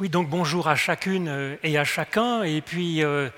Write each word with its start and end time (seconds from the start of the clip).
Oui, 0.00 0.08
donc 0.08 0.30
bonjour 0.30 0.66
à 0.66 0.76
chacune 0.76 1.28
euh, 1.28 1.56
et 1.62 1.76
à 1.76 1.84
chacun. 1.84 2.42
Et 2.42 2.62
puis, 2.62 3.04
euh, 3.04 3.28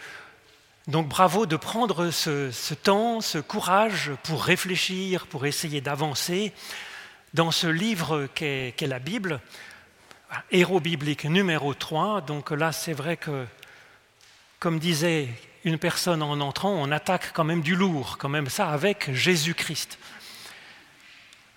donc 0.86 1.08
bravo 1.08 1.44
de 1.44 1.56
prendre 1.56 2.12
ce, 2.12 2.74
temps, 2.74 3.20
ce 3.20 3.38
courage 3.38 4.12
pour 4.22 4.44
réfléchir, 4.44 5.26
pour 5.26 5.44
essayer 5.44 5.80
d'avancer 5.80 6.52
dans 7.34 7.50
ce 7.50 7.66
livre 7.66 8.28
qu'est 8.36 8.76
la 8.80 9.00
Bible, 9.00 9.40
Héros 10.52 10.78
biblique 10.78 11.24
numéro 11.24 11.74
3. 11.74 12.20
Donc 12.20 12.52
là, 12.52 12.70
c'est 12.70 12.92
vrai 12.92 13.16
que, 13.16 13.44
comme 14.60 14.78
disait 14.78 15.30
une 15.64 15.78
personne 15.78 16.22
en 16.22 16.38
entrant, 16.38 16.70
on 16.70 16.92
attaque 16.92 17.32
quand 17.32 17.42
même 17.42 17.62
du 17.62 17.74
lourd, 17.74 18.18
quand 18.18 18.28
même 18.28 18.48
ça, 18.48 18.68
avec 18.68 19.12
Jésus-Christ. 19.12 19.98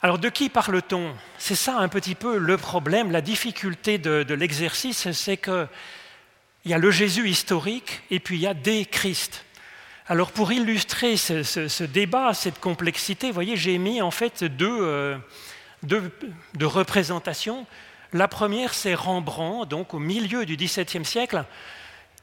Alors 0.05 0.19
de 0.19 0.29
qui 0.29 0.49
parle-t-on? 0.49 1.15
C'est 1.39 1.55
ça 1.55 1.79
un 1.79 1.87
petit 1.87 2.13
peu 2.13 2.37
le 2.37 2.57
problème, 2.57 3.09
la 3.09 3.21
difficulté 3.21 3.97
de, 3.97 4.35
l'exercice, 4.35 5.11
c'est 5.11 5.35
qu'il 5.35 5.67
y 6.65 6.75
a 6.75 6.77
le 6.77 6.91
Jésus 6.91 7.27
historique 7.27 8.03
et 8.11 8.19
puis 8.19 8.35
il 8.35 8.41
y 8.41 8.45
a 8.45 8.53
des 8.53 8.85
Christ. 8.85 9.45
Alors 10.05 10.31
pour 10.31 10.51
illustrer 10.51 11.17
ce, 11.17 11.83
débat, 11.85 12.35
cette 12.35 12.59
complexité, 12.59 13.29
vous 13.29 13.33
voyez, 13.33 13.57
j'ai 13.57 13.79
mis 13.79 13.99
en 13.99 14.11
fait 14.11 14.43
deux, 14.43 14.77
euh, 14.79 15.17
représentations. 16.61 17.65
La 18.13 18.27
première, 18.27 18.75
c'est 18.75 18.93
Rembrandt, 18.93 19.67
donc 19.67 19.95
au 19.95 19.99
milieu 19.99 20.45
du 20.45 20.55
XVIIe 20.55 21.03
siècle. 21.03 21.45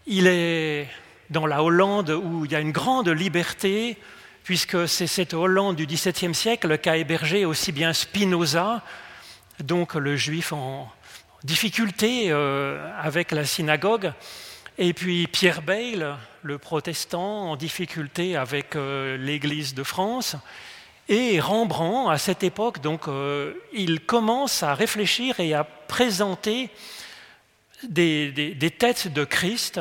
Il 0.06 0.28
est 0.28 0.86
dans 1.30 1.46
la 1.46 1.64
Hollande 1.64 2.10
où 2.10 2.44
il 2.44 2.52
y 2.52 2.54
a 2.54 2.60
une 2.60 2.70
grande 2.70 3.08
liberté, 3.08 3.98
puisque 4.44 4.88
c'est 4.88 5.06
cette 5.06 5.34
Hollande 5.34 5.76
du 5.76 5.86
XVIIe 5.86 6.34
siècle 6.34 6.78
qui 6.78 6.88
a 6.88 6.96
hébergé 6.96 7.44
aussi 7.44 7.72
bien 7.72 7.92
Spinoza, 7.92 8.82
donc 9.60 9.94
le 9.94 10.16
juif 10.16 10.52
en 10.52 10.90
difficulté 11.44 12.26
euh, 12.30 12.90
avec 13.00 13.32
la 13.32 13.44
synagogue, 13.44 14.12
et 14.78 14.92
puis 14.92 15.26
Pierre 15.26 15.62
Bayle, 15.62 16.16
le 16.42 16.58
protestant 16.58 17.50
en 17.50 17.56
difficulté 17.56 18.36
avec 18.36 18.74
euh, 18.74 19.16
l'Église 19.16 19.74
de 19.74 19.82
France. 19.82 20.36
Et 21.08 21.40
Rembrandt, 21.40 22.10
à 22.10 22.18
cette 22.18 22.42
époque, 22.42 22.80
donc, 22.80 23.06
euh, 23.06 23.54
il 23.72 24.00
commence 24.00 24.62
à 24.62 24.74
réfléchir 24.74 25.40
et 25.40 25.52
à 25.52 25.64
présenter 25.64 26.70
des 27.82 28.74
têtes 28.78 29.12
de 29.12 29.24
Christ 29.24 29.80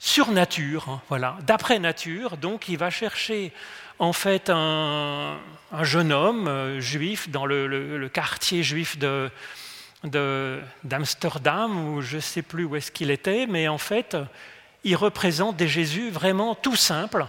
sur 0.00 0.32
nature, 0.32 0.88
hein, 0.88 1.02
voilà, 1.08 1.36
d'après 1.42 1.78
nature. 1.78 2.38
Donc 2.38 2.68
il 2.68 2.78
va 2.78 2.90
chercher 2.90 3.52
en 3.98 4.14
fait 4.14 4.50
un, 4.50 5.36
jeune 5.82 6.10
homme 6.10 6.48
euh, 6.48 6.80
juif 6.80 7.28
dans 7.28 7.44
le, 7.44 8.08
quartier 8.12 8.62
juif 8.62 8.98
de, 8.98 9.30
d'Amsterdam, 10.82 11.92
ou 11.92 12.00
je 12.00 12.16
ne 12.16 12.20
sais 12.20 12.42
plus 12.42 12.64
où 12.64 12.74
est-ce 12.76 12.90
qu'il 12.90 13.10
était, 13.10 13.46
mais 13.46 13.68
en 13.68 13.76
fait, 13.76 14.16
il 14.84 14.96
représente 14.96 15.56
des 15.56 15.68
Jésus 15.68 16.10
vraiment 16.10 16.54
tout 16.54 16.76
simples, 16.76 17.26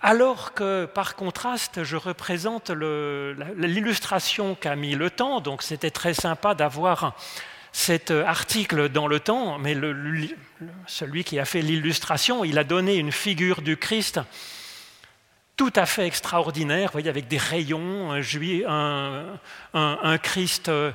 alors 0.00 0.54
que 0.54 0.84
par 0.84 1.16
contraste, 1.16 1.82
je 1.82 1.96
représente 1.96 2.70
l'illustration 2.70 4.54
qu'a 4.54 4.76
mis 4.76 4.94
le 4.94 5.10
temps, 5.10 5.40
donc 5.40 5.64
c'était 5.64 5.90
très 5.90 6.14
sympa 6.14 6.54
d'avoir 6.54 7.16
cet 7.78 8.10
article 8.10 8.88
dans 8.88 9.06
le 9.06 9.20
temps, 9.20 9.56
mais 9.58 9.76
celui 10.88 11.22
qui 11.22 11.38
a 11.38 11.44
fait 11.44 11.62
l'illustration, 11.62 12.44
il 12.44 12.58
a 12.58 12.64
donné 12.64 12.96
une 12.96 13.12
figure 13.12 13.62
du 13.62 13.76
Christ 13.76 14.20
tout 15.56 15.72
à 15.76 15.86
fait 15.86 16.04
extraordinaire, 16.04 16.90
avec 16.96 17.28
des 17.28 17.38
rayons, 17.38 18.14
un, 18.14 20.18
Christ 20.18 20.68
euh, 20.68 20.90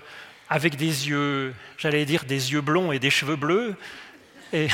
avec 0.49 0.75
des 0.75 1.07
yeux, 1.07 1.55
j'allais 1.77 2.05
dire 2.05 2.25
des 2.25 2.51
yeux 2.51 2.61
blonds 2.61 2.91
et 2.91 2.99
des 2.99 3.09
cheveux 3.09 3.37
bleus, 3.37 3.75
et 4.51 4.67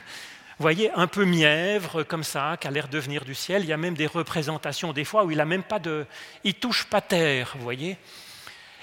voyez, 0.58 0.90
un 0.92 1.06
peu 1.06 1.26
mièvre 1.26 2.04
comme 2.04 2.24
ça, 2.24 2.56
qui 2.58 2.68
a 2.68 2.70
l'air 2.70 2.88
de 2.88 2.98
venir 2.98 3.26
du 3.26 3.34
ciel. 3.34 3.64
Il 3.64 3.68
y 3.68 3.74
a 3.74 3.76
même 3.76 3.94
des 3.94 4.06
représentations 4.06 4.94
des 4.94 5.04
fois 5.04 5.24
où 5.24 5.30
il 5.30 5.40
a 5.40 5.44
même 5.44 5.62
pas 5.62 5.78
de, 5.78 6.06
il 6.42 6.54
touche 6.54 6.86
pas 6.86 7.02
terre, 7.02 7.52
vous 7.56 7.62
voyez. 7.62 7.98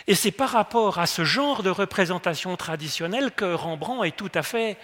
Et 0.07 0.16
c'est 0.16 0.31
par 0.31 0.51
rapport 0.51 1.00
à 1.00 1.06
ce 1.06 1.25
genre 1.25 1.63
de 1.63 1.69
représentation 1.69 2.56
traditionnelle 2.56 3.31
que 3.35 3.53
Rembrandt 3.53 4.07
est 4.07 4.16
tout 4.16 4.31
à 4.34 4.41
fait 4.41 4.78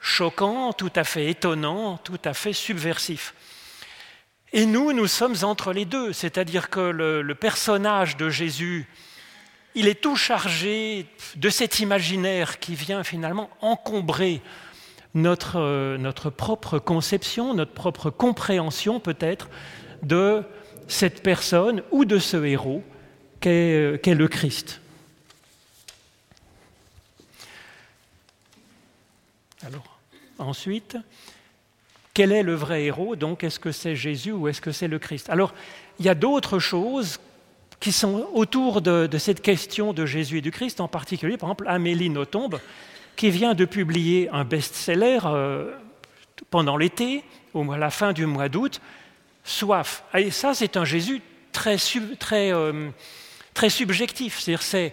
choquant, 0.00 0.74
tout 0.74 0.92
à 0.94 1.02
fait 1.02 1.30
étonnant, 1.30 1.96
tout 1.96 2.20
à 2.24 2.34
fait 2.34 2.52
subversif. 2.52 3.34
Et 4.52 4.66
nous, 4.66 4.92
nous 4.92 5.06
sommes 5.06 5.34
entre 5.42 5.72
les 5.72 5.86
deux, 5.86 6.12
c'est-à-dire 6.12 6.68
que 6.68 6.80
le, 6.80 7.34
personnage 7.34 8.18
de 8.18 8.28
Jésus, 8.28 8.86
il 9.74 9.88
est 9.88 10.00
tout 10.00 10.16
chargé 10.16 11.06
de 11.36 11.48
cet 11.48 11.80
imaginaire 11.80 12.58
qui 12.60 12.74
vient 12.74 13.02
finalement 13.02 13.48
encombrer 13.62 14.42
notre, 15.14 16.30
propre 16.30 16.78
conception, 16.78 17.54
notre 17.54 17.72
propre 17.72 18.10
compréhension 18.10 19.00
peut-être 19.00 19.48
de 20.02 20.42
cette 20.86 21.22
personne 21.22 21.82
ou 21.90 22.04
de 22.04 22.18
ce 22.18 22.44
héros 22.44 22.84
qu'est 23.40 24.14
le 24.14 24.28
Christ. 24.28 24.80
Alors, 29.66 29.98
ensuite, 30.38 30.96
quel 32.14 32.32
est 32.32 32.42
le 32.42 32.54
vrai 32.54 32.84
héros? 32.84 33.16
Donc, 33.16 33.44
est-ce 33.44 33.58
que 33.58 33.72
c'est 33.72 33.96
Jésus 33.96 34.32
ou 34.32 34.48
est-ce 34.48 34.60
que 34.60 34.72
c'est 34.72 34.88
le 34.88 34.98
Christ? 34.98 35.28
Alors, 35.28 35.52
il 35.98 36.06
y 36.06 36.08
a 36.08 36.14
d'autres 36.14 36.58
choses 36.58 37.18
qui 37.80 37.92
sont 37.92 38.28
autour 38.32 38.80
de, 38.80 39.08
cette 39.18 39.42
question 39.42 39.92
de 39.92 40.06
Jésus 40.06 40.38
et 40.38 40.40
du 40.40 40.50
Christ, 40.50 40.80
en 40.80 40.88
particulier, 40.88 41.36
par 41.36 41.48
exemple, 41.48 41.66
Amélie 41.68 42.10
Nothomb, 42.10 42.50
qui 43.16 43.30
vient 43.30 43.54
de 43.54 43.64
publier 43.64 44.28
un 44.30 44.44
best-seller 44.44 45.20
euh, 45.24 45.74
pendant 46.50 46.76
l'été, 46.76 47.22
à 47.54 47.78
la 47.78 47.90
fin 47.90 48.12
du 48.12 48.26
mois 48.26 48.48
d'août, 48.48 48.80
Soif. 49.44 50.04
Et 50.14 50.30
ça, 50.30 50.54
c'est 50.54 50.76
un 50.76 50.84
Jésus 50.84 51.22
très, 51.52 51.76
très 52.18 52.52
euh, 52.52 52.90
très 53.56 53.70
subjectif. 53.70 54.38
C'est-à-dire, 54.38 54.62
c'est 54.62 54.92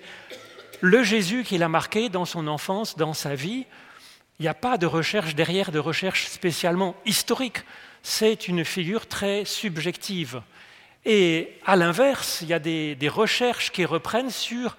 le 0.80 1.04
Jésus 1.04 1.44
qu'il 1.44 1.64
a 1.64 1.68
marqué 1.68 2.08
dans 2.08 2.24
son 2.24 2.48
enfance, 2.48 2.96
dans 2.96 3.14
sa 3.14 3.36
vie. 3.36 3.66
Il 4.40 4.44
n'y 4.44 4.48
a 4.48 4.54
pas 4.54 4.78
de 4.78 4.86
recherche 4.86 5.36
derrière, 5.36 5.72
de 5.72 5.80
recherche 5.80 6.28
spécialement 6.28 6.96
historique. 7.06 7.64
C'est 8.04 8.48
une 8.48 8.64
figure 8.64 9.06
très 9.08 9.44
subjective. 9.44 10.42
Et 11.04 11.60
à 11.66 11.76
l'inverse, 11.76 12.40
il 12.42 12.48
y 12.48 12.54
a 12.54 12.60
des, 12.60 13.10
recherches 13.10 13.70
qui 13.74 13.84
reprennent 13.84 14.30
sur 14.30 14.78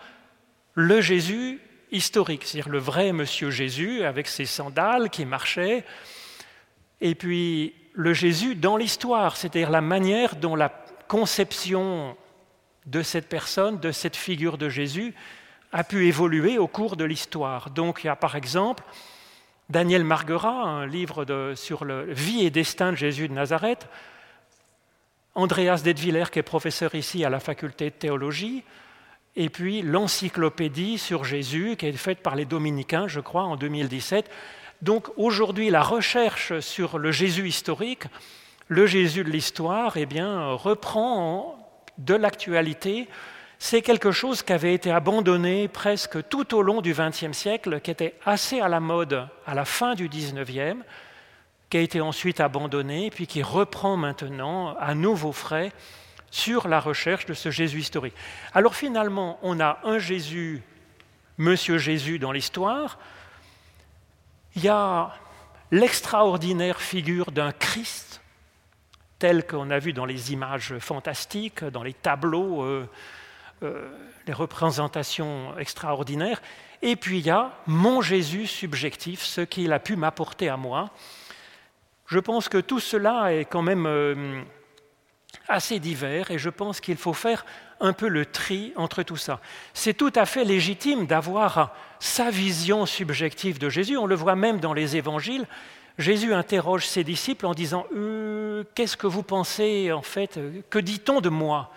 le 0.73 1.03
Jésus 1.03 1.61
historique, 1.93 2.45
c'est-à-dire 2.45 2.71
le 2.71 2.79
vrai 2.79 3.13
Monsieur 3.13 3.51
Jésus 3.51 4.03
avec 4.03 4.29
ses 4.29 4.47
sandales 4.47 5.11
qui 5.11 5.27
marchait, 5.27 5.85
et 7.03 7.15
puis 7.15 7.75
le 7.93 8.15
Jésus 8.15 8.55
dans 8.55 8.79
l'histoire, 8.79 9.37
c'est-à-dire 9.37 9.71
la 9.71 9.83
manière 9.83 10.37
dont 10.37 10.57
la 10.57 10.71
conception 11.07 12.17
de 12.87 13.03
cette 13.03 13.29
personne, 13.29 13.79
de 13.79 13.93
cette 13.93 14.17
figure 14.17 14.59
de 14.59 14.69
Jésus, 14.69 15.15
a 15.73 15.85
pu 15.85 16.07
évoluer 16.07 16.59
au 16.59 16.67
cours 16.67 16.97
de 16.97 17.05
l'histoire. 17.05 17.71
Donc 17.71 18.01
il 18.05 18.07
y 18.07 18.11
a 18.11 18.17
par 18.17 18.37
exemple 18.37 18.85
Daniel 19.71 20.05
Marguerat, 20.05 20.63
un 20.63 20.87
livre 20.87 21.55
sur 21.57 21.85
la 21.85 22.03
vie 22.05 22.45
et 22.45 22.51
destin 22.51 22.93
de 22.93 22.97
Jésus 22.97 23.29
de 23.29 23.33
Nazareth, 23.33 23.89
Andreas 25.35 25.83
Detwiller, 25.83 26.25
qui 26.31 26.39
est 26.39 26.45
professeur 26.45 26.95
ici 26.95 27.25
à 27.25 27.31
la 27.31 27.41
faculté 27.41 27.87
de 27.87 27.95
théologie, 27.95 28.63
et 29.37 29.49
puis 29.49 29.83
l'encyclopédie 29.83 30.99
sur 30.99 31.25
Jésus, 31.25 31.77
qui 31.77 31.87
est 31.87 31.93
faite 31.93 32.21
par 32.21 32.37
les 32.37 32.45
dominicains, 32.45 33.09
je 33.09 33.19
crois, 33.19 33.43
en 33.43 33.57
2017. 33.57 34.31
Donc 34.83 35.09
aujourd'hui, 35.17 35.71
la 35.71 35.83
recherche 35.83 36.61
sur 36.61 36.99
le 36.99 37.11
Jésus 37.11 37.49
historique, 37.49 38.05
le 38.69 38.87
Jésus 38.87 39.25
de 39.25 39.31
l'histoire, 39.31 39.97
eh 39.97 40.07
bien, 40.07 40.53
reprend 40.53 41.54
de 41.99 42.15
l'actualité, 42.15 43.09
c'est 43.59 43.83
quelque 43.83 44.13
chose 44.13 44.43
qui 44.43 44.53
avait 44.53 44.75
été 44.75 44.91
abandonné 44.91 45.69
presque 45.69 46.29
tout 46.29 46.55
au 46.55 46.63
long 46.63 46.81
du 46.81 46.93
XXe 46.93 47.33
siècle, 47.33 47.81
qui 47.81 47.91
était 47.91 48.15
assez 48.25 48.61
à 48.61 48.69
la 48.69 48.81
mode 48.81 49.27
à 49.47 49.55
la 49.55 49.65
fin 49.65 49.95
du 49.95 50.09
XIXe, 50.09 50.77
qui 51.71 51.77
a 51.77 51.81
été 51.81 52.01
ensuite 52.01 52.41
abandonné, 52.41 53.11
puis 53.11 53.27
qui 53.27 53.43
reprend 53.43 53.97
maintenant 53.97 54.77
à 54.77 54.95
nouveau 54.95 55.33
frais 55.33 55.73
sur 56.31 56.69
la 56.69 56.81
recherche 56.81 57.27
de 57.27 57.35
ce 57.35 57.51
Jésus 57.51 57.79
historique. 57.79 58.15
Alors 58.53 58.75
finalement, 58.75 59.39
on 59.43 59.61
a 59.61 59.79
un 59.85 59.99
Jésus, 59.99 60.63
Monsieur 61.39 61.79
Jésus 61.79 62.19
dans 62.19 62.33
l'histoire, 62.33 62.99
il 64.57 64.65
y 64.65 64.69
a 64.69 65.15
l'extraordinaire 65.71 66.81
figure 66.81 67.33
d'un 67.33 67.53
Christ 67.53 68.21
telles 69.25 69.47
qu'on 69.47 69.71
a 69.71 69.79
vu 69.79 69.95
dans 69.95 70.05
les 70.05 70.35
images 70.35 70.77
fantastiques, 70.81 71.65
dans 71.65 71.83
les 71.83 71.95
tableaux, 71.95 72.63
euh, 72.63 72.87
euh, 73.63 73.91
les 74.27 74.35
représentations 74.35 75.59
extraordinaires. 75.59 76.43
Et 76.83 76.95
puis 76.95 77.21
il 77.21 77.25
y 77.25 77.31
a 77.31 77.51
mon 77.67 78.03
Jésus 78.03 78.47
subjectif, 78.47 79.23
ce 79.23 79.41
qu'il 79.41 79.73
a 79.73 79.79
pu 79.79 79.97
m'apporter 79.97 80.51
à 80.51 80.59
moi. 80.59 80.91
Je 82.07 82.19
pense 82.19 82.51
que 82.51 82.59
tout 82.59 82.81
cela 82.81 83.33
est 83.33 83.47
quand 83.47 83.63
même 83.63 83.87
euh, 83.87 84.43
assez 85.49 85.79
divers 85.79 86.31
et 86.31 86.37
je 86.37 86.51
pense 86.51 86.83
qu'il 86.83 86.99
faut 86.99 87.15
faire 87.15 87.47
un 87.81 87.95
peu 87.95 88.09
le 88.09 88.27
tri 88.27 88.75
entre 88.77 89.03
tout 89.03 89.17
ça. 89.17 89.41
C'est 89.73 89.95
tout 89.95 90.13
à 90.17 90.27
fait 90.27 90.45
légitime 90.45 91.07
d'avoir 91.07 91.75
sa 91.99 92.31
vision 92.31 92.85
subjective 92.85 93.59
de 93.59 93.71
Jésus. 93.71 93.97
On 93.97 94.05
le 94.05 94.17
voit 94.17 94.37
même 94.37 94.61
dans 94.61 94.75
les 94.75 94.97
évangiles. 94.97 95.47
Jésus 95.99 96.35
interroge 96.35 96.87
ses 96.87 97.05
disciples 97.05 97.47
en 97.47 97.55
disant 97.55 97.87
euh, 97.95 98.65
Qu'est-ce 98.75 98.97
que 98.97 99.07
vous 99.07 99.23
pensez 99.23 99.93
en 99.93 100.03
fait? 100.03 100.41
Que 100.71 100.79
dit-on 100.79 101.21
de 101.21 101.29
moi? 101.29 101.71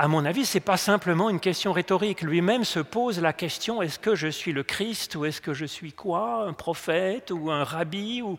À 0.00 0.06
mon 0.06 0.24
avis, 0.24 0.46
ce 0.46 0.56
n'est 0.56 0.62
pas 0.62 0.76
simplement 0.76 1.28
une 1.28 1.40
question 1.40 1.72
rhétorique. 1.72 2.22
Lui-même 2.22 2.64
se 2.64 2.78
pose 2.78 3.20
la 3.20 3.32
question 3.32 3.82
Est-ce 3.82 3.98
que 3.98 4.14
je 4.14 4.28
suis 4.28 4.52
le 4.52 4.62
Christ 4.62 5.16
ou 5.16 5.24
est-ce 5.24 5.40
que 5.40 5.52
je 5.52 5.64
suis 5.64 5.92
quoi? 5.92 6.46
Un 6.46 6.52
prophète 6.52 7.32
ou 7.32 7.50
un 7.50 7.64
rabbi 7.64 8.22
ou... 8.22 8.38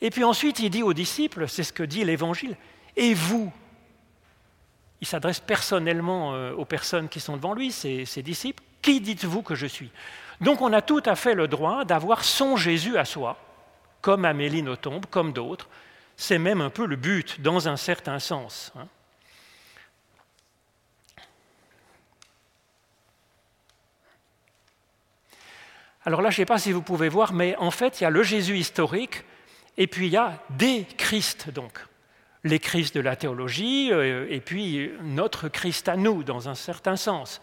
Et 0.00 0.10
puis 0.10 0.22
ensuite, 0.22 0.60
il 0.60 0.70
dit 0.70 0.84
aux 0.84 0.94
disciples 0.94 1.48
C'est 1.48 1.64
ce 1.64 1.72
que 1.72 1.82
dit 1.82 2.04
l'Évangile 2.04 2.56
Et 2.96 3.14
vous? 3.14 3.52
Il 5.00 5.08
s'adresse 5.08 5.40
personnellement 5.40 6.34
euh, 6.34 6.52
aux 6.54 6.64
personnes 6.64 7.08
qui 7.08 7.18
sont 7.18 7.36
devant 7.36 7.54
lui, 7.54 7.72
ses, 7.72 8.04
ses 8.04 8.22
disciples 8.22 8.62
Qui 8.80 9.00
dites-vous 9.00 9.42
que 9.42 9.56
je 9.56 9.66
suis? 9.66 9.90
Donc 10.40 10.60
on 10.60 10.72
a 10.72 10.82
tout 10.82 11.02
à 11.04 11.16
fait 11.16 11.34
le 11.34 11.48
droit 11.48 11.84
d'avoir 11.84 12.22
son 12.22 12.56
Jésus 12.56 12.96
à 12.96 13.04
soi 13.04 13.36
comme 14.02 14.24
Amélie 14.24 14.62
Nothomb, 14.62 15.00
comme 15.10 15.32
d'autres. 15.32 15.68
C'est 16.16 16.38
même 16.38 16.60
un 16.60 16.70
peu 16.70 16.84
le 16.84 16.96
but, 16.96 17.40
dans 17.40 17.68
un 17.68 17.76
certain 17.76 18.18
sens. 18.18 18.72
Hein. 18.76 18.86
Alors 26.04 26.20
là, 26.20 26.30
je 26.30 26.34
ne 26.34 26.38
sais 26.38 26.46
pas 26.46 26.58
si 26.58 26.72
vous 26.72 26.82
pouvez 26.82 27.08
voir, 27.08 27.32
mais 27.32 27.56
en 27.56 27.70
fait, 27.70 28.00
il 28.00 28.04
y 28.04 28.06
a 28.06 28.10
le 28.10 28.24
Jésus 28.24 28.58
historique, 28.58 29.24
et 29.76 29.86
puis 29.86 30.06
il 30.06 30.12
y 30.12 30.16
a 30.16 30.42
des 30.50 30.84
Christ, 30.98 31.50
donc. 31.50 31.78
Les 32.44 32.58
Christ 32.58 32.92
de 32.96 33.00
la 33.00 33.14
théologie, 33.14 33.92
euh, 33.92 34.26
et 34.28 34.40
puis 34.40 34.90
notre 35.00 35.48
Christ 35.48 35.88
à 35.88 35.96
nous, 35.96 36.24
dans 36.24 36.48
un 36.48 36.56
certain 36.56 36.96
sens. 36.96 37.40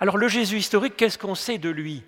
Alors 0.00 0.16
le 0.16 0.26
Jésus 0.26 0.56
historique, 0.56 0.96
qu'est-ce 0.96 1.18
qu'on 1.18 1.34
sait 1.34 1.58
de 1.58 1.68
lui? 1.68 2.02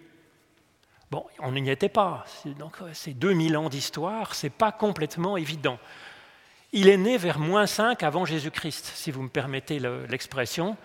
Bon, 1.11 1.25
on 1.41 1.51
n'y 1.51 1.69
était 1.69 1.89
pas. 1.89 2.25
Donc, 2.57 2.77
c'est 2.93 3.15
2000 3.15 3.57
ans 3.57 3.69
d'histoire, 3.69 4.33
c'est 4.37 4.49
pas 4.49 4.71
complètement 4.71 5.37
évident. 5.37 5.77
Il 6.73 6.89
est 6.89 6.97
né 6.97 7.17
vers 7.17 7.41
moins 7.41 7.67
5 7.67 8.05
avant 8.05 8.25
Jésus-Christ, 8.25 8.93
si 8.95 9.11
vous 9.11 9.23
me 9.23 9.29
permettez 9.29 9.81
l'expression. 10.09 10.77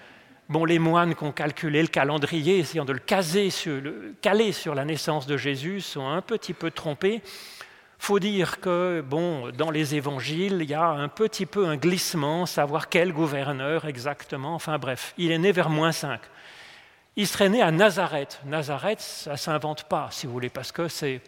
Bon, 0.50 0.66
les 0.66 0.80
moines 0.80 1.14
qui 1.14 1.24
ont 1.24 1.32
calculé 1.32 1.84
le 1.84 1.90
calendrier, 1.90 2.58
essayant 2.58 2.86
de 2.86 2.94
le, 2.94 3.00
caser 3.00 3.52
sur, 3.52 3.80
le 3.80 4.16
caler 4.20 4.52
sur 4.52 4.74
la 4.74 4.84
naissance 4.84 5.28
de 5.28 5.38
Jésus, 5.38 5.82
sont 5.82 6.08
un 6.08 6.24
petit 6.24 6.54
peu 6.54 6.72
trompés. 6.72 7.22
faut 8.00 8.18
dire 8.18 8.60
que, 8.60 9.04
bon, 9.08 9.52
dans 9.52 9.70
les 9.70 9.94
évangiles, 9.94 10.58
il 10.62 10.70
y 10.72 10.74
a 10.74 10.90
un 10.90 11.08
petit 11.08 11.46
peu 11.46 11.68
un 11.68 11.78
glissement, 11.78 12.48
savoir 12.48 12.90
quel 12.90 13.14
gouverneur 13.14 13.86
exactement. 13.86 14.56
Enfin 14.56 14.80
bref, 14.80 15.14
il 15.20 15.32
est 15.32 15.38
né 15.38 15.52
vers 15.52 15.70
moins 15.70 15.92
5 15.92 16.20
il 17.16 17.28
serait 17.28 17.50
né 17.50 17.62
à 17.62 17.72
Nazareth. 17.72 18.42
Nazareth, 18.46 19.00
ça 19.00 19.32
ne 19.32 19.38
s'invente 19.38 19.84
pas, 19.84 20.10
si 20.12 20.28
vous 20.28 20.34
voulez, 20.34 20.50
parce 20.50 20.72
que 20.72 20.88
c'est, 20.88 21.22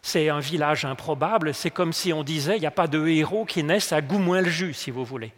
c'est 0.00 0.28
un 0.28 0.40
village 0.40 0.84
improbable. 0.84 1.52
C'est 1.54 1.70
comme 1.70 1.92
si 1.92 2.12
on 2.12 2.22
disait, 2.22 2.56
il 2.56 2.60
n'y 2.60 2.66
a 2.66 2.70
pas 2.70 2.86
de 2.86 3.06
héros 3.06 3.44
qui 3.44 3.62
naissent 3.62 3.92
à 3.92 4.00
Goumoin-le-Jus, 4.00 4.74
si 4.74 4.90
vous 4.90 5.04
voulez. 5.04 5.32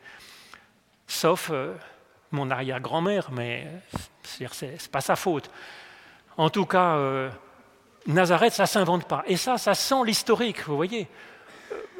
Sauf 1.06 1.50
euh, 1.52 1.74
mon 2.30 2.50
arrière-grand-mère, 2.50 3.30
mais 3.32 3.66
ce 4.22 4.44
n'est 4.64 4.76
pas 4.90 5.00
sa 5.00 5.16
faute. 5.16 5.50
En 6.36 6.50
tout 6.50 6.66
cas, 6.66 6.96
euh, 6.96 7.30
Nazareth, 8.06 8.52
ça 8.52 8.64
ne 8.64 8.68
s'invente 8.68 9.06
pas. 9.06 9.24
Et 9.26 9.36
ça, 9.36 9.58
ça 9.58 9.74
sent 9.74 10.04
l'historique, 10.04 10.66
vous 10.66 10.76
voyez. 10.76 11.08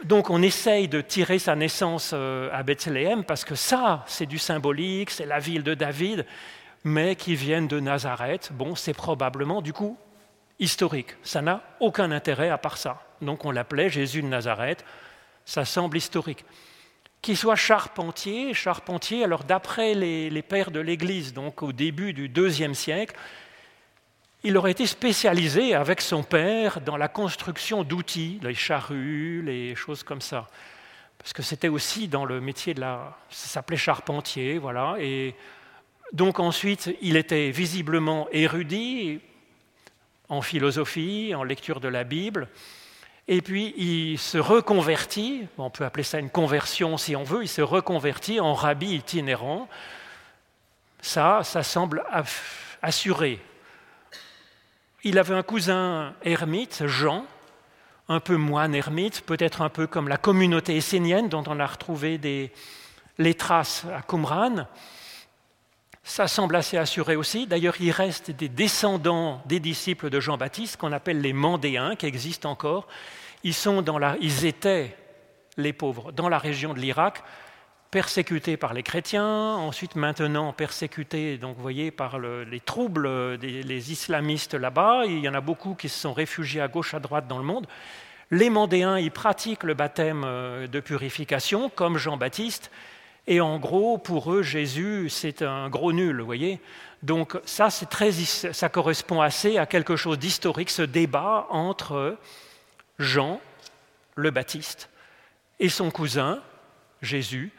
Donc 0.04 0.28
on 0.28 0.42
essaye 0.42 0.86
de 0.86 1.00
tirer 1.00 1.38
sa 1.38 1.56
naissance 1.56 2.10
euh, 2.12 2.50
à 2.52 2.62
Bethléem 2.62 3.24
parce 3.24 3.44
que 3.44 3.54
ça, 3.54 4.04
c'est 4.06 4.26
du 4.26 4.38
symbolique, 4.38 5.10
c'est 5.10 5.24
la 5.24 5.38
ville 5.38 5.62
de 5.62 5.74
David 5.74 6.26
mais 6.84 7.16
qui 7.16 7.34
viennent 7.34 7.66
de 7.66 7.80
Nazareth, 7.80 8.50
bon, 8.52 8.74
c'est 8.74 8.92
probablement 8.92 9.62
du 9.62 9.72
coup 9.72 9.96
historique. 10.58 11.16
Ça 11.22 11.42
n'a 11.42 11.62
aucun 11.80 12.10
intérêt 12.10 12.50
à 12.50 12.58
part 12.58 12.76
ça. 12.76 13.02
Donc 13.22 13.44
on 13.44 13.50
l'appelait 13.50 13.88
Jésus 13.88 14.22
de 14.22 14.28
Nazareth, 14.28 14.84
ça 15.44 15.64
semble 15.64 15.96
historique. 15.96 16.44
Qu'il 17.22 17.38
soit 17.38 17.56
charpentier, 17.56 18.52
charpentier, 18.52 19.24
alors 19.24 19.44
d'après 19.44 19.94
les, 19.94 20.42
pères 20.42 20.70
de 20.70 20.80
l'Église, 20.80 21.32
donc 21.32 21.62
au 21.62 21.72
début 21.72 22.12
du 22.12 22.28
deuxième 22.28 22.74
siècle, 22.74 23.16
il 24.42 24.58
aurait 24.58 24.72
été 24.72 24.86
spécialisé 24.86 25.74
avec 25.74 26.02
son 26.02 26.22
père 26.22 26.82
dans 26.82 26.98
la 26.98 27.08
construction 27.08 27.82
d'outils, 27.82 28.40
les 28.42 28.52
charrues, 28.52 29.40
les 29.42 29.74
choses 29.74 30.02
comme 30.02 30.20
ça. 30.20 30.48
Parce 31.16 31.32
que 31.32 31.42
c'était 31.42 31.68
aussi 31.68 32.08
dans 32.08 32.26
le 32.26 32.42
métier 32.42 32.74
de 32.74 32.82
la. 32.82 33.16
Ça 33.30 33.48
s'appelait 33.48 33.78
charpentier, 33.78 34.58
voilà. 34.58 34.96
Et 34.98 35.34
donc 36.12 36.38
ensuite, 36.38 36.94
il 37.00 37.16
était 37.16 37.50
visiblement 37.50 38.28
érudit 38.30 39.20
en 40.28 40.42
philosophie, 40.42 41.34
en 41.34 41.42
lecture 41.42 41.80
de 41.80 41.88
la 41.88 42.04
Bible, 42.04 42.48
et 43.26 43.40
puis 43.40 43.74
il 43.76 44.18
se 44.18 44.36
reconvertit, 44.36 45.46
on 45.56 45.70
peut 45.70 45.84
appeler 45.84 46.02
ça 46.02 46.18
une 46.18 46.30
conversion 46.30 46.98
si 46.98 47.16
on 47.16 47.24
veut, 47.24 47.42
il 47.42 47.48
se 47.48 47.62
reconvertit 47.62 48.38
en 48.38 48.52
rabbi 48.52 48.94
itinérant. 48.94 49.68
Ça, 51.00 51.42
ça 51.42 51.62
semble 51.62 52.04
assuré. 52.82 53.40
Il 55.04 55.18
avait 55.18 55.34
un 55.34 55.42
cousin 55.42 56.14
ermite, 56.22 56.86
Jean, 56.86 57.24
un 58.08 58.20
peu 58.20 58.36
moine 58.36 58.74
ermite, 58.74 59.22
peut-être 59.22 59.62
un 59.62 59.70
peu 59.70 59.86
comme 59.86 60.08
la 60.08 60.18
communauté 60.18 60.76
essénienne 60.76 61.28
dont 61.28 61.44
on 61.46 61.60
a 61.60 61.66
retrouvé 61.66 62.18
les 63.18 63.34
traces 63.34 63.86
à 63.94 64.02
Qumran. 64.02 64.66
Ça 66.06 66.28
semble 66.28 66.54
assez 66.54 66.76
assuré 66.76 67.16
aussi. 67.16 67.46
D'ailleurs, 67.46 67.76
il 67.80 67.90
reste 67.90 68.30
des 68.30 68.50
descendants 68.50 69.42
des 69.46 69.58
disciples 69.58 70.10
de 70.10 70.20
Jean-Baptiste 70.20 70.76
qu'on 70.76 70.92
appelle 70.92 71.22
les 71.22 71.32
Mandéens, 71.32 71.96
qui 71.96 72.04
existent 72.04 72.50
encore. 72.50 72.86
Ils, 73.42 73.54
sont 73.54 73.80
dans 73.80 73.98
la, 73.98 74.16
ils 74.20 74.44
étaient, 74.44 74.94
les 75.56 75.72
pauvres, 75.72 76.12
dans 76.12 76.28
la 76.28 76.36
région 76.36 76.74
de 76.74 76.78
l'Irak, 76.78 77.22
persécutés 77.90 78.58
par 78.58 78.74
les 78.74 78.82
chrétiens, 78.82 79.54
ensuite 79.54 79.96
maintenant 79.96 80.52
persécutés, 80.52 81.38
donc 81.38 81.56
voyez, 81.58 81.90
par 81.90 82.18
les 82.18 82.60
troubles 82.60 83.38
des 83.38 83.92
islamistes 83.92 84.54
là-bas. 84.54 85.04
Il 85.06 85.20
y 85.20 85.28
en 85.28 85.34
a 85.34 85.40
beaucoup 85.40 85.74
qui 85.74 85.88
se 85.88 85.98
sont 85.98 86.12
réfugiés 86.12 86.60
à 86.60 86.68
gauche, 86.68 86.92
à 86.92 87.00
droite 87.00 87.28
dans 87.28 87.38
le 87.38 87.44
monde. 87.44 87.66
Les 88.30 88.50
Mandéens, 88.50 88.98
ils 88.98 89.10
pratiquent 89.10 89.62
le 89.62 89.74
baptême 89.74 90.24
euh, 90.26 90.66
de 90.66 90.80
purification, 90.80 91.70
comme 91.70 91.96
Jean-Baptiste, 91.96 92.70
et 93.26 93.40
en 93.40 93.58
gros, 93.58 93.96
pour 93.96 94.32
eux, 94.32 94.42
Jésus, 94.42 95.08
c'est 95.08 95.42
un 95.42 95.70
gros 95.70 95.92
nul, 95.92 96.20
vous 96.20 96.26
voyez. 96.26 96.60
Donc 97.02 97.38
ça, 97.44 97.68
très, 97.88 98.12
ça 98.12 98.68
correspond 98.68 99.20
assez 99.20 99.58
à 99.58 99.66
quelque 99.66 99.96
chose 99.96 100.18
d'historique, 100.18 100.70
ce 100.70 100.82
débat 100.82 101.46
entre 101.50 102.18
Jean, 102.98 103.40
le 104.14 104.30
Baptiste, 104.30 104.90
et 105.58 105.68
son 105.68 105.90
cousin, 105.90 106.40
Jésus. 107.02 107.52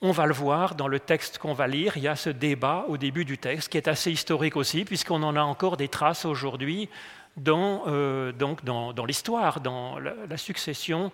On 0.00 0.10
va 0.10 0.26
le 0.26 0.34
voir 0.34 0.74
dans 0.74 0.88
le 0.88 1.00
texte 1.00 1.38
qu'on 1.38 1.54
va 1.54 1.66
lire, 1.66 1.96
il 1.96 2.02
y 2.02 2.08
a 2.08 2.16
ce 2.16 2.30
débat 2.30 2.84
au 2.88 2.96
début 2.96 3.24
du 3.24 3.38
texte 3.38 3.70
qui 3.70 3.78
est 3.78 3.88
assez 3.88 4.10
historique 4.10 4.56
aussi, 4.56 4.84
puisqu'on 4.84 5.22
en 5.22 5.36
a 5.36 5.42
encore 5.42 5.76
des 5.76 5.88
traces 5.88 6.24
aujourd'hui 6.24 6.88
dans, 7.36 7.84
euh, 7.86 8.32
dans, 8.32 9.04
l'histoire, 9.06 9.60
dans 9.60 9.98
la, 9.98 10.36
succession 10.36 11.10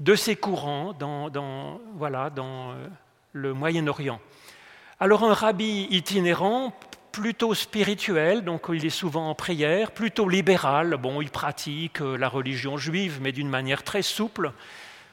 de 0.00 0.14
ces 0.14 0.36
courants, 0.36 0.92
dans, 0.92 1.80
voilà, 1.94 2.30
dans 2.30 2.72
euh, 2.72 2.88
le 3.36 3.52
Moyen-Orient. 3.52 4.18
Alors 4.98 5.22
un 5.24 5.34
rabbi 5.34 5.86
itinérant, 5.90 6.72
plutôt 7.12 7.54
spirituel, 7.54 8.44
donc 8.44 8.66
il 8.72 8.84
est 8.84 8.90
souvent 8.90 9.30
en 9.30 9.34
prière, 9.34 9.92
plutôt 9.92 10.28
libéral, 10.28 10.96
bon, 10.96 11.20
il 11.20 11.30
pratique 11.30 12.00
euh, 12.00 12.16
la 12.16 12.28
religion 12.28 12.76
juive, 12.76 13.18
mais 13.22 13.32
d'une 13.32 13.48
manière 13.48 13.82
très 13.82 14.02
souple. 14.02 14.52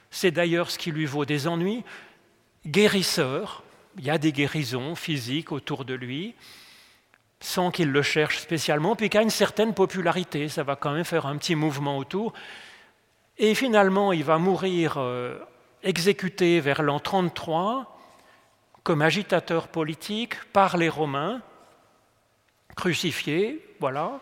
C'est 0.10 0.32
d'ailleurs 0.32 0.72
ce 0.72 0.78
qui 0.78 0.92
lui 0.92 1.06
vaut 1.06 1.26
des 1.26 1.48
ennuis. 1.48 1.84
Guérisseur, 2.66 3.64
il 3.98 4.06
y 4.06 4.10
a 4.10 4.18
des 4.18 4.32
guérisons 4.32 4.96
physiques 4.96 5.52
autour 5.52 5.86
de 5.86 5.94
lui, 5.94 6.34
sans 7.42 7.72
qu'il 7.72 7.92
le 7.92 8.02
cherche 8.02 8.40
spécialement, 8.40 8.96
puis 8.96 9.10
qu'il 9.10 9.20
a 9.20 9.24
une 9.24 9.30
certaine 9.30 9.74
popularité, 9.74 10.48
ça 10.48 10.64
va 10.64 10.78
quand 10.78 10.94
même 10.94 11.04
faire 11.04 11.26
un 11.26 11.38
petit 11.38 11.56
mouvement 11.56 11.98
autour. 11.98 12.34
Et 13.38 13.54
finalement, 13.54 14.14
il 14.14 14.24
va 14.24 14.38
mourir 14.38 14.96
euh, 14.98 15.40
exécuté 15.84 16.62
vers 16.62 16.82
l'an 16.82 17.00
33, 17.00 17.93
comme 18.84 19.02
agitateur 19.02 19.68
politique 19.70 20.36
par 20.52 20.78
les 20.78 20.90
Romains, 20.90 21.42
crucifié, 22.76 23.66
voilà. 23.80 24.20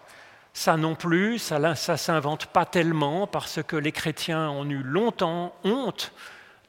Ça 0.54 0.76
non 0.76 0.96
plus, 0.96 1.40
ça 1.40 1.60
ne 1.60 1.74
s'invente 1.74 2.48
pas 2.48 2.66
tellement 2.66 3.26
parce 3.26 3.64
que 3.64 3.78
les 3.78 3.94
chrétiens 3.94 4.50
ont 4.50 4.70
eu 4.70 4.84
longtemps 4.84 5.56
honte 5.64 6.14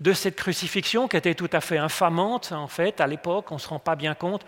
de 0.00 0.12
cette 0.12 0.36
crucifixion 0.36 1.08
qui 1.08 1.16
était 1.16 1.34
tout 1.34 1.50
à 1.52 1.60
fait 1.60 1.78
infamante 1.78 2.52
en 2.52 2.68
fait 2.68 3.00
à 3.00 3.06
l'époque, 3.06 3.50
on 3.50 3.56
ne 3.56 3.60
se 3.60 3.68
rend 3.68 3.78
pas 3.78 3.96
bien 3.96 4.14
compte. 4.14 4.44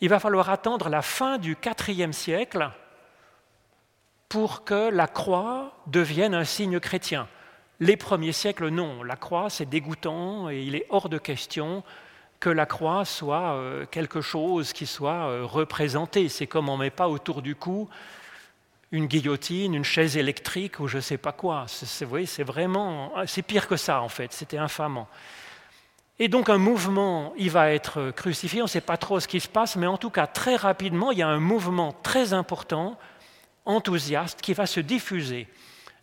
Il 0.00 0.08
va 0.08 0.18
falloir 0.18 0.50
attendre 0.50 0.88
la 0.88 1.02
fin 1.02 1.38
du 1.38 1.56
IVe 1.88 2.12
siècle 2.12 2.70
pour 4.28 4.64
que 4.64 4.90
la 4.90 5.06
croix 5.06 5.72
devienne 5.86 6.34
un 6.34 6.44
signe 6.44 6.80
chrétien. 6.80 7.28
Les 7.78 7.96
premiers 7.96 8.32
siècles, 8.32 8.68
non. 8.68 9.02
La 9.02 9.16
croix, 9.16 9.48
c'est 9.48 9.66
dégoûtant 9.66 10.50
et 10.50 10.62
il 10.62 10.74
est 10.74 10.86
hors 10.90 11.08
de 11.08 11.18
question 11.18 11.82
que 12.40 12.50
la 12.50 12.66
croix 12.66 13.04
soit 13.04 13.54
euh, 13.54 13.86
quelque 13.90 14.20
chose 14.20 14.72
qui 14.72 14.86
soit 14.86 15.28
euh, 15.28 15.44
représenté. 15.44 16.28
C'est 16.28 16.46
comme 16.46 16.68
on 16.68 16.76
ne 16.76 16.84
met 16.84 16.90
pas 16.90 17.08
autour 17.08 17.42
du 17.42 17.54
cou 17.54 17.88
une 18.92 19.06
guillotine, 19.06 19.74
une 19.74 19.84
chaise 19.84 20.16
électrique 20.16 20.78
ou 20.80 20.86
je 20.86 20.96
ne 20.96 21.02
sais 21.02 21.18
pas 21.18 21.32
quoi. 21.32 21.66
Vous 22.00 22.08
voyez, 22.08 22.26
c'est 22.26 22.44
vraiment, 22.44 23.12
c'est 23.26 23.42
pire 23.42 23.66
que 23.66 23.76
ça 23.76 24.00
en 24.00 24.08
fait, 24.08 24.32
c'était 24.32 24.58
infamant. 24.58 25.08
Et 26.18 26.28
donc 26.28 26.48
un 26.48 26.58
mouvement, 26.58 27.34
il 27.36 27.50
va 27.50 27.72
être 27.72 28.12
crucifié, 28.12 28.62
on 28.62 28.64
ne 28.64 28.70
sait 28.70 28.80
pas 28.80 28.96
trop 28.96 29.20
ce 29.20 29.28
qui 29.28 29.40
se 29.40 29.48
passe, 29.48 29.76
mais 29.76 29.86
en 29.86 29.98
tout 29.98 30.10
cas 30.10 30.26
très 30.26 30.56
rapidement, 30.56 31.10
il 31.10 31.18
y 31.18 31.22
a 31.22 31.28
un 31.28 31.40
mouvement 31.40 31.94
très 32.02 32.32
important, 32.32 32.96
enthousiaste, 33.66 34.40
qui 34.40 34.54
va 34.54 34.66
se 34.66 34.80
diffuser. 34.80 35.48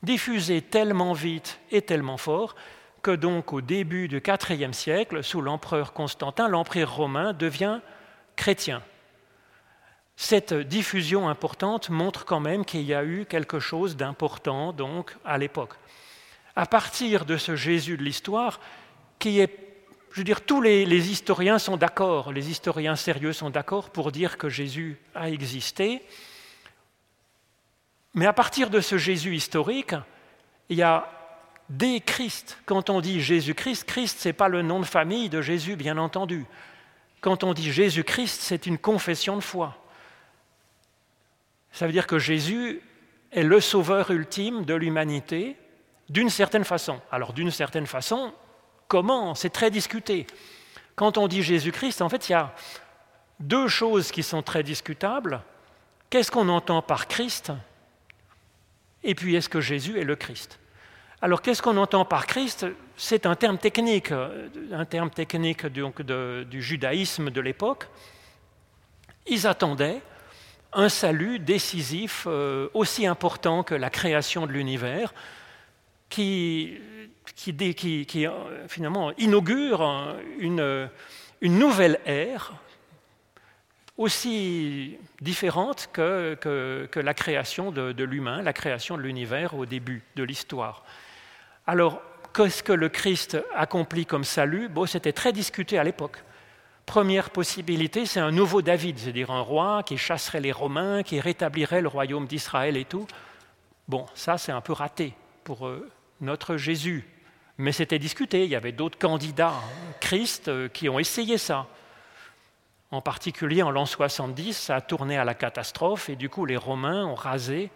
Diffuser 0.04 0.62
tellement 0.62 1.14
vite 1.14 1.60
et 1.72 1.82
tellement 1.82 2.18
fort 2.18 2.56
que 3.04 3.12
donc 3.12 3.54
au 3.54 3.62
début 3.62 4.08
du 4.08 4.24
IVe 4.26 4.74
siècle, 4.74 5.24
sous 5.24 5.42
l'empereur 5.42 5.94
Constantin, 5.94 6.48
l'empire 6.48 6.92
romain 6.92 7.34
devient 7.34 7.82
chrétien. 8.36 8.82
Cette 10.16 10.54
diffusion 10.54 11.28
importante 11.28 11.90
montre 11.90 12.26
quand 12.26 12.40
même 12.40 12.66
qu'il 12.66 12.82
y 12.82 12.94
a 12.94 13.04
eu 13.04 13.26
quelque 13.26 13.60
chose 13.60 13.98
d'important 13.98 14.72
donc 14.72 15.16
à 15.26 15.38
l'époque. 15.38 15.76
À 16.56 16.66
partir 16.66 17.26
de 17.26 17.36
ce 17.36 17.56
Jésus 17.56 17.98
de 17.98 18.04
l'histoire, 18.04 18.60
qui 19.20 19.40
est 19.40 19.60
je 20.12 20.20
veux 20.20 20.26
dire, 20.26 20.42
tous 20.42 20.62
les, 20.62 21.12
historiens 21.12 21.58
sont 21.58 21.76
d'accord, 21.76 22.32
les 22.32 22.52
historiens 22.52 22.96
sérieux 22.96 23.34
sont 23.34 23.50
d'accord 23.50 23.90
pour 23.90 24.12
dire 24.12 24.38
que 24.38 24.48
Jésus 24.48 25.00
a 25.16 25.32
existé. 25.32 26.04
Mais 28.14 28.28
à 28.28 28.34
partir 28.34 28.70
de 28.70 28.80
ce 28.80 29.00
Jésus 29.00 29.36
historique, 29.36 29.96
il 30.70 30.78
y 30.78 30.84
a 30.84 31.10
des 31.70 32.00
Christ. 32.02 32.58
Quand 32.66 32.90
on 32.90 33.02
dit 33.02 33.22
Jésus-Christ, 33.22 33.86
Christ, 33.86 34.20
ce 34.20 34.30
n'est 34.30 34.34
pas 34.34 34.50
le 34.50 34.62
nom 34.62 34.80
de 34.80 34.86
famille 34.86 35.30
de 35.30 35.42
Jésus, 35.42 35.76
bien 35.76 35.98
entendu. 35.98 36.46
Quand 37.22 37.44
on 37.44 37.54
dit 37.54 37.72
Jésus-Christ, 37.72 38.42
c'est 38.42 38.66
une 38.66 38.78
confession 38.78 39.36
de 39.36 39.42
foi. 39.42 39.78
Ça 41.72 41.86
veut 41.86 41.94
dire 41.94 42.08
que 42.08 42.20
Jésus 42.20 42.82
est 43.32 43.44
le 43.44 43.60
sauveur 43.60 44.12
ultime 44.12 44.66
de 44.66 44.74
l'humanité, 44.74 45.56
d'une 46.10 46.30
certaine 46.30 46.66
façon. 46.66 47.00
Alors 47.12 47.34
d'une 47.34 47.50
certaine 47.50 47.88
façon, 47.88 48.34
Comment? 48.94 49.34
C'est 49.34 49.50
très 49.50 49.72
discuté. 49.72 50.28
Quand 50.96 51.18
on 51.18 51.28
dit 51.28 51.42
Jésus-Christ, 51.42 52.04
en 52.04 52.10
fait, 52.10 52.30
il 52.30 52.34
y 52.34 52.36
a 52.36 52.54
deux 53.40 53.68
choses 53.68 54.12
qui 54.12 54.22
sont 54.22 54.44
très 54.44 54.62
discutables. 54.62 55.42
Qu'est-ce 56.12 56.30
qu'on 56.30 56.48
entend 56.48 56.84
par 56.84 57.08
Christ? 57.08 57.52
Et 59.04 59.16
puis, 59.16 59.36
est-ce 59.36 59.50
que 59.50 59.62
Jésus 59.62 60.00
est 60.00 60.04
le 60.04 60.16
Christ? 60.16 60.60
Alors, 61.24 61.42
qu'est-ce 61.42 61.62
qu'on 61.62 61.78
entend 61.78 62.04
par 62.04 62.28
Christ? 62.28 62.66
C'est 62.98 63.26
un 63.26 63.36
terme 63.36 63.58
technique, 63.58 64.12
un 64.12 64.84
terme 64.84 65.10
technique 65.10 65.66
du 65.66 66.62
judaïsme 66.62 67.30
de 67.30 67.40
l'époque. 67.40 67.88
Ils 69.28 69.48
attendaient 69.48 70.02
un 70.74 70.90
salut 70.90 71.40
décisif 71.40 72.26
euh, 72.28 72.68
aussi 72.74 73.08
important 73.08 73.64
que 73.64 73.74
la 73.74 73.90
création 73.90 74.46
de 74.46 74.52
l'univers, 74.52 75.14
qui 76.10 76.78
qui, 77.38 78.26
euh, 78.26 78.68
finalement 78.68 79.14
inaugure 79.18 80.18
une, 80.40 80.90
nouvelle 81.42 82.02
ère 82.06 82.52
aussi 83.96 84.98
différente 85.22 85.88
que, 85.94 86.90
la 86.94 87.14
création 87.14 87.72
de, 87.72 88.04
l'humain, 88.04 88.42
la 88.42 88.52
création 88.52 88.98
de 88.98 89.04
l'univers 89.04 89.54
au 89.54 89.66
début 89.66 90.04
de 90.18 90.24
l'histoire. 90.24 90.84
Alors, 91.66 92.02
qu'est-ce 92.36 92.62
que 92.62 92.74
le 92.74 92.90
Christ 92.90 93.38
accomplit 93.56 94.06
comme 94.06 94.26
salut? 94.26 94.68
Bon, 94.68 94.86
C'était 94.86 95.14
très 95.14 95.32
discuté 95.32 95.78
à 95.78 95.84
l'époque. 95.84 96.22
Première 96.86 97.30
possibilité, 97.30 98.06
c'est 98.06 98.20
un 98.20 98.32
nouveau 98.32 98.62
David, 98.62 99.00
c'est-à-dire 99.00 99.32
un 99.32 99.40
roi 99.40 99.84
qui 99.84 99.98
chasserait 99.98 100.42
les 100.42 100.52
Romains, 100.52 101.04
qui 101.04 101.22
rétablirait 101.22 101.82
le 101.82 101.88
royaume 101.88 102.28
d'Israël 102.28 102.76
et 102.76 102.84
tout. 102.84 103.08
Bon, 103.88 104.06
ça 104.14 104.38
c'est 104.38 104.52
un 104.52 104.60
peu 104.60 104.74
raté 104.74 105.14
pour 105.46 105.66
euh, 105.66 105.90
notre 106.20 106.58
Jésus. 106.58 107.08
Mais 107.58 107.72
c'était 107.72 108.00
discuté, 108.00 108.44
il 108.44 108.50
y 108.50 108.56
avait 108.56 108.74
d'autres 108.74 109.00
candidats, 109.00 109.54
hein, 109.56 109.94
Christ, 110.02 110.50
euh, 110.50 110.68
qui 110.68 110.90
ont 110.90 111.00
essayé 111.00 111.38
ça. 111.38 111.68
En 112.92 113.00
particulier 113.00 113.64
en 113.64 113.72
l'an 113.72 113.86
70, 113.86 114.54
ça 114.54 114.76
a 114.76 114.82
tourné 114.82 115.18
à 115.18 115.24
la 115.24 115.34
catastrophe 115.34 116.10
et 116.10 116.18
du 116.18 116.28
coup 116.28 116.46
les 116.46 116.58
Romains 116.58 117.06
ont 117.06 117.16
rasé 117.16 117.72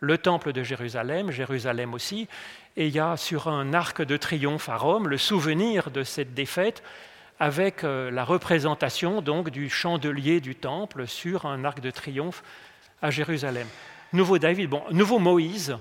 le 0.00 0.18
temple 0.18 0.52
de 0.52 0.62
Jérusalem, 0.62 1.30
Jérusalem 1.30 1.94
aussi, 1.94 2.26
et 2.76 2.86
il 2.86 2.94
y 2.94 3.00
a 3.00 3.16
sur 3.16 3.48
un 3.48 3.74
arc 3.74 4.02
de 4.02 4.16
triomphe 4.16 4.68
à 4.68 4.76
Rome 4.76 5.08
le 5.08 5.18
souvenir 5.18 5.90
de 5.90 6.02
cette 6.02 6.34
défaite 6.34 6.82
avec 7.38 7.84
euh, 7.84 8.10
la 8.10 8.24
représentation 8.24 9.22
donc 9.22 9.50
du 9.50 9.68
chandelier 9.70 10.40
du 10.40 10.54
temple 10.54 11.06
sur 11.06 11.46
un 11.46 11.64
arc 11.64 11.80
de 11.80 11.90
triomphe 11.90 12.42
à 13.02 13.10
Jérusalem. 13.10 13.66
Nouveau 14.12 14.38
David, 14.38 14.68
bon, 14.68 14.82
nouveau 14.90 15.18
Moïse, 15.18 15.78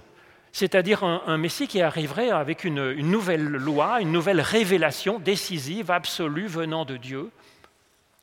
c'est-à-dire 0.52 1.04
un, 1.04 1.38
Messie 1.38 1.68
qui 1.68 1.82
arriverait 1.82 2.32
avec 2.32 2.64
une, 2.64 2.94
nouvelle 2.94 3.46
loi, 3.46 4.02
une 4.02 4.12
nouvelle 4.12 4.42
révélation 4.42 5.20
décisive, 5.20 5.92
absolue, 5.92 6.48
venant 6.48 6.86
de 6.86 6.98
Dieu. 6.98 7.30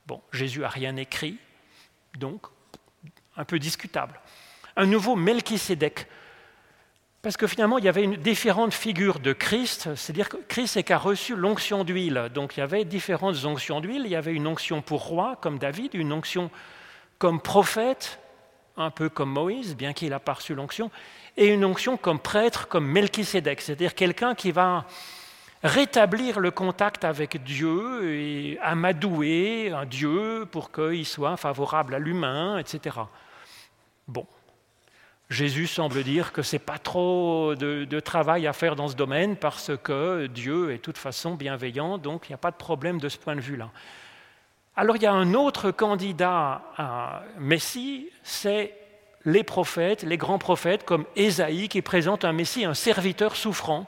Bon, 0.06 0.20
Jésus 0.32 0.60
n'a 0.60 0.68
rien 0.68 0.96
écrit, 0.96 1.38
donc 2.18 2.46
un 3.36 3.44
peu 3.44 3.58
discutable. 3.58 4.18
Un 4.76 4.86
nouveau 4.86 5.14
Melchisédek, 5.14 6.06
parce 7.26 7.36
que 7.36 7.48
finalement, 7.48 7.78
il 7.78 7.84
y 7.84 7.88
avait 7.88 8.04
une 8.04 8.14
différente 8.14 8.72
figure 8.72 9.18
de 9.18 9.32
Christ, 9.32 9.88
c'est-à-dire 9.96 10.28
que 10.28 10.36
Christ 10.46 10.76
est 10.76 10.84
qu'a 10.84 10.96
reçu 10.96 11.34
l'onction 11.34 11.82
d'huile. 11.82 12.30
Donc 12.32 12.56
il 12.56 12.60
y 12.60 12.62
avait 12.62 12.84
différentes 12.84 13.44
onctions 13.44 13.80
d'huile. 13.80 14.02
Il 14.04 14.12
y 14.12 14.14
avait 14.14 14.32
une 14.32 14.46
onction 14.46 14.80
pour 14.80 15.04
roi, 15.08 15.36
comme 15.40 15.58
David, 15.58 15.94
une 15.94 16.12
onction 16.12 16.52
comme 17.18 17.40
prophète, 17.40 18.20
un 18.76 18.92
peu 18.92 19.08
comme 19.08 19.30
Moïse, 19.30 19.74
bien 19.74 19.92
qu'il 19.92 20.12
ait 20.12 20.18
pas 20.20 20.34
reçu 20.34 20.54
l'onction, 20.54 20.88
et 21.36 21.48
une 21.48 21.64
onction 21.64 21.96
comme 21.96 22.20
prêtre, 22.20 22.68
comme 22.68 22.86
Melchisédek, 22.86 23.60
c'est-à-dire 23.60 23.96
quelqu'un 23.96 24.36
qui 24.36 24.52
va 24.52 24.86
rétablir 25.64 26.38
le 26.38 26.52
contact 26.52 27.04
avec 27.04 27.42
Dieu 27.42 28.08
et 28.08 28.56
amadouer 28.62 29.72
un 29.72 29.84
Dieu 29.84 30.46
pour 30.52 30.70
qu'il 30.70 31.04
soit 31.04 31.36
favorable 31.36 31.96
à 31.96 31.98
l'humain, 31.98 32.58
etc. 32.58 32.98
Bon. 34.06 34.28
Jésus 35.28 35.66
semble 35.66 36.04
dire 36.04 36.32
que 36.32 36.42
ce 36.42 36.54
n'est 36.54 36.60
pas 36.60 36.78
trop 36.78 37.54
de, 37.56 37.84
de, 37.84 38.00
travail 38.00 38.46
à 38.46 38.52
faire 38.52 38.76
dans 38.76 38.88
ce 38.88 38.94
domaine 38.94 39.36
parce 39.36 39.72
que 39.82 40.26
Dieu 40.28 40.70
est 40.70 40.76
de 40.76 40.82
toute 40.82 40.98
façon 40.98 41.34
bienveillant, 41.34 41.98
donc 41.98 42.28
il 42.28 42.32
n'y 42.32 42.34
a 42.34 42.38
pas 42.38 42.52
de 42.52 42.56
problème 42.56 43.00
de 43.00 43.08
ce 43.08 43.18
point 43.18 43.34
de 43.34 43.40
vue-là. 43.40 43.70
Alors 44.76 44.96
il 44.96 45.02
y 45.02 45.06
a 45.06 45.12
un 45.12 45.34
autre 45.34 45.70
candidat 45.70 46.62
à 46.76 47.22
Messie, 47.38 48.10
c'est 48.22 48.74
les 49.24 49.42
prophètes, 49.42 50.04
les 50.04 50.18
grands 50.18 50.38
prophètes 50.38 50.84
comme 50.84 51.04
Ésaïe 51.16 51.68
qui 51.68 51.82
présente 51.82 52.24
un 52.24 52.32
Messie, 52.32 52.64
un 52.64 52.74
serviteur 52.74 53.36
souffrant, 53.36 53.86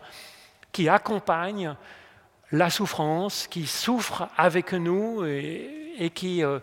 qui 0.72 0.88
accompagne 0.88 1.76
la 2.50 2.70
souffrance, 2.70 3.46
qui 3.46 3.66
souffre 3.66 4.28
avec 4.36 4.72
nous 4.72 5.24
et, 5.24 6.10
qui 6.14 6.42
euh, 6.42 6.58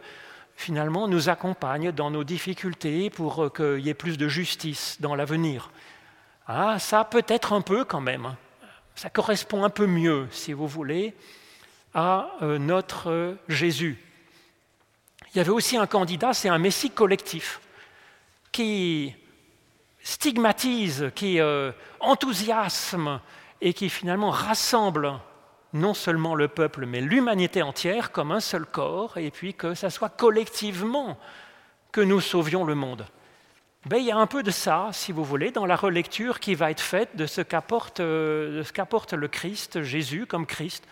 finalement 0.55 1.07
nous 1.07 1.29
accompagne 1.29 1.91
dans 1.91 2.09
nos 2.09 2.23
difficultés 2.23 3.09
pour 3.09 3.45
euh, 3.45 3.49
qu'il 3.49 3.85
y 3.85 3.89
ait 3.89 3.93
plus 3.93 4.17
de 4.17 4.27
justice 4.27 4.97
dans 4.99 5.15
l'avenir. 5.15 5.71
Ah, 6.47 6.79
ça 6.79 7.03
peut 7.03 7.25
être 7.27 7.53
un 7.53 7.61
peu 7.61 7.85
quand 7.85 8.01
même, 8.01 8.35
ça 8.95 9.09
correspond 9.09 9.63
un 9.63 9.69
peu 9.69 9.87
mieux, 9.87 10.27
si 10.31 10.53
vous 10.53 10.67
voulez, 10.67 11.15
à 11.93 12.31
euh, 12.41 12.57
notre 12.57 13.37
Jésus. 13.47 13.97
Il 15.33 15.37
y 15.37 15.41
avait 15.41 15.49
aussi 15.49 15.75
un 15.75 15.87
candidat, 15.87 16.33
c'est 16.33 16.49
un 16.49 16.59
Messie 16.59 16.91
collectif 16.91 17.59
qui 18.51 19.13
stigmatise, 20.01 21.11
qui 21.15 21.39
euh, 21.39 21.71
enthousiasme 21.99 23.19
et 23.59 23.73
qui 23.73 23.89
finalement 23.89 24.29
rassemble 24.29 25.13
non 25.75 25.93
seulement 25.93 26.35
le 26.35 26.47
peuple, 26.47 26.85
mais 26.85 27.01
l'humanité 27.01 27.61
entière 27.61 28.11
comme 28.11 28.31
un 28.31 28.39
seul 28.39 28.65
corps, 28.65 29.17
et 29.17 29.29
puis 29.29 29.53
que 29.53 29.75
ça 29.75 29.89
soit 29.89 30.09
collectivement 30.09 31.17
que 31.91 32.01
nous 32.01 32.21
sauvions 32.21 32.63
le 32.63 32.75
monde. 32.75 33.05
Ben, 33.85 33.97
il 33.97 34.05
y 34.05 34.11
a 34.11 34.17
un 34.17 34.25
peu 34.25 34.41
de 34.41 34.49
ça, 34.49 34.89
si 34.93 35.11
vous 35.11 35.23
voulez, 35.23 35.51
dans 35.51 35.67
la 35.67 35.75
relecture 35.75 36.39
qui 36.39 36.55
va 36.55 36.71
être 36.71 36.81
faite 36.81 37.15
de 37.15 37.27
ce 37.27 37.41
qu'apporte, 37.41 37.99
euh, 37.99 38.63
le 38.63 39.27
Christ, 39.27 39.83
Jésus 39.83 40.25
comme 40.25 40.47
Christ, 40.47 40.87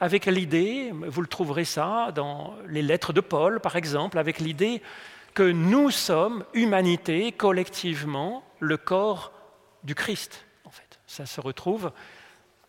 avec 0.00 0.26
l'idée, 0.26 0.90
vous 0.92 1.20
le 1.20 1.26
trouverez 1.26 1.64
ça 1.64 2.12
dans 2.14 2.54
les 2.66 2.82
lettres 2.82 3.12
de 3.12 3.20
Paul 3.20 3.60
par 3.60 3.76
exemple, 3.76 4.18
avec 4.18 4.38
l'idée 4.38 4.80
que 5.34 5.42
nous 5.42 5.90
sommes, 5.90 6.44
humanité, 6.54 7.32
collectivement, 7.32 8.42
le 8.60 8.76
corps 8.76 9.32
du 9.82 9.94
Christ. 9.94 10.46
En 10.64 10.70
fait, 10.70 10.98
ça 11.06 11.26
se 11.26 11.40
retrouve 11.40 11.92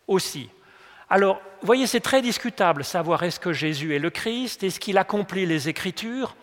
aussi. 0.06 0.50
Alors, 1.10 1.42
vous 1.60 1.66
voyez, 1.66 1.86
c'est 1.88 2.00
très 2.00 2.22
discutable, 2.22 2.84
savoir 2.84 3.24
est-ce 3.24 3.40
que 3.40 3.52
Jésus 3.52 3.94
est 3.94 3.98
le 3.98 4.10
Christ, 4.10 4.62
est-ce 4.62 4.78
qu'il 4.78 4.96
accomplit 4.96 5.44
les 5.44 5.68
Écritures. 5.68 6.36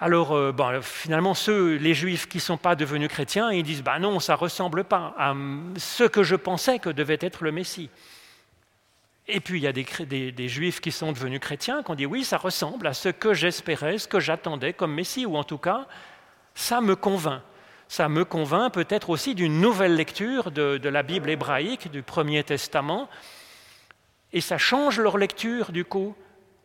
Alors, 0.00 0.32
euh, 0.32 0.52
finalement, 0.82 1.32
ceux, 1.32 1.76
les 1.76 1.94
Juifs 1.94 2.28
qui 2.28 2.36
ne 2.36 2.42
sont 2.42 2.56
pas 2.58 2.74
devenus 2.74 3.08
chrétiens, 3.08 3.50
ils 3.50 3.62
disent, 3.62 3.82
bah 3.82 3.98
non, 3.98 4.20
ça 4.20 4.34
ne 4.34 4.38
ressemble 4.38 4.84
pas 4.84 5.14
à 5.18 5.34
ce 5.76 6.04
que 6.04 6.22
je 6.22 6.36
pensais 6.36 6.78
que 6.78 6.90
devait 6.90 7.18
être 7.20 7.42
le 7.42 7.52
Messie. 7.52 7.88
Et 9.28 9.40
puis 9.40 9.60
il 9.60 9.62
y 9.62 9.66
a 9.68 9.72
des, 9.72 10.48
juifs 10.48 10.80
qui 10.80 10.90
sont 10.90 11.12
devenus 11.12 11.40
chrétiens, 11.40 11.82
qui 11.82 11.90
ont 11.90 11.94
dit 11.94 12.06
oui, 12.06 12.24
ça 12.24 12.38
ressemble 12.38 12.86
à 12.86 12.92
ce 12.92 13.08
que 13.08 13.34
j'espérais, 13.34 13.98
ce 13.98 14.08
que 14.08 14.20
j'attendais 14.20 14.72
comme 14.72 14.92
Messie, 14.92 15.26
ou 15.26 15.36
en 15.36 15.44
tout 15.44 15.58
cas, 15.58 15.86
ça 16.54 16.80
me 16.80 16.96
convainc. 16.96 17.40
Ça 17.92 18.08
me 18.08 18.24
convainc 18.24 18.72
peut-être 18.72 19.10
aussi 19.10 19.34
d'une 19.34 19.60
nouvelle 19.60 19.96
lecture 19.96 20.50
de, 20.50 20.88
la 20.88 21.02
Bible 21.02 21.28
hébraïque, 21.28 21.90
du 21.90 22.02
Premier 22.02 22.42
Testament, 22.42 23.06
et 24.32 24.40
ça 24.40 24.56
change 24.56 24.98
leur 24.98 25.18
lecture 25.18 25.72
du 25.72 25.84
coup 25.84 26.16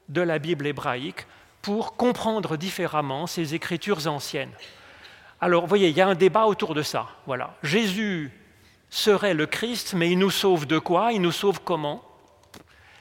de 0.07 0.22
la 0.22 0.39
Bible 0.39 0.65
hébraïque 0.65 1.27
pour 1.62 1.98
comprendre 1.98 2.55
différemment 2.55 3.27
ces 3.27 3.55
écritures 3.55 4.07
anciennes. 4.07 4.53
Alors, 5.41 5.63
vous 5.63 5.67
voyez, 5.67 5.89
il 5.89 5.98
y 5.98 6.00
a 6.00 6.07
un 6.07 6.15
débat 6.15 6.46
autour 6.46 6.74
de 6.74 6.81
ça. 6.81 7.10
Voilà. 7.25 7.57
Jésus 7.62 8.31
serait 8.89 9.34
le 9.34 9.48
Christ, 9.48 9.96
mais 9.96 10.10
il 10.10 10.19
nous 10.19 10.31
sauve 10.31 10.65
de 10.65 10.79
quoi? 10.79 11.12
Il 11.12 11.19
nous 11.19 11.34
sauve 11.34 11.60
comment? 11.62 12.05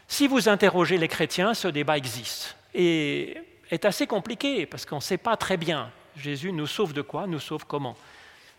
Si 0.09 0.27
vous 0.27 0.49
interrogez 0.49 0.99
les 0.99 1.07
chrétiens, 1.07 1.55
ce 1.55 1.69
débat 1.69 1.97
existe 1.97 2.57
et 2.75 3.37
est 3.71 3.85
assez 3.85 4.09
compliqué 4.09 4.67
parce 4.67 4.85
qu'on 4.85 4.97
ne 4.97 5.01
sait 5.01 5.17
pas 5.17 5.37
très 5.37 5.57
bien. 5.57 5.93
Jésus 6.17 6.51
nous 6.51 6.67
sauve 6.67 6.93
de 6.93 7.03
quoi? 7.03 7.29
Nous 7.29 7.39
sauve 7.39 7.67
comment? 7.67 7.95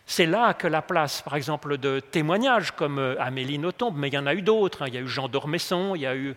C'est 0.09 0.25
là 0.25 0.53
que 0.53 0.67
la 0.67 0.81
place, 0.81 1.21
par 1.21 1.35
exemple, 1.35 1.77
de 1.77 1.99
témoignages 1.99 2.71
comme 2.71 2.97
euh, 2.97 3.21
Amélie 3.21 3.59
Nothomb, 3.59 3.91
mais 3.91 4.07
il 4.07 4.13
y 4.13 4.17
en 4.17 4.25
a 4.25 4.33
eu 4.33 4.41
d'autres. 4.41 4.83
Hein. 4.83 4.87
Il 4.87 4.95
y 4.95 4.97
a 4.97 5.01
eu 5.01 5.07
Jean 5.07 5.27
d'Ormesson, 5.27 5.95
il 5.95 6.01
y 6.01 6.05
a 6.05 6.15
eu 6.15 6.33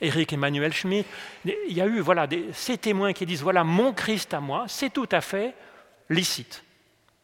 Éric 0.00 0.32
Emmanuel 0.32 0.72
Schmitt. 0.72 1.06
Il 1.44 1.72
y 1.72 1.80
a 1.80 1.86
eu 1.86 2.02
ces 2.52 2.76
témoins 2.76 3.12
qui 3.12 3.24
disent 3.24 3.42
voilà 3.42 3.62
mon 3.62 3.92
Christ 3.92 4.34
à 4.34 4.40
moi, 4.40 4.64
c'est 4.66 4.90
tout 4.90 5.08
à 5.12 5.20
fait 5.20 5.54
licite. 6.10 6.64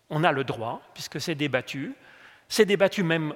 On 0.09 0.23
a 0.23 0.31
le 0.31 0.45
droit, 0.45 0.81
puisque 0.95 1.21
c'est 1.21 1.35
débattu. 1.35 1.93
C'est 2.49 2.65
débattu 2.65 3.03
même 3.03 3.35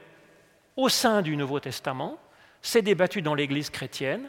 au 0.76 0.88
sein 0.88 1.20
du 1.20 1.36
Nouveau 1.36 1.58
Testament, 1.58 2.16
c'est 2.62 2.80
débattu 2.80 3.22
dans 3.22 3.34
l'Église 3.34 3.70
chrétienne, 3.70 4.28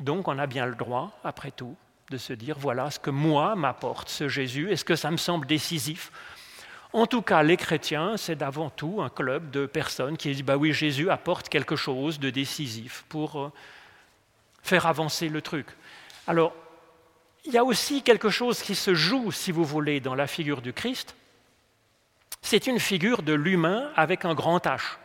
donc 0.00 0.28
on 0.28 0.38
a 0.38 0.46
bien 0.46 0.66
le 0.66 0.74
droit, 0.74 1.18
après 1.24 1.50
tout, 1.50 1.76
de 2.10 2.18
se 2.18 2.34
dire 2.34 2.58
voilà 2.58 2.90
ce 2.90 2.98
que 2.98 3.10
moi 3.10 3.56
m'apporte 3.56 4.10
ce 4.10 4.28
Jésus, 4.28 4.70
est-ce 4.70 4.84
que 4.84 4.96
ça 4.96 5.10
me 5.10 5.16
semble 5.16 5.46
décisif 5.46 6.12
En 6.94 7.06
tout 7.06 7.22
cas, 7.22 7.42
les 7.42 7.56
chrétiens, 7.56 8.16
c'est 8.16 8.36
d'avant 8.36 8.70
tout 8.70 9.02
un 9.02 9.08
club 9.08 9.50
de 9.50 9.66
personnes 9.66 10.16
qui 10.16 10.30
disent 10.32 10.44
bah 10.44 10.56
oui, 10.56 10.72
Jésus 10.72 11.10
apporte 11.10 11.48
quelque 11.48 11.74
chose 11.74 12.20
de 12.20 12.30
décisif 12.30 13.04
pour 13.08 13.40
euh, 13.40 13.52
faire 14.62 14.86
avancer 14.86 15.28
le 15.28 15.42
truc. 15.42 15.66
Alors, 16.28 16.54
il 17.44 17.52
y 17.52 17.58
a 17.58 17.64
aussi 17.64 18.02
quelque 18.02 18.30
chose 18.30 18.62
qui 18.62 18.76
se 18.76 18.94
joue, 18.94 19.32
si 19.32 19.50
vous 19.50 19.64
voulez, 19.64 19.98
dans 19.98 20.14
la 20.14 20.28
figure 20.28 20.62
du 20.62 20.72
Christ. 20.72 21.16
C'est 22.42 22.68
une 22.68 22.78
figure 22.78 23.24
de 23.24 23.32
l'humain 23.32 23.90
avec 23.96 24.24
un 24.24 24.34
grand 24.34 24.64
H, 24.64 24.98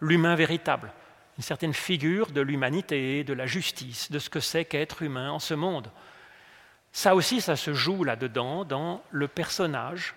l'humain 0.00 0.36
véritable, 0.36 0.92
une 1.38 1.42
certaine 1.42 1.74
figure 1.74 2.30
de 2.30 2.40
l'humanité, 2.40 3.24
de 3.24 3.32
la 3.32 3.46
justice, 3.46 4.12
de 4.12 4.20
ce 4.20 4.30
que 4.30 4.38
c'est 4.38 4.64
qu'être 4.64 5.02
humain 5.02 5.32
en 5.32 5.40
ce 5.40 5.54
monde. 5.54 5.90
Ça 6.92 7.16
aussi, 7.16 7.40
ça 7.40 7.56
se 7.56 7.74
joue 7.74 8.04
là-dedans, 8.04 8.64
dans 8.64 9.02
le 9.10 9.26
personnage 9.26 10.14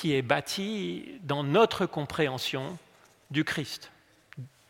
qui 0.00 0.14
est 0.14 0.22
bâti 0.22 1.20
dans 1.24 1.44
notre 1.44 1.84
compréhension 1.84 2.78
du 3.30 3.44
Christ, 3.44 3.92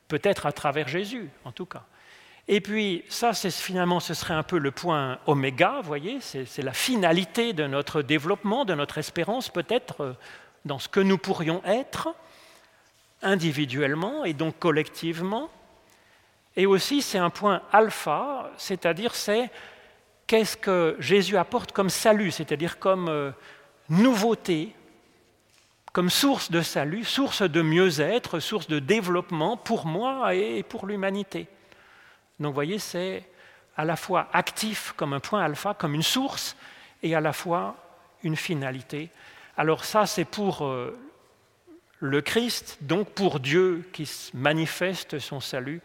peut-être 0.09 0.45
à 0.45 0.51
travers 0.51 0.89
Jésus 0.89 1.31
en 1.45 1.53
tout 1.53 1.67
cas. 1.67 1.85
Et 2.49 2.61
puis, 2.61 3.05
ça, 3.09 3.33
finalement, 3.33 4.01
ce 4.01 4.13
serait 4.13 4.35
un 4.35 4.43
peu 4.43 4.59
le 4.59 4.73
point 4.73 5.21
oméga, 5.27 5.77
vous 5.77 5.87
voyez, 5.87 6.19
c'est 6.21 6.63
la 6.65 6.73
finalité 6.73 7.53
de 7.53 7.65
notre 7.69 8.03
développement, 8.03 8.65
de 8.65 8.75
notre 8.75 8.99
espérance, 8.99 9.51
peut-être, 9.51 10.01
euh, 10.01 10.13
dans 10.65 10.81
ce 10.81 10.89
que 10.89 10.99
nous 10.99 11.17
pourrions 11.17 11.63
être, 11.65 12.13
individuellement 13.23 14.25
et 14.25 14.33
donc 14.33 14.59
collectivement. 14.59 15.49
Et 16.57 16.67
aussi, 16.67 17.03
c'est 17.03 17.19
un 17.19 17.31
point 17.31 17.63
alpha, 17.71 18.51
c'est-à-dire 18.57 19.15
c'est 19.15 19.49
qu'est-ce 20.27 20.57
que 20.57 20.97
Jésus 20.99 21.37
apporte 21.37 21.71
comme 21.71 21.89
salut, 21.89 22.33
c'est-à-dire 22.33 22.81
comme 22.81 23.09
euh, 23.09 23.31
nouveauté, 23.89 24.75
comme 25.93 26.11
source 26.11 26.51
de 26.51 26.63
salut, 26.63 27.05
source 27.05 27.43
de 27.43 27.63
mieux-être, 27.63 28.39
source 28.39 28.69
de 28.69 28.79
développement 28.79 29.57
pour 29.57 29.87
moi 29.87 30.35
et 30.35 30.63
pour 30.63 30.87
l'humanité. 30.87 31.49
Donc 32.39 32.51
vous 32.51 32.55
voyez, 32.55 32.79
c'est 32.79 33.25
à 33.77 33.85
la 33.85 33.97
fois 33.97 34.29
actif 34.33 34.93
comme 34.97 35.13
un 35.13 35.21
point 35.21 35.43
alpha, 35.43 35.75
comme 35.75 35.95
une 35.95 36.03
source, 36.03 36.57
et 37.03 37.15
à 37.15 37.21
la 37.21 37.33
fois 37.33 37.77
une 38.23 38.37
finalité. 38.37 39.11
Alors 39.57 39.85
ça, 39.85 40.07
c'est 40.07 40.25
pour 40.25 40.65
euh, 40.65 40.99
le 41.99 42.21
Christ, 42.21 42.79
donc 42.83 43.11
pour 43.11 43.41
Dieu 43.41 43.89
qui 43.93 44.11
manifeste 44.35 45.19
son 45.19 45.41
salut 45.41 45.81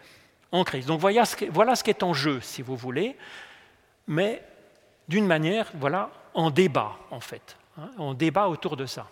en 0.51 0.63
Christ. 0.63 0.87
Donc 0.87 0.99
voilà 0.99 1.25
ce, 1.25 1.35
qui 1.83 1.89
est 1.89 2.03
en 2.03 2.13
jeu, 2.13 2.39
si 2.41 2.61
vous 2.61 2.75
voulez, 2.75 3.15
mais 4.07 4.41
d'une 5.07 5.25
manière, 5.25 5.71
voilà, 5.75 6.09
en 6.33 6.51
débat, 6.51 6.93
en 7.11 7.19
fait. 7.19 7.57
Hein, 7.77 7.89
en 7.97 8.13
débat 8.13 8.47
autour 8.47 8.77
de 8.77 8.85
ça. 8.85 9.07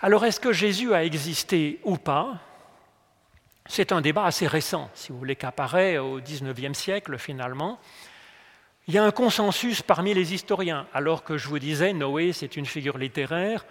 Alors, 0.00 0.24
est-ce 0.24 0.38
que 0.38 0.52
Jésus 0.52 0.94
a 0.94 1.04
existé 1.04 1.80
ou 1.82 1.96
pas? 1.96 2.38
C'est 3.66 3.90
un 3.90 4.00
débat 4.00 4.24
assez 4.24 4.46
récent, 4.46 4.90
si 4.94 5.10
vous 5.10 5.18
voulez, 5.18 5.34
qu'apparaît 5.34 5.98
au 5.98 6.20
XIXe 6.20 6.76
siècle 6.76 7.18
finalement. 7.18 7.78
Il 8.86 8.94
y 8.94 8.98
a 8.98 9.04
un 9.04 9.10
consensus 9.10 9.82
parmi 9.82 10.14
les 10.14 10.32
historiens, 10.32 10.86
alors 10.94 11.24
que 11.24 11.36
je 11.36 11.48
vous 11.48 11.58
disais, 11.58 11.92
Noé, 11.92 12.32
c'est 12.32 12.56
une 12.56 12.64
figure 12.64 12.96
littéraire, 12.96 13.66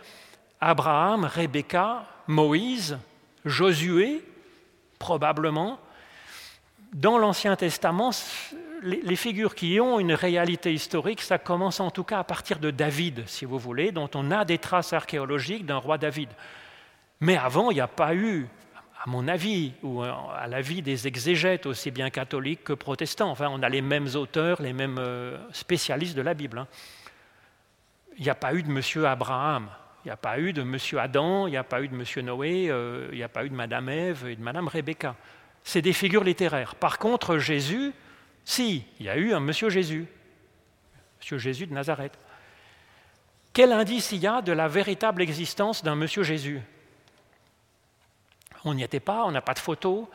Abraham, 0.60 1.24
Rebecca, 1.24 2.04
Moïse, 2.28 3.00
Josué, 3.46 4.24
probablement. 5.00 5.80
Dans 6.94 7.18
l'Ancien 7.18 7.56
Testament, 7.56 8.12
les 8.82 9.16
figures 9.16 9.56
qui 9.56 9.80
ont 9.80 10.00
une 10.00 10.14
réalité 10.14 10.74
historique, 10.74 11.22
ça 11.22 11.38
commence 11.38 11.80
en 11.80 11.92
tout 11.92 12.04
cas 12.04 12.20
à 12.20 12.24
partir 12.24 12.60
de 12.60 12.72
David, 12.72 13.24
si 13.28 13.46
vous 13.46 13.58
voulez, 13.58 13.92
dont 13.92 14.10
on 14.16 14.32
a 14.32 14.46
des 14.46 14.58
traces 14.58 14.94
archéologiques 14.94 15.66
d'un 15.66 15.78
roi 15.78 15.98
David. 15.98 16.30
Mais 17.20 17.38
avant, 17.38 17.72
il 17.72 17.76
n'y 17.76 17.82
a 17.82 17.88
pas 17.88 18.14
eu 18.14 18.48
à 19.04 19.10
mon 19.10 19.28
avis, 19.28 19.74
ou 19.84 20.02
à 20.02 20.48
l'avis 20.48 20.82
des 20.82 21.08
exégètes, 21.08 21.66
aussi 21.66 21.92
bien 21.92 22.10
catholiques 22.10 22.64
que 22.64 22.74
protestants. 22.74 23.30
Enfin, 23.30 23.48
on 23.52 23.62
a 23.62 23.70
les 23.70 23.82
mêmes 23.82 24.08
auteurs, 24.16 24.62
les 24.62 24.74
mêmes 24.74 24.98
euh, 25.00 25.38
spécialistes 25.52 26.16
de 26.16 26.22
la 26.22 26.34
Bible. 26.34 26.58
Hein. 26.58 26.68
Il 28.18 28.24
n'y 28.24 28.30
a 28.30 28.36
pas 28.36 28.54
eu 28.54 28.64
de 28.64 28.70
Monsieur 28.70 29.06
Abraham, 29.06 29.70
il 30.04 30.08
n'y 30.08 30.12
a 30.12 30.18
pas 30.18 30.40
eu 30.40 30.52
de 30.52 30.64
Monsieur 30.64 31.00
Adam, 31.00 31.48
il 31.48 31.52
n'y 31.52 31.58
a 31.58 31.64
pas 31.64 31.82
eu 31.82 31.88
de 31.88 31.96
Monsieur 31.96 32.24
Noé, 32.24 32.68
euh, 32.70 33.08
il 33.12 33.18
n'y 33.18 33.24
a 33.24 33.30
pas 33.30 33.46
eu 33.46 33.50
de 33.50 33.56
Madame 33.56 33.90
Ève 33.90 34.28
et 34.28 34.36
de 34.36 34.42
Madame 34.42 34.68
Rebecca. 34.68 35.16
C'est 35.64 35.82
des 35.82 35.94
figures 35.94 36.24
littéraires. 36.24 36.74
Par 36.76 36.98
contre, 36.98 37.38
Jésus, 37.38 37.94
si, 38.48 38.86
il 38.98 39.06
y 39.06 39.10
a 39.10 39.18
eu 39.18 39.34
un 39.34 39.42
Monsieur 39.42 39.70
Jésus, 39.70 40.08
Monsieur 41.20 41.38
Jésus 41.38 41.68
de 41.68 41.74
Nazareth. 41.74 42.18
Quel 43.52 43.74
indice 43.74 44.14
il 44.14 44.20
y 44.20 44.28
a 44.28 44.42
de 44.42 44.54
la 44.54 44.70
véritable 44.70 45.22
existence 45.22 45.84
d'un 45.84 45.96
Monsieur 45.96 46.24
Jésus? 46.24 46.62
On 48.64 48.74
n'y 48.74 48.84
était 48.84 49.02
pas, 49.02 49.26
on 49.26 49.32
n'a 49.32 49.42
pas 49.42 49.54
de 49.54 49.60
photo, 49.60 50.10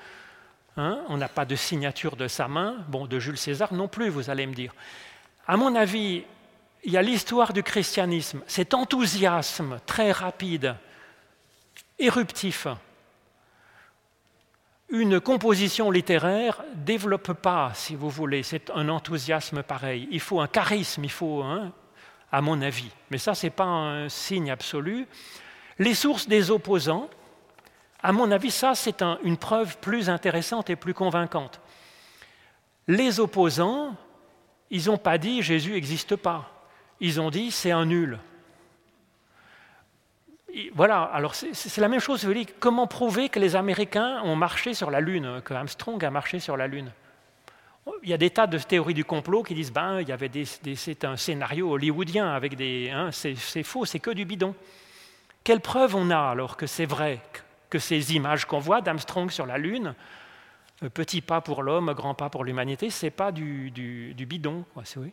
hein, 0.79 1.05
on 1.11 1.19
n'a 1.19 1.29
pas 1.29 1.45
de 1.45 1.55
signature 1.55 2.17
de 2.17 2.27
sa 2.27 2.49
main, 2.49 2.77
bon, 2.89 3.07
de 3.07 3.19
Jules 3.19 3.37
César 3.37 3.75
non 3.75 3.87
plus, 3.87 4.09
vous 4.09 4.31
allez 4.31 4.47
me 4.47 4.55
dire. 4.55 4.75
À 5.47 5.59
mon 5.59 5.77
avis, 5.77 6.25
il 6.85 6.93
y 6.93 6.97
a 6.97 7.03
l'histoire 7.03 7.53
du 7.53 7.63
christianisme, 7.63 8.41
cet 8.47 8.73
enthousiasme 8.73 9.79
très 9.85 10.11
rapide, 10.11 10.75
éruptif. 11.99 12.67
Une 14.93 15.21
composition 15.21 15.91
littéraire 15.91 16.63
développe 16.75 17.33
pas, 17.33 17.73
si 17.75 17.97
vous 17.97 18.11
voulez, 18.11 18.43
c'est 18.43 18.71
un 18.75 18.91
enthousiasme 18.91 19.63
pareil. 19.63 20.07
Il 20.11 20.21
faut 20.21 20.39
un 20.39 20.47
charisme, 20.47 21.03
il 21.03 21.11
faut, 21.11 21.43
à 22.31 22.41
mon 22.43 22.61
avis. 22.61 22.91
Mais 23.11 23.17
ça, 23.17 23.35
ce 23.35 23.47
n'est 23.47 23.51
pas 23.51 23.65
un 23.65 24.11
signe 24.11 24.51
absolu. 24.51 25.07
Les 25.79 25.95
sources 25.95 26.29
des 26.29 26.51
opposants, 26.51 27.09
à 28.03 28.13
mon 28.13 28.31
avis, 28.31 28.51
ça, 28.51 28.75
c'est 28.75 29.03
une 29.25 29.39
preuve 29.39 29.79
plus 29.79 30.11
intéressante 30.11 30.69
et 30.69 30.77
plus 30.77 30.93
convaincante. 30.93 31.63
Les 32.87 33.19
opposants, 33.19 33.97
ils 34.69 34.89
n'ont 34.89 34.99
pas 34.99 35.17
dit 35.17 35.41
Jésus 35.41 35.73
n'existe 35.73 36.17
pas. 36.17 36.67
Ils 37.01 37.19
ont 37.19 37.31
dit 37.31 37.51
c'est 37.51 37.71
un 37.71 37.87
nul. 37.87 38.19
Voilà, 40.75 41.03
alors 41.03 41.35
c'est 41.35 41.81
la 41.81 41.89
même 41.89 42.01
chose. 42.01 42.29
comment 42.61 42.87
prouver 42.87 43.29
que 43.29 43.39
les 43.39 43.57
Américains 43.57 44.21
ont 44.25 44.37
marché 44.37 44.75
sur 44.75 44.91
la 44.91 45.01
Lune, 45.01 45.41
que 45.45 45.55
Armstrong 45.55 46.03
a 46.05 46.11
marché 46.11 46.41
sur 46.41 46.57
la 46.57 46.67
Lune? 46.67 46.93
Il 48.03 48.09
y 48.09 48.13
a 48.13 48.19
des 48.19 48.31
tas 48.31 48.47
de 48.47 48.59
théories 48.59 48.95
du 48.95 49.05
complot 49.05 49.43
qui 49.43 49.55
disent 49.55 49.73
ben, 49.73 50.01
il 50.01 50.09
y 50.09 50.13
avait 50.13 50.31
c'est 50.45 51.05
un 51.05 51.17
scénario 51.17 51.71
hollywoodien 51.71 52.29
avec 52.33 52.55
des. 52.55 52.91
Hein, 52.91 53.11
c'est 53.13 53.63
faux, 53.63 53.85
c'est 53.85 53.99
que 53.99 54.11
du 54.11 54.25
bidon. 54.25 54.55
Quelle 55.43 55.61
preuve 55.61 55.97
on 55.97 56.11
a 56.11 56.19
alors 56.19 56.57
que 56.57 56.67
c'est 56.67 56.87
vrai 56.87 57.21
que 57.71 57.79
ces 57.79 58.15
images 58.15 58.45
qu'on 58.45 58.61
voit 58.61 58.83
d'Armstrong 58.83 59.31
sur 59.31 59.47
la 59.47 59.59
Lune, 59.59 59.95
euh, 60.83 60.89
petit 60.91 61.21
pas 61.21 61.41
pour 61.41 61.63
l'homme, 61.63 61.93
grand 61.95 62.15
pas 62.15 62.29
pour 62.29 62.45
l'humanité, 62.45 62.91
c'est 62.91 63.11
pas 63.11 63.33
du, 63.33 63.73
bidon. 64.29 64.65
c'est 64.85 65.01
oui. 65.01 65.13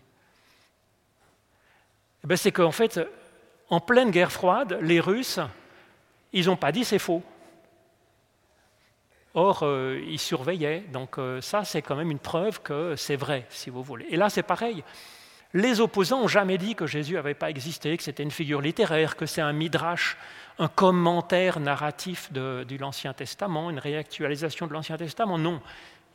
Eh 2.23 2.27
ben, 2.27 2.35
c'est 2.35 2.51
qu'en 2.51 2.71
fait, 2.71 2.99
en 3.69 3.79
pleine 3.79 4.11
guerre 4.11 4.31
froide, 4.31 4.79
les 4.81 4.99
Russes, 4.99 5.39
ils 6.33 6.45
n'ont 6.45 6.55
pas 6.55 6.71
dit 6.71 6.83
c'est 6.83 6.99
faux. 6.99 7.23
Or, 9.35 9.61
euh, 9.63 10.01
il 10.07 10.19
surveillait. 10.19 10.83
Donc 10.91 11.17
euh, 11.17 11.39
ça, 11.41 11.63
c'est 11.63 11.81
quand 11.81 11.95
même 11.95 12.11
une 12.11 12.19
preuve 12.19 12.61
que 12.61 12.95
c'est 12.95 13.15
vrai, 13.15 13.45
si 13.49 13.69
vous 13.69 13.83
voulez. 13.83 14.07
Et 14.09 14.17
là, 14.17 14.29
c'est 14.29 14.43
pareil. 14.43 14.83
Les 15.53 15.81
opposants 15.81 16.21
n'ont 16.21 16.27
jamais 16.27 16.57
dit 16.57 16.75
que 16.75 16.85
Jésus 16.85 17.15
n'avait 17.15 17.33
pas 17.33 17.49
existé, 17.49 17.95
que 17.97 18.03
c'était 18.03 18.23
une 18.23 18.31
figure 18.31 18.61
littéraire, 18.61 19.15
que 19.15 19.25
c'est 19.25 19.41
un 19.41 19.53
midrash, 19.53 20.17
un 20.59 20.67
commentaire 20.67 21.59
narratif 21.59 22.31
de, 22.31 22.65
de 22.67 22.77
l'Ancien 22.77 23.13
Testament, 23.13 23.69
une 23.69 23.79
réactualisation 23.79 24.67
de 24.67 24.73
l'Ancien 24.73 24.97
Testament. 24.97 25.37
Non. 25.37 25.61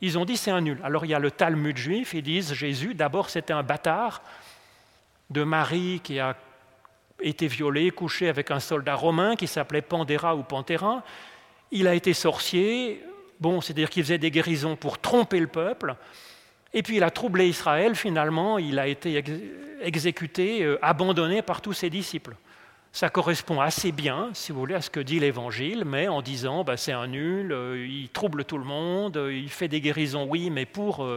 Ils 0.01 0.17
ont 0.17 0.25
dit 0.25 0.37
c'est 0.37 0.51
un 0.51 0.61
nul. 0.61 0.79
Alors 0.83 1.05
il 1.05 1.11
y 1.11 1.13
a 1.13 1.19
le 1.19 1.31
Talmud 1.31 1.75
juif, 1.75 2.13
ils 2.13 2.21
disent 2.21 2.53
Jésus, 2.53 2.93
d'abord 2.93 3.29
c'était 3.29 3.53
un 3.53 3.63
bâtard 3.63 4.21
de 5.29 5.43
Marie 5.43 6.01
qui 6.03 6.19
a 6.19 6.35
été 7.21 7.47
violé, 7.47 7.91
couché 7.91 8.29
avec 8.29 8.51
un 8.51 8.59
soldat 8.59 8.95
romain 8.95 9.35
qui 9.35 9.47
s'appelait 9.47 9.81
Pandéra 9.81 10.35
ou 10.35 10.43
Panthéra. 10.43 11.03
Il 11.71 11.87
a 11.87 11.95
été 11.95 12.13
sorcier, 12.13 13.01
bon, 13.39 13.61
c'est-à-dire 13.61 13.89
qu'il 13.89 14.03
faisait 14.03 14.17
des 14.17 14.31
guérisons 14.31 14.75
pour 14.75 14.99
tromper 14.99 15.39
le 15.39 15.47
peuple. 15.47 15.95
Et 16.73 16.83
puis 16.83 16.97
il 16.97 17.03
a 17.03 17.09
troublé 17.09 17.47
Israël, 17.47 17.95
finalement, 17.95 18.57
il 18.57 18.79
a 18.79 18.87
été 18.87 19.23
exécuté, 19.81 20.63
euh, 20.63 20.77
abandonné 20.81 21.41
par 21.41 21.61
tous 21.61 21.73
ses 21.73 21.89
disciples. 21.89 22.35
Ça 22.91 23.09
correspond 23.09 23.59
assez 23.61 23.91
bien, 23.91 24.29
si 24.33 24.51
vous 24.51 24.59
voulez, 24.59 24.75
à 24.75 24.81
ce 24.81 24.89
que 24.89 24.99
dit 24.99 25.19
l'Évangile, 25.19 25.83
mais 25.85 26.07
en 26.09 26.21
disant 26.21 26.63
bah, 26.65 26.75
c'est 26.75 26.91
un 26.91 27.07
nul, 27.07 27.51
euh, 27.53 27.85
il 27.87 28.09
trouble 28.09 28.43
tout 28.43 28.57
le 28.57 28.65
monde, 28.65 29.15
euh, 29.15 29.33
il 29.33 29.49
fait 29.49 29.69
des 29.69 29.79
guérisons, 29.79 30.27
oui, 30.29 30.49
mais 30.49 30.65
pour, 30.65 31.07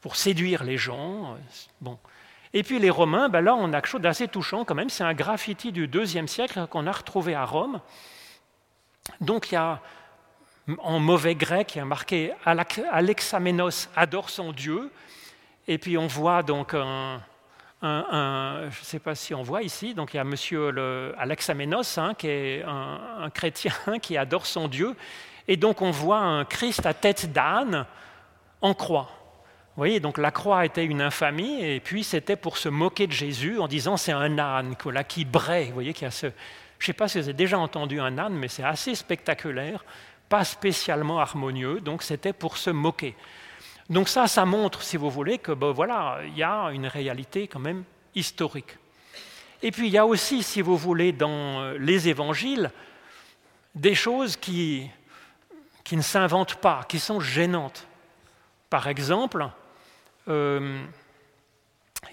pour 0.00 0.16
séduire 0.16 0.64
les 0.64 0.78
gens. 0.78 1.36
Bon. 1.80 1.96
Et 2.54 2.62
puis 2.62 2.78
les 2.78 2.90
Romains, 2.90 3.28
ben 3.28 3.40
là, 3.40 3.54
on 3.54 3.72
a 3.72 3.76
quelque 3.80 3.88
chose 3.88 4.00
d'assez 4.00 4.28
touchant 4.28 4.64
quand 4.64 4.74
même. 4.74 4.90
C'est 4.90 5.04
un 5.04 5.14
graffiti 5.14 5.72
du 5.72 5.88
deuxième 5.88 6.28
siècle 6.28 6.66
qu'on 6.68 6.86
a 6.86 6.92
retrouvé 6.92 7.34
à 7.34 7.44
Rome. 7.44 7.80
Donc 9.20 9.50
il 9.50 9.54
y 9.54 9.58
a, 9.58 9.80
en 10.78 10.98
mauvais 10.98 11.34
grec, 11.34 11.74
il 11.74 11.78
y 11.78 11.80
a 11.80 11.84
marqué 11.84 12.32
Alexamenos 12.44 13.88
adore 13.96 14.30
son 14.30 14.52
Dieu. 14.52 14.90
Et 15.66 15.78
puis 15.78 15.96
on 15.96 16.06
voit 16.06 16.42
donc 16.42 16.74
un, 16.74 17.20
je 17.82 18.66
ne 18.66 18.84
sais 18.84 18.98
pas 18.98 19.14
si 19.14 19.34
on 19.34 19.42
voit 19.42 19.62
ici, 19.62 19.94
donc 19.94 20.14
il 20.14 20.18
y 20.18 20.20
a 20.20 20.24
monsieur 20.24 20.70
le, 20.70 21.14
Alexamenos, 21.18 21.98
hein, 21.98 22.14
qui 22.14 22.28
est 22.28 22.64
un, 22.64 23.30
chrétien 23.30 23.72
qui 24.02 24.16
adore 24.16 24.46
son 24.46 24.68
Dieu. 24.68 24.94
Et 25.48 25.56
donc 25.56 25.82
on 25.82 25.90
voit 25.90 26.18
un 26.18 26.44
Christ 26.44 26.86
à 26.86 26.94
tête 26.94 27.32
d'âne 27.32 27.86
en 28.60 28.74
croix. 28.74 29.10
Vous 29.74 29.80
voyez, 29.80 30.00
donc 30.00 30.18
la 30.18 30.30
croix 30.30 30.66
était 30.66 30.84
une 30.84 31.00
infamie, 31.00 31.62
et 31.62 31.80
puis 31.80 32.04
c'était 32.04 32.36
pour 32.36 32.58
se 32.58 32.68
moquer 32.68 33.06
de 33.06 33.12
Jésus 33.12 33.58
en 33.58 33.68
disant 33.68 33.96
c'est 33.96 34.12
un 34.12 34.38
âne 34.38 34.76
là, 34.84 35.04
qui 35.04 35.24
braie. 35.24 35.64
Vous 35.64 35.72
voyez 35.72 35.94
qu'il 35.94 36.04
y 36.04 36.08
a 36.08 36.10
ce. 36.10 36.26
Je 36.78 36.84
ne 36.84 36.86
sais 36.88 36.92
pas 36.92 37.08
si 37.08 37.18
vous 37.18 37.24
avez 37.24 37.32
déjà 37.32 37.58
entendu 37.58 37.98
un 37.98 38.18
âne, 38.18 38.34
mais 38.34 38.48
c'est 38.48 38.64
assez 38.64 38.94
spectaculaire, 38.94 39.82
pas 40.28 40.44
spécialement 40.44 41.20
harmonieux, 41.20 41.80
donc 41.80 42.02
c'était 42.02 42.34
pour 42.34 42.58
se 42.58 42.68
moquer. 42.68 43.14
Donc 43.88 44.10
ça, 44.10 44.26
ça 44.26 44.44
montre, 44.44 44.82
si 44.82 44.98
vous 44.98 45.10
voulez, 45.10 45.38
que 45.38 45.52
ben, 45.52 45.70
voilà, 45.70 46.18
il 46.26 46.36
y 46.36 46.42
a 46.42 46.68
une 46.72 46.86
réalité 46.86 47.48
quand 47.48 47.60
même 47.60 47.84
historique. 48.14 48.76
Et 49.62 49.70
puis 49.70 49.86
il 49.86 49.92
y 49.92 49.98
a 49.98 50.04
aussi, 50.04 50.42
si 50.42 50.60
vous 50.60 50.76
voulez, 50.76 51.12
dans 51.12 51.62
euh, 51.62 51.78
les 51.78 52.08
évangiles, 52.08 52.70
des 53.74 53.94
choses 53.94 54.36
qui, 54.36 54.90
qui 55.82 55.96
ne 55.96 56.02
s'inventent 56.02 56.56
pas, 56.56 56.84
qui 56.86 56.98
sont 56.98 57.20
gênantes. 57.20 57.86
Par 58.68 58.88
exemple, 58.88 59.48
euh, 60.28 60.82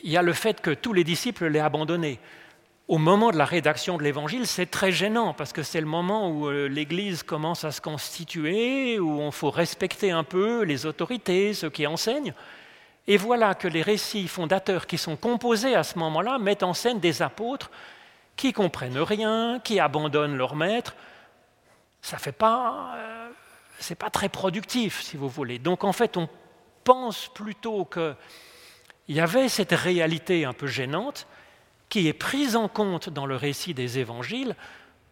il 0.03 0.11
y 0.11 0.17
a 0.17 0.21
le 0.21 0.33
fait 0.33 0.61
que 0.61 0.71
tous 0.71 0.93
les 0.93 1.03
disciples 1.03 1.47
l'aient 1.47 1.59
abandonné. 1.59 2.19
Au 2.87 2.97
moment 2.97 3.31
de 3.31 3.37
la 3.37 3.45
rédaction 3.45 3.97
de 3.97 4.03
l'Évangile, 4.03 4.47
c'est 4.47 4.65
très 4.65 4.91
gênant 4.91 5.33
parce 5.33 5.53
que 5.53 5.61
c'est 5.61 5.79
le 5.79 5.85
moment 5.85 6.31
où 6.31 6.47
euh, 6.47 6.67
l'Église 6.67 7.21
commence 7.21 7.63
à 7.63 7.71
se 7.71 7.81
constituer, 7.81 8.99
où 8.99 9.19
on 9.19 9.29
faut 9.29 9.51
respecter 9.51 10.09
un 10.09 10.23
peu 10.23 10.63
les 10.63 10.87
autorités, 10.87 11.53
ceux 11.53 11.69
qui 11.69 11.85
enseignent. 11.85 12.33
Et 13.05 13.17
voilà 13.17 13.53
que 13.53 13.67
les 13.67 13.81
récits 13.81 14.27
fondateurs 14.27 14.87
qui 14.87 14.97
sont 14.97 15.15
composés 15.15 15.75
à 15.75 15.83
ce 15.83 15.99
moment-là 15.99 16.39
mettent 16.39 16.63
en 16.63 16.73
scène 16.73 16.99
des 16.99 17.21
apôtres 17.21 17.69
qui 18.35 18.53
comprennent 18.53 18.97
rien, 18.97 19.59
qui 19.63 19.79
abandonnent 19.79 20.37
leur 20.37 20.55
maître. 20.55 20.95
Ça 22.01 22.17
fait 22.17 22.31
pas, 22.31 22.93
euh, 22.95 23.29
c'est 23.79 23.95
pas 23.95 24.09
très 24.09 24.29
productif, 24.29 25.01
si 25.01 25.17
vous 25.17 25.29
voulez. 25.29 25.59
Donc 25.59 25.83
en 25.83 25.91
fait, 25.91 26.17
on 26.17 26.27
pense 26.89 27.27
plutôt 27.27 27.85
qu'il 27.85 28.15
y 29.09 29.19
avait 29.19 29.47
cette 29.47 29.73
réalité 29.73 30.43
un 30.43 30.53
peu 30.53 30.65
gênante 30.65 31.27
qui 31.87 32.07
est 32.07 32.13
prise 32.13 32.55
en 32.55 32.67
compte 32.67 33.09
dans 33.09 33.27
le 33.27 33.35
récit 33.35 33.75
des 33.75 33.99
évangiles 33.99 34.55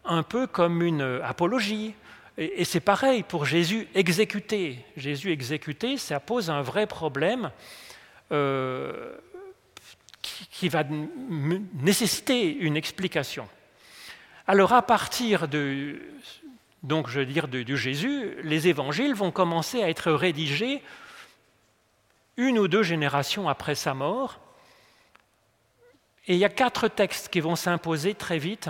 un 0.04 0.24
peu 0.24 0.48
comme 0.48 0.82
une 0.82 1.22
apologie. 1.24 1.94
Et, 2.40 2.66
c'est 2.66 2.80
pareil 2.80 3.22
pour 3.22 3.46
Jésus 3.46 3.88
exécuté. 3.94 4.84
Jésus 4.96 5.32
exécuté, 5.32 5.98
ça 5.98 6.20
pose 6.20 6.50
un 6.50 6.64
vrai 6.64 6.88
problème 6.88 7.52
euh, 8.32 9.16
qui, 10.50 10.70
va 10.70 10.84
nécessiter 11.76 12.56
une 12.56 12.76
explication. 12.76 13.48
Alors 14.48 14.74
à 14.74 14.82
partir 14.82 15.48
de, 15.48 16.02
donc 16.82 17.08
je 17.08 17.20
veux 17.20 17.28
dire, 17.28 17.48
de 17.48 17.76
Jésus, 17.76 18.32
les 18.42 18.68
évangiles 18.68 19.14
vont 19.14 19.30
commencer 19.30 19.84
à 19.84 19.90
être 19.90 20.12
rédigés 20.12 20.82
une 22.38 22.60
ou 22.60 22.68
deux 22.68 22.84
générations 22.84 23.50
après 23.50 23.76
sa 23.76 23.94
mort. 23.94 24.40
Et 26.28 26.34
il 26.34 26.40
y 26.40 26.46
a 26.46 26.50
quatre 26.50 26.88
textes 26.88 27.30
qui 27.30 27.40
vont 27.40 27.56
s'imposer 27.56 28.14
très 28.14 28.38
vite 28.38 28.70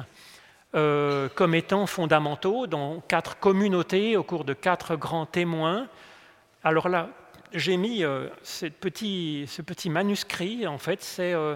euh, 0.75 1.30
comme 1.34 1.56
étant 1.56 1.88
fondamentaux 1.88 2.67
dans 2.67 2.99
quatre 3.08 3.39
communautés 3.39 4.17
au 4.17 4.23
cours 4.23 4.43
de 4.43 4.53
quatre 4.53 4.95
grands 4.95 5.25
témoins. 5.25 5.88
Alors 6.63 6.88
là, 6.89 7.10
j'ai 7.53 7.77
mis 7.77 8.03
euh, 8.03 8.27
ce, 8.43 8.67
petit, 8.67 9.89
manuscrit, 9.89 10.67
en 10.67 10.77
fait, 10.77 11.01
c'est 11.01 11.34
euh, 11.34 11.56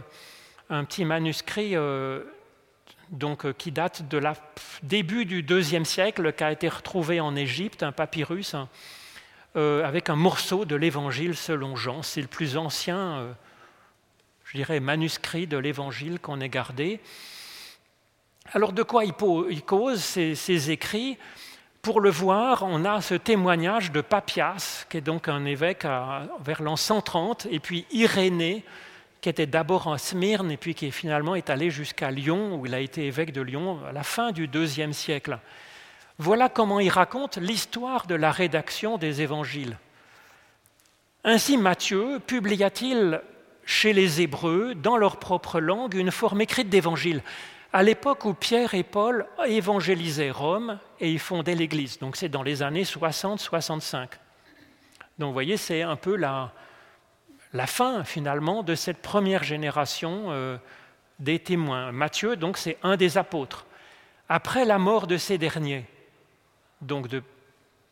un 0.69 0.85
petit 0.85 1.05
manuscrit 1.05 1.75
donc, 3.11 3.51
qui 3.57 3.71
date 3.71 4.07
de 4.07 4.17
la 4.17 4.33
début 4.81 5.25
du 5.25 5.43
deuxième 5.43 5.85
siècle, 5.85 6.33
qui 6.33 6.43
a 6.43 6.51
été 6.51 6.67
retrouvé 6.69 7.19
en 7.19 7.35
Égypte, 7.35 7.83
un 7.83 7.91
papyrus. 7.91 8.53
Hein, 8.53 8.69
euh, 9.57 9.85
avec 9.85 10.09
un 10.09 10.15
morceau 10.15 10.63
de 10.63 10.75
l'Évangile 10.75 11.35
selon 11.35 11.75
Jean. 11.75 12.03
C'est 12.03 12.21
le 12.21 12.27
plus 12.27 12.55
ancien, 12.55 13.33
euh, 14.55 14.79
manuscrit 14.79 15.45
de 15.45 15.57
l'Évangile 15.57 16.19
qu'on 16.19 16.39
ait 16.39 16.49
gardé. 16.49 17.01
Alors 18.53 18.71
de 18.71 18.83
quoi 18.83 19.03
il, 19.03 19.13
cause 19.63 19.99
ces, 20.01 20.71
écrits? 20.71 21.17
Pour 21.81 21.99
le 21.99 22.09
voir, 22.09 22.63
on 22.63 22.85
a 22.85 23.01
ce 23.01 23.15
témoignage 23.15 23.91
de 23.91 24.01
Papias, 24.01 24.85
qui 24.89 24.97
est 24.97 25.01
donc 25.01 25.27
un 25.27 25.45
évêque 25.45 25.85
vers 26.39 26.61
l'an 26.61 26.75
130, 26.75 27.47
et 27.49 27.59
puis 27.59 27.85
Irénée, 27.91 28.63
qui 29.19 29.29
était 29.29 29.47
d'abord 29.47 29.87
en 29.87 29.97
Smyrne 29.97 30.49
et 30.51 30.57
puis 30.57 30.75
qui 30.75 30.91
finalement 30.91 31.35
est 31.35 31.49
allé 31.49 31.71
jusqu'à 31.71 32.09
Lyon, 32.09 32.55
où 32.55 32.65
il 32.65 32.73
a 32.73 32.79
été 32.79 33.05
évêque 33.05 33.33
de 33.33 33.41
Lyon 33.41 33.79
à 33.87 33.91
la 33.91 34.03
fin 34.03 34.31
du 34.31 34.47
deuxième 34.47 34.93
siècle. 34.93 35.39
Voilà 36.23 36.49
comment 36.49 36.79
il 36.79 36.89
raconte 36.89 37.37
l'histoire 37.37 38.05
de 38.05 38.13
la 38.13 38.29
rédaction 38.29 38.99
des 38.99 39.23
évangiles. 39.23 39.79
Ainsi 41.23 41.57
Matthieu 41.57 42.19
publia-t-il 42.19 43.23
chez 43.65 43.91
les 43.91 44.21
Hébreux, 44.21 44.75
dans 44.75 44.97
leur 44.97 45.17
propre 45.17 45.59
langue, 45.59 45.95
une 45.95 46.11
forme 46.11 46.41
écrite 46.41 46.69
d'évangile, 46.69 47.23
à 47.73 47.81
l'époque 47.81 48.25
où 48.25 48.35
Pierre 48.35 48.75
et 48.75 48.83
Paul 48.83 49.25
évangélisaient 49.47 50.29
Rome 50.29 50.77
et 50.99 51.11
y 51.11 51.17
fondaient 51.17 51.55
l'Église. 51.55 51.97
Donc 51.97 52.15
c'est 52.15 52.29
dans 52.29 52.43
les 52.43 52.61
années 52.61 52.83
60-65. 52.83 54.09
Donc 55.17 55.29
vous 55.29 55.33
voyez, 55.33 55.57
c'est 55.57 55.81
un 55.81 55.95
peu 55.95 56.15
la, 56.15 56.51
fin 57.65 58.03
finalement 58.03 58.61
de 58.61 58.75
cette 58.75 59.01
première 59.01 59.41
génération 59.41 60.25
euh, 60.27 60.57
des 61.17 61.39
témoins. 61.39 61.91
Matthieu, 61.91 62.35
donc, 62.35 62.59
c'est 62.59 62.77
un 62.83 62.95
des 62.95 63.17
apôtres. 63.17 63.65
Après 64.29 64.65
la 64.65 64.77
mort 64.77 65.07
de 65.07 65.17
ces 65.17 65.39
derniers, 65.39 65.87
donc 66.81 67.07
de 67.07 67.23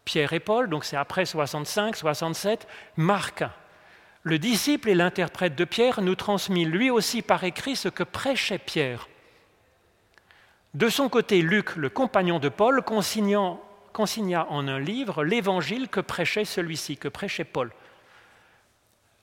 Pierre 0.06 0.34
et 0.34 0.39
Paul, 0.39 0.69
donc 0.69 0.86
c'est 0.86 0.97
après 0.97 1.25
65, 1.25 1.95
67, 1.95 2.67
Marc, 2.97 3.43
le 4.23 4.39
disciple 4.39 4.89
et 4.89 4.95
l'interprète 4.95 5.56
de 5.56 5.65
Pierre, 5.65 6.02
nous 6.02 6.15
transmit 6.15 6.65
lui 6.65 6.89
aussi 6.89 7.21
par 7.21 7.43
écrit 7.43 7.75
ce 7.75 7.89
que 7.89 8.04
prêchait 8.04 8.58
Pierre. 8.58 9.08
De 10.73 10.89
son 10.89 11.10
côté, 11.10 11.41
Luc, 11.41 11.75
le 11.75 11.89
compagnon 11.89 12.39
de 12.39 12.49
Paul, 12.49 12.82
consigna 12.84 14.47
en 14.49 14.67
un 14.67 14.80
livre 14.80 15.23
l'évangile 15.23 15.88
que 15.88 15.99
prêchait 15.99 16.45
celui-ci, 16.45 16.97
que 16.97 17.08
prêchait 17.08 17.43
Paul. 17.43 17.71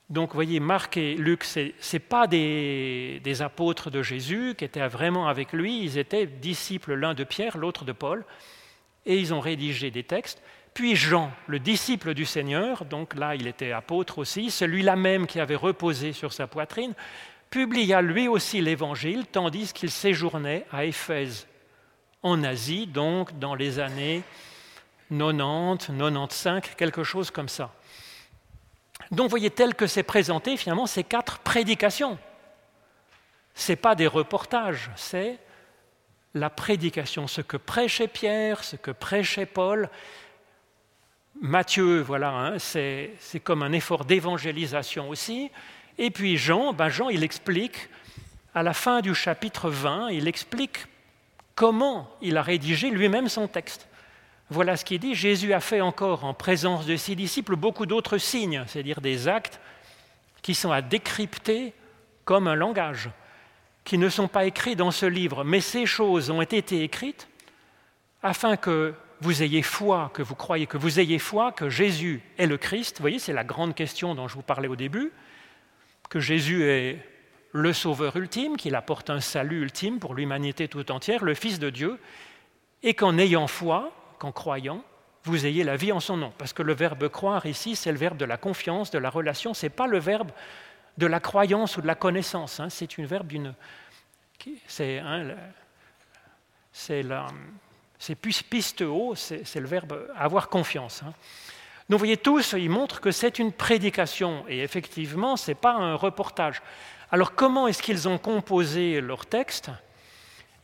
Donc, 0.08 0.30
vous 0.30 0.36
voyez, 0.36 0.60
Marc 0.60 0.96
et 0.96 1.14
Luc, 1.14 1.44
ce 1.44 1.72
n'est 1.92 1.98
pas 1.98 2.28
des, 2.28 3.20
des, 3.24 3.42
apôtres 3.42 3.90
de 3.90 4.02
Jésus 4.02 4.54
qui 4.56 4.64
étaient 4.64 4.86
vraiment 4.86 5.26
avec 5.26 5.52
lui, 5.52 5.82
ils 5.82 5.98
étaient 5.98 6.26
disciples 6.26 6.94
l'un 6.94 7.14
de 7.14 7.24
Pierre, 7.24 7.58
l'autre 7.58 7.84
de 7.84 7.92
Paul 7.92 8.24
et 9.06 9.18
ils 9.18 9.32
ont 9.32 9.40
rédigé 9.40 9.90
des 9.90 10.02
textes. 10.02 10.42
Puis 10.74 10.94
Jean, 10.94 11.30
le 11.46 11.58
disciple 11.58 12.12
du 12.12 12.26
Seigneur, 12.26 12.84
donc 12.84 13.14
là 13.14 13.34
il 13.34 13.46
était 13.46 13.72
apôtre 13.72 14.18
aussi, 14.18 14.50
celui-là 14.50 14.96
même 14.96 15.26
qui 15.26 15.40
avait 15.40 15.56
reposé 15.56 16.12
sur 16.12 16.32
sa 16.32 16.46
poitrine, 16.46 16.92
publia 17.48 18.02
lui 18.02 18.28
aussi 18.28 18.60
l'Évangile, 18.60 19.24
tandis 19.26 19.72
qu'il 19.72 19.90
séjournait 19.90 20.66
à 20.70 20.84
Éphèse, 20.84 21.46
en 22.22 22.42
Asie, 22.44 22.86
donc 22.86 23.38
dans 23.38 23.54
les 23.54 23.78
années 23.78 24.22
90, 25.10 25.86
95, 25.86 26.62
quelque 26.76 27.04
chose 27.04 27.30
comme 27.30 27.48
ça. 27.48 27.72
Donc, 29.10 29.30
voyez, 29.30 29.50
tel 29.50 29.74
que 29.74 29.86
c'est 29.86 30.02
présenté, 30.02 30.56
finalement, 30.56 30.86
ces 30.86 31.04
quatre 31.04 31.38
prédications. 31.38 32.18
Ce 33.54 33.72
n'est 33.72 33.76
pas 33.76 33.94
des 33.94 34.06
reportages, 34.06 34.90
c'est 34.96 35.38
la 36.36 36.50
prédication, 36.50 37.26
ce 37.26 37.40
que 37.40 37.56
prêchait 37.56 38.08
Pierre, 38.08 38.62
ce 38.62 38.76
que 38.76 38.90
prêchait 38.90 39.46
Paul. 39.46 39.88
Matthieu, 41.40 42.00
voilà, 42.00 42.30
hein, 42.30 42.58
c'est 42.58 43.40
comme 43.42 43.62
un 43.62 43.72
effort 43.72 44.04
d'évangélisation 44.04 45.08
aussi. 45.08 45.50
Et 45.98 46.10
puis 46.10 46.36
Jean, 46.36 46.72
ben 46.72 46.88
Jean, 46.88 47.08
il 47.08 47.24
explique, 47.24 47.88
à 48.54 48.62
la 48.62 48.74
fin 48.74 49.00
du 49.00 49.14
chapitre 49.14 49.70
20, 49.70 50.10
il 50.10 50.28
explique 50.28 50.86
comment 51.54 52.10
il 52.20 52.36
a 52.36 52.42
rédigé 52.42 52.90
lui-même 52.90 53.28
son 53.28 53.48
texte. 53.48 53.88
Voilà 54.50 54.76
ce 54.76 54.84
qu'il 54.84 55.00
dit. 55.00 55.14
Jésus 55.14 55.52
a 55.52 55.60
fait 55.60 55.80
encore 55.80 56.24
en 56.24 56.34
présence 56.34 56.86
de 56.86 56.96
ses 56.96 57.14
disciples 57.14 57.56
beaucoup 57.56 57.86
d'autres 57.86 58.18
signes, 58.18 58.62
c'est-à-dire 58.66 59.00
des 59.00 59.26
actes 59.26 59.58
qui 60.42 60.54
sont 60.54 60.70
à 60.70 60.82
décrypter 60.82 61.72
comme 62.24 62.46
un 62.46 62.54
langage, 62.54 63.10
qui 63.86 63.98
ne 63.98 64.08
sont 64.08 64.26
pas 64.26 64.44
écrits 64.44 64.76
dans 64.76 64.90
ce 64.90 65.06
livre, 65.06 65.44
mais 65.44 65.60
ces 65.60 65.86
choses 65.86 66.28
ont 66.30 66.42
été 66.42 66.82
écrites 66.82 67.28
afin 68.20 68.56
que 68.56 68.92
vous 69.20 69.44
ayez 69.44 69.62
foi, 69.62 70.10
que 70.12 70.22
vous 70.22 70.34
croyez, 70.34 70.66
que 70.66 70.76
vous 70.76 70.98
ayez 70.98 71.20
foi 71.20 71.52
que 71.52 71.70
Jésus 71.70 72.20
est 72.36 72.46
le 72.46 72.58
Christ. 72.58 72.98
Vous 72.98 73.02
voyez, 73.02 73.20
c'est 73.20 73.32
la 73.32 73.44
grande 73.44 73.76
question 73.76 74.16
dont 74.16 74.26
je 74.26 74.34
vous 74.34 74.42
parlais 74.42 74.66
au 74.66 74.74
début, 74.74 75.12
que 76.10 76.18
Jésus 76.18 76.64
est 76.64 76.98
le 77.52 77.72
Sauveur 77.72 78.16
ultime, 78.16 78.56
qu'il 78.56 78.74
apporte 78.74 79.08
un 79.08 79.20
salut 79.20 79.62
ultime 79.62 80.00
pour 80.00 80.14
l'humanité 80.14 80.66
tout 80.66 80.90
entière, 80.90 81.24
le 81.24 81.34
Fils 81.34 81.60
de 81.60 81.70
Dieu, 81.70 81.98
et 82.82 82.94
qu'en 82.94 83.16
ayant 83.16 83.46
foi, 83.46 83.92
qu'en 84.18 84.32
croyant, 84.32 84.82
vous 85.22 85.46
ayez 85.46 85.62
la 85.62 85.76
vie 85.76 85.92
en 85.92 86.00
son 86.00 86.16
nom. 86.16 86.32
Parce 86.38 86.52
que 86.52 86.62
le 86.62 86.74
verbe 86.74 87.08
croire 87.08 87.46
ici, 87.46 87.76
c'est 87.76 87.92
le 87.92 87.98
verbe 87.98 88.18
de 88.18 88.24
la 88.24 88.36
confiance, 88.36 88.90
de 88.90 88.98
la 88.98 89.10
relation, 89.10 89.54
ce 89.54 89.66
n'est 89.66 89.70
pas 89.70 89.86
le 89.86 89.98
verbe 89.98 90.32
de 90.98 91.06
la 91.06 91.20
croyance 91.20 91.76
ou 91.76 91.82
de 91.82 91.86
la 91.86 91.94
connaissance, 91.94 92.60
hein. 92.60 92.68
c'est 92.70 92.98
une 92.98 93.06
verbe 93.06 93.26
d'une... 93.26 93.54
C'est 94.68 94.98
hein, 94.98 95.36
c'est 96.72 98.14
pisteo, 98.14 99.14
c'est 99.14 99.54
le 99.56 99.66
verbe 99.66 100.08
avoir 100.16 100.48
confiance. 100.48 101.02
Hein. 101.02 101.14
Donc 101.88 101.98
vous 101.98 102.04
voyez 102.04 102.16
tous, 102.16 102.54
ils 102.58 102.70
montrent 102.70 103.00
que 103.00 103.10
c'est 103.10 103.38
une 103.38 103.52
prédication, 103.52 104.44
et 104.48 104.62
effectivement, 104.62 105.36
ce 105.36 105.50
n'est 105.50 105.54
pas 105.54 105.72
un 105.72 105.94
reportage. 105.94 106.60
Alors 107.10 107.34
comment 107.34 107.68
est-ce 107.68 107.82
qu'ils 107.82 108.08
ont 108.08 108.18
composé 108.18 109.00
leur 109.00 109.26
texte? 109.26 109.70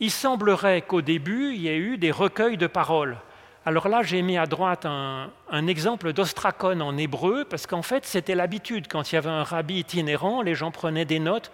Il 0.01 0.11
semblerait 0.11 0.83
qu'au 0.83 1.01
début, 1.01 1.55
il 1.55 1.63
y 1.63 1.69
ait 1.69 1.79
eu 1.79 1.97
des 1.97 2.11
recueils 2.11 2.57
de 2.57 2.67
paroles. 2.67 3.17
Alors 3.65 3.89
là, 3.89 4.03
j'ai 4.03 4.23
mis 4.23 4.37
à 4.37 4.47
droite 4.47 4.87
un, 4.87 5.67
exemple 5.69 6.13
d'ostracone 6.13 6.83
en 6.83 6.97
hébreu, 6.97 7.45
parce 7.49 7.69
qu'en 7.69 7.83
fait, 7.83 8.05
c'était 8.05 8.35
l'habitude. 8.35 8.89
Quand 8.89 9.13
il 9.13 9.15
y 9.15 9.19
avait 9.19 9.31
un 9.31 9.45
rabbi 9.45 9.79
itinérant, 9.79 10.43
les 10.43 10.57
gens 10.57 10.73
prenaient 10.73 11.05
des 11.05 11.21
notes 11.21 11.53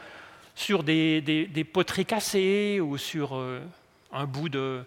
sur 0.54 0.84
des, 0.84 1.70
poteries 1.70 2.06
cassées 2.06 2.80
ou 2.80 2.96
sur 2.96 3.36
euh, 3.36 3.60
un 4.10 4.24
bout 4.24 4.48
de, 4.48 4.82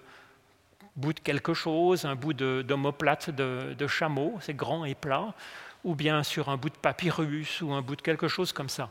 bout 0.95 1.13
de 1.13 1.19
quelque 1.19 1.53
chose, 1.53 2.05
un 2.05 2.15
bout 2.15 2.33
d'omoplate 2.33 3.29
de, 3.29 3.75
de, 3.77 3.87
chameau, 3.87 4.37
c'est 4.41 4.55
grand 4.55 4.83
et 4.85 4.95
plat, 4.95 5.33
ou 5.83 5.93
bien 5.93 6.23
sur 6.23 6.49
un 6.49 6.57
bout 6.57 6.69
de 6.69 6.75
papyrus 6.75 7.61
ou 7.61 7.71
un 7.71 7.83
bout 7.83 7.95
de 7.95 8.01
quelque 8.01 8.27
chose 8.27 8.51
comme 8.51 8.69
ça. 8.69 8.89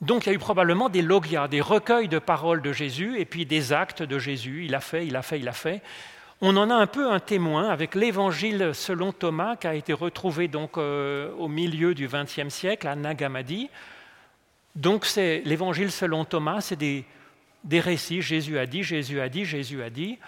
Donc 0.00 0.26
il 0.26 0.28
y 0.28 0.32
a 0.32 0.34
eu 0.34 0.38
probablement 0.38 0.88
des 0.88 1.02
logias, 1.02 1.48
des 1.48 1.60
recueils 1.60 2.08
de 2.08 2.20
paroles 2.20 2.62
de 2.62 2.72
Jésus 2.72 3.18
et 3.18 3.24
puis 3.24 3.46
des 3.46 3.72
actes 3.72 4.02
de 4.02 4.18
Jésus. 4.18 4.64
Il 4.64 4.74
a 4.76 4.80
fait, 4.80 5.06
il 5.06 5.16
a 5.16 5.22
fait, 5.22 5.40
il 5.40 5.48
a 5.48 5.52
fait 5.52 5.82
on 6.46 6.58
en 6.58 6.68
a 6.68 6.74
un 6.74 6.86
peu 6.86 7.10
un 7.10 7.20
témoin 7.20 7.70
avec 7.70 7.94
l'évangile 7.94 8.72
selon 8.74 9.12
Thomas 9.12 9.56
qui 9.56 9.66
a 9.66 9.74
été 9.74 9.94
retrouvé 9.94 10.46
donc 10.46 10.76
euh, 10.76 11.32
au 11.38 11.48
milieu 11.48 11.94
du 11.94 12.06
XXe 12.06 12.50
siècle 12.50 12.86
à 12.86 12.94
Nagamadi. 12.94 13.70
Donc 14.76 15.06
c'est 15.06 15.40
l'évangile 15.46 15.90
selon 15.90 16.26
Thomas, 16.26 16.60
c'est 16.60 16.76
des, 16.76 17.06
récits. 17.72 18.20
Jésus 18.20 18.58
a 18.58 18.66
dit, 18.66 18.82
Jésus 18.82 19.22
a 19.22 19.30
dit, 19.30 19.46
Jésus 19.46 19.82
a 19.82 19.88
dit. 19.88 20.18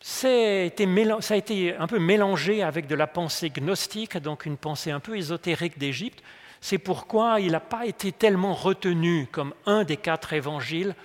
ça 0.00 0.26
a 0.26 1.36
été 1.36 1.76
un 1.76 1.86
peu 1.86 2.00
mélangé 2.00 2.64
avec 2.64 2.88
de 2.88 2.96
la 2.96 3.06
pensée 3.06 3.50
gnostique, 3.50 4.16
donc 4.16 4.46
une 4.46 4.56
pensée 4.56 4.90
un 4.90 5.00
peu 5.00 5.16
ésotérique 5.16 5.78
d'Égypte. 5.78 6.24
C'est 6.60 6.78
pourquoi 6.78 7.38
il 7.38 7.52
n'a 7.52 7.60
pas 7.60 7.86
été 7.86 8.10
tellement 8.10 8.54
retenu 8.54 9.28
comme 9.30 9.54
un 9.64 9.84
des 9.84 9.96
quatre 9.96 10.32
évangiles 10.32 10.96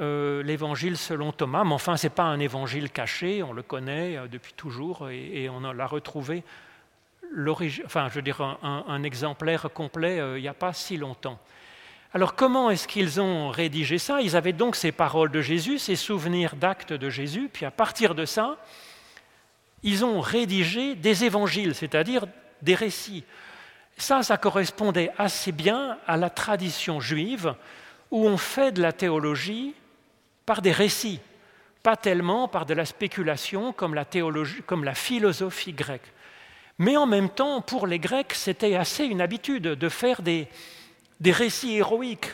euh, 0.00 0.44
l'évangile 0.44 0.96
selon 0.96 1.32
Thomas, 1.32 1.64
mais 1.64 1.74
enfin, 1.74 1.96
ce 1.96 2.06
n'est 2.06 2.10
pas 2.10 2.22
un 2.22 2.38
évangile 2.38 2.88
caché, 2.88 3.42
on 3.42 3.52
le 3.52 3.62
connaît 3.64 4.16
euh, 4.16 4.28
depuis 4.28 4.52
toujours 4.52 5.10
et, 5.10 5.48
on 5.48 5.60
l'a 5.72 5.86
retrouvé, 5.88 6.44
enfin, 7.84 8.08
je 8.08 8.20
veux 8.20 8.34
un, 8.62 9.02
exemplaire 9.02 9.68
complet 9.74 10.20
euh, 10.20 10.38
il 10.38 10.42
n'y 10.42 10.48
a 10.48 10.54
pas 10.54 10.72
si 10.72 10.96
longtemps. 10.96 11.40
Alors, 12.14 12.36
comment 12.36 12.70
est-ce 12.70 12.86
qu'ils 12.86 13.20
ont 13.20 13.50
rédigé 13.50 13.98
ça? 13.98 14.20
Ils 14.20 14.36
avaient 14.36 14.52
donc 14.52 14.76
ces 14.76 14.92
paroles 14.92 15.32
de 15.32 15.42
Jésus, 15.42 15.78
ces 15.78 15.96
souvenirs 15.96 16.54
d'actes 16.54 16.92
de 16.92 17.10
Jésus, 17.10 17.50
puis 17.52 17.66
à 17.66 17.72
partir 17.72 18.14
de 18.14 18.24
ça, 18.24 18.56
ils 19.82 20.04
ont 20.04 20.20
rédigé 20.20 20.94
des 20.94 21.24
évangiles, 21.24 21.74
c'est-à-dire 21.74 22.26
des 22.62 22.76
récits. 22.76 23.24
Ça, 23.96 24.22
ça 24.22 24.36
correspondait 24.36 25.10
assez 25.18 25.50
bien 25.50 25.98
à 26.06 26.16
la 26.16 26.30
tradition 26.30 27.00
juive 27.00 27.56
où 28.12 28.28
on 28.28 28.36
fait 28.36 28.70
de 28.70 28.80
la 28.80 28.92
théologie 28.92 29.74
par 30.48 30.62
des 30.62 30.72
récits, 30.72 31.20
pas 31.82 31.94
tellement 31.94 32.48
par 32.48 32.64
de 32.64 32.72
la 32.72 32.86
spéculation 32.86 33.74
comme 33.74 33.92
la, 33.92 34.06
théologie, 34.06 34.62
comme 34.64 34.82
la 34.82 34.94
philosophie 34.94 35.74
grecque. 35.74 36.10
Mais 36.78 36.96
en 36.96 37.04
même 37.04 37.28
temps, 37.28 37.60
pour 37.60 37.86
les 37.86 37.98
Grecs, 37.98 38.32
c'était 38.32 38.74
assez 38.74 39.04
une 39.04 39.20
habitude 39.20 39.64
de 39.64 39.88
faire 39.90 40.22
des, 40.22 40.48
des 41.20 41.32
récits 41.32 41.76
héroïques. 41.76 42.30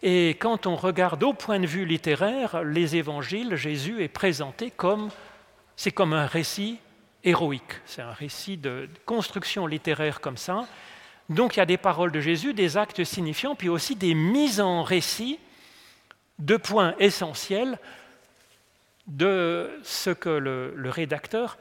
Et 0.00 0.36
quand 0.38 0.68
on 0.68 0.76
regarde 0.76 1.24
au 1.24 1.32
point 1.32 1.58
de 1.58 1.66
vue 1.66 1.84
littéraire, 1.84 2.62
les 2.62 2.94
évangiles, 2.94 3.56
Jésus 3.56 4.00
est 4.00 4.14
présenté 4.22 4.70
comme, 4.70 5.10
c'est 5.74 5.90
comme 5.90 6.12
un 6.12 6.26
récit 6.26 6.78
héroïque. 7.24 7.80
C'est 7.84 8.02
un 8.02 8.12
récit 8.12 8.56
de 8.56 8.88
construction 9.06 9.66
littéraire 9.66 10.20
comme 10.20 10.36
ça. 10.36 10.68
Donc 11.30 11.56
il 11.56 11.58
y 11.58 11.62
a 11.62 11.66
des 11.66 11.78
paroles 11.78 12.12
de 12.12 12.20
Jésus, 12.20 12.54
des 12.54 12.76
actes 12.76 13.02
signifiants, 13.02 13.56
puis 13.56 13.68
aussi 13.68 13.96
des 13.96 14.14
mises 14.14 14.60
en 14.60 14.84
récit 14.84 15.40
deux 16.38 16.58
points 16.58 16.94
essentiels 16.98 17.78
de 19.06 19.70
ce 19.82 20.10
que 20.10 20.28
le, 20.28 20.90
rédacteur 20.90 21.58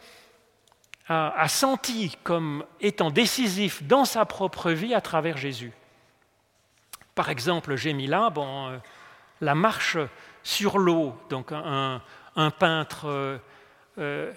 a, 1.07 1.47
senti 1.47 2.17
comme 2.23 2.65
étant 2.81 3.11
décisif 3.11 3.83
dans 3.83 4.05
sa 4.05 4.25
propre 4.25 4.71
vie 4.71 4.93
à 4.93 5.01
travers 5.01 5.37
Jésus. 5.37 5.71
Par 7.13 7.29
exemple, 7.29 7.75
j'ai 7.75 7.93
mis 7.93 8.07
là 8.07 8.29
bon, 8.29 8.69
euh, 8.69 8.77
la 9.41 9.55
marche 9.55 9.97
sur 10.43 10.77
l'eau, 10.77 11.15
donc 11.29 11.51
un, 11.51 12.01
peintre 12.59 13.05
euh, 13.07 13.37
euh 13.97 14.33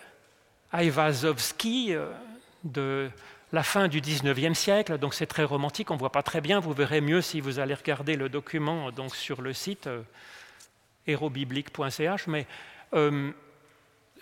euh, 0.75 2.13
de 2.65 3.11
la 3.53 3.63
fin 3.63 3.89
du 3.89 4.01
XIXe 4.01 4.59
siècle, 4.59 4.99
donc 4.99 5.15
c'est 5.15 5.27
très 5.27 5.45
romantique, 5.45 5.91
on 5.91 5.95
ne 5.95 5.99
voit 5.99 6.13
pas 6.13 6.23
très 6.23 6.41
bien, 6.41 6.61
vous 6.61 6.73
verrez 6.73 7.01
mieux 7.01 7.23
si 7.23 7.41
vous 7.41 7.59
allez 7.59 7.75
regarder 7.75 8.17
le 8.17 8.29
document 8.29 8.91
donc, 8.91 9.15
sur 9.17 9.41
le 9.41 9.53
site 9.55 9.87
euh, 9.87 10.03
hérobiblique.ch, 11.07 12.27
mais 12.27 12.47
euh, 12.95 13.31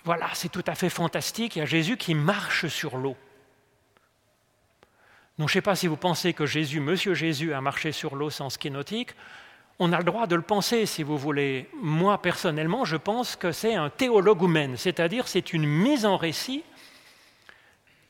voilà, 0.05 0.29
c'est 0.35 0.49
tout 0.49 0.65
à 0.67 0.75
fait 0.75 0.91
fantastique, 0.91 1.57
il 1.57 1.61
y 1.61 1.63
a 1.63 1.67
Jésus 1.67 1.97
qui 1.97 2.15
marche 2.15 2.69
sur 2.69 2.97
l'eau. 2.97 3.17
Donc 5.39 5.49
je 5.49 5.53
ne 5.53 5.59
sais 5.59 5.63
pas 5.63 5.75
si 5.75 5.87
vous 5.87 5.97
pensez 5.97 6.33
que 6.33 6.47
Jésus, 6.47 6.81
Monsieur 6.81 7.15
Jésus, 7.15 7.53
a 7.53 7.61
marché 7.61 7.93
sur 7.93 8.15
l'eau 8.15 8.31
sans 8.31 8.49
ski 8.49 8.71
nautique, 8.71 9.11
on 9.79 9.93
a 9.93 9.99
le 9.99 10.05
droit 10.05 10.27
de 10.27 10.37
le 10.37 10.43
penser 10.43 10.87
si 10.87 11.03
vous 11.03 11.19
voulez. 11.19 11.69
Moi, 11.83 12.23
personnellement, 12.23 12.87
je 12.87 12.97
pense 12.97 13.37
que 13.37 13.53
c'est 13.53 13.75
un 13.75 13.91
théologumène, 13.91 14.77
c'est-à-dire 14.77 15.29
c'est 15.29 15.53
une 15.53 15.67
mise 15.67 16.07
en 16.07 16.17
récit 16.17 16.63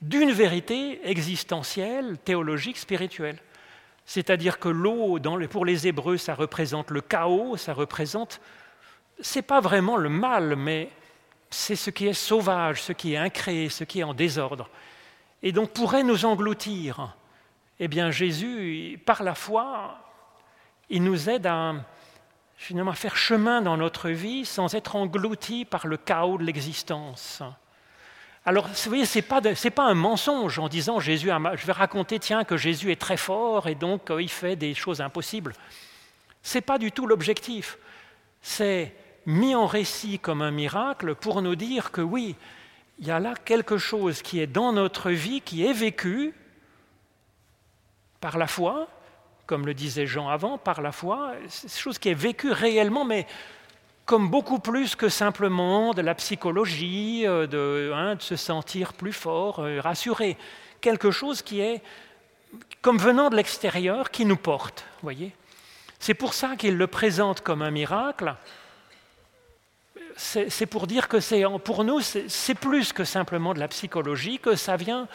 d'une 0.01 0.33
vérité 0.33 1.01
existentielle, 1.09 2.19
théologique, 2.19 2.77
spirituelle. 2.77 3.39
C'est-à-dire 4.05 4.59
que 4.59 4.69
l'eau, 4.69 5.19
pour 5.51 5.65
les 5.65 5.89
Hébreux, 5.89 6.17
ça 6.17 6.35
représente 6.35 6.91
le 6.91 7.01
chaos, 7.01 7.57
ça 7.57 7.73
représente, 7.73 8.41
c'est 9.21 9.43
pas 9.43 9.61
vraiment 9.61 9.97
le 9.97 10.09
mal, 10.09 10.55
mais 10.57 10.91
c'est 11.51 11.77
ce 11.77 11.91
qui 11.91 12.07
est 12.07 12.13
sauvage, 12.13 12.83
ce 12.83 12.93
qui 12.93 13.15
est 13.15 13.17
incréé, 13.17 13.69
ce 13.69 13.85
qui 13.85 14.01
est 14.01 14.05
en 14.05 14.15
désordre. 14.15 14.69
Et 15.43 15.53
donc 15.53 15.71
pourrait 15.71 16.05
nous 16.05 16.25
engloutir. 16.25 17.17
Eh 17.79 17.89
bien, 17.89 18.11
Jésus, 18.11 19.01
par 19.05 19.23
la 19.23 19.35
foi, 19.35 19.99
il 20.89 21.03
nous 21.03 21.29
aide 21.29 21.47
à 21.47 21.75
finalement 22.57 22.93
faire 22.93 23.17
chemin 23.17 23.61
dans 23.61 23.77
notre 23.77 24.09
vie 24.11 24.45
sans 24.45 24.75
être 24.75 24.97
englouti 24.97 25.65
par 25.65 25.87
le 25.87 25.97
chaos 25.97 26.39
de 26.39 26.45
l'existence. 26.45 27.43
Alors, 28.49 28.69
vous 28.69 28.75
voyez, 28.91 29.07
ce 29.07 29.19
n'est 29.19 29.23
pas, 29.23 29.41
pas, 29.43 29.85
un 29.85 29.95
mensonge 29.95 30.61
en 30.61 30.69
disant 30.69 31.01
Jésus, 31.01 31.31
je 31.57 31.67
vais 31.67 31.73
raconter, 31.73 32.21
tiens, 32.21 32.45
que 32.45 32.57
Jésus 32.57 32.93
est 32.93 33.01
très 33.01 33.17
fort 33.17 33.67
et 33.67 33.75
donc 33.75 34.09
euh, 34.09 34.23
il 34.23 34.31
fait 34.31 34.55
des 34.55 34.73
choses 34.73 35.01
impossibles. 35.01 35.53
Ce 36.45 36.57
n'est 36.57 36.63
pas 36.63 36.79
du 36.79 36.93
tout 36.93 37.09
l'objectif. 37.09 37.77
C'est 38.41 38.95
mis 39.27 39.57
en 39.57 39.67
récit 39.67 40.21
comme 40.21 40.43
un 40.43 40.53
miracle 40.53 41.17
pour 41.17 41.43
nous 41.43 41.57
dire 41.57 41.91
que 41.91 42.01
oui, 42.01 42.37
il 43.01 43.09
y 43.09 43.11
a 43.11 43.19
là 43.19 43.35
quelque 43.35 43.79
chose 43.79 44.23
qui 44.23 44.39
est 44.39 44.47
dans 44.47 44.73
notre 44.73 45.11
vie, 45.11 45.41
qui 45.41 45.67
est 45.67 45.73
vécu 45.73 46.33
par 48.21 48.39
la 48.39 48.47
foi, 48.47 48.87
comme 49.47 49.67
le 49.67 49.75
disait 49.75 50.07
Jean 50.07 50.29
avant, 50.29 50.57
par 50.57 50.83
la 50.83 50.93
foi, 50.93 51.33
chose 51.69 51.99
qui 51.99 52.11
est 52.11 52.15
vécu 52.15 52.53
réellement, 52.53 53.05
mais 53.05 53.27
comme 54.07 54.31
beaucoup 54.31 54.61
plus 54.61 54.95
que 54.95 55.09
simplement 55.09 55.93
de 55.93 56.01
la 56.01 56.15
psychologie, 56.15 57.27
euh, 57.27 57.49
de, 57.49 57.91
hein, 57.93 58.15
de 58.15 58.23
se 58.23 58.37
sentir 58.37 58.93
plus 58.93 59.13
fort, 59.13 59.59
euh, 59.59 59.81
rassuré. 59.81 60.39
Quelque 60.81 61.11
chose 61.11 61.43
qui 61.43 61.61
est 61.61 61.83
comme 62.81 62.99
venant 62.99 63.29
de 63.29 63.37
l'extérieur, 63.37 64.13
qui 64.13 64.25
nous 64.25 64.37
porte, 64.37 64.87
voyez. 65.03 65.33
C'est 65.99 66.15
pour 66.15 66.35
ça 66.35 66.55
qu'il 66.57 66.77
le 66.77 66.87
présente 66.87 67.41
comme 67.41 67.63
un 67.63 67.73
miracle, 67.73 68.37
c'est 70.17 70.67
pour 70.67 70.87
dire 70.87 71.09
que 71.09 71.57
pour 71.59 71.85
nous, 71.85 72.01
c'est 72.01 72.55
plus 72.55 72.93
que 72.93 73.05
simplement 73.05 73.53
de 73.53 73.61
la 73.61 73.69
psychologie, 73.69 74.39
que 74.39 74.57
ça 74.57 74.77
vient, 74.77 75.09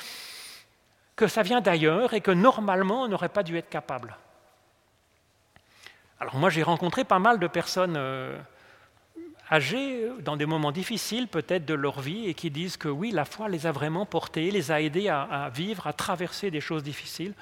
que 1.15 1.27
ça 1.27 1.41
vient 1.41 1.61
d'ailleurs 1.61 2.13
et 2.13 2.21
que 2.21 2.31
normalement 2.31 3.03
on 3.03 3.07
n'aurait 3.07 3.29
pas 3.29 3.41
dû 3.41 3.57
être 3.57 3.69
capable. 3.69 4.17
Alors 6.19 6.35
moi 6.35 6.49
j'ai 6.49 6.61
rencontré 6.61 7.03
pas 7.03 7.19
mal 7.19 7.39
de 7.39 7.47
personnes 7.47 7.95
euh, 7.97 8.37
âgées 9.51 10.07
dans 10.19 10.37
des 10.37 10.45
moments 10.45 10.71
difficiles 10.71 11.27
peut-être 11.27 11.65
de 11.65 11.73
leur 11.73 11.99
vie 11.99 12.27
et 12.27 12.33
qui 12.33 12.49
disent 12.49 12.77
que 12.77 12.87
oui, 12.87 13.11
la 13.11 13.25
foi 13.25 13.49
les 13.49 13.67
a 13.67 13.71
vraiment 13.71 14.05
portés, 14.05 14.49
les 14.49 14.71
a 14.71 14.81
aidés 14.81 15.09
à, 15.09 15.51
vivre, 15.53 15.87
à 15.87 15.93
traverser 15.93 16.49
des 16.51 16.61
choses 16.61 16.83
difficiles. 16.83 17.33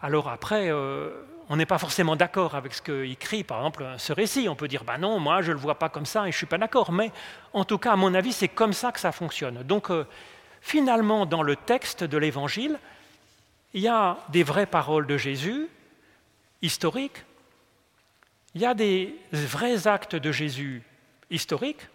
Alors 0.00 0.28
après, 0.28 0.70
euh, 0.70 1.10
on 1.48 1.56
n'est 1.56 1.66
pas 1.66 1.78
forcément 1.78 2.14
d'accord 2.14 2.54
avec 2.54 2.74
ce 2.74 2.82
qu'écrit, 2.82 3.42
par 3.42 3.58
exemple, 3.58 3.86
ce 3.98 4.12
récit. 4.12 4.48
On 4.48 4.54
peut 4.54 4.68
dire, 4.68 4.84
ben 4.84 4.98
non, 4.98 5.18
moi 5.18 5.42
je 5.42 5.48
ne 5.48 5.54
le 5.54 5.60
vois 5.60 5.78
pas 5.78 5.88
comme 5.88 6.06
ça 6.06 6.20
et 6.22 6.30
je 6.30 6.36
ne 6.36 6.38
suis 6.38 6.46
pas 6.46 6.58
d'accord. 6.58 6.92
Mais 6.92 7.10
en 7.52 7.64
tout 7.64 7.78
cas, 7.78 7.92
à 7.92 7.96
mon 7.96 8.14
avis, 8.14 8.32
c'est 8.32 8.48
comme 8.48 8.72
ça 8.72 8.92
que 8.92 9.00
ça 9.00 9.12
fonctionne. 9.12 9.62
Donc, 9.64 9.90
euh, 9.90 10.06
finalement, 10.60 11.26
dans 11.26 11.42
le 11.42 11.56
texte 11.56 12.04
de 12.04 12.16
l'Évangile, 12.16 12.78
il 13.72 13.80
y 13.80 13.88
a 13.88 14.18
des 14.28 14.44
vraies 14.44 14.66
paroles 14.66 15.06
de 15.06 15.16
Jésus, 15.16 15.66
historiques. 16.62 17.24
Il 18.54 18.60
y 18.60 18.66
a 18.66 18.74
des 18.74 19.16
vrais 19.32 19.88
actes 19.88 20.14
de 20.14 20.30
Jésus 20.30 20.82
historiques, 21.30 21.88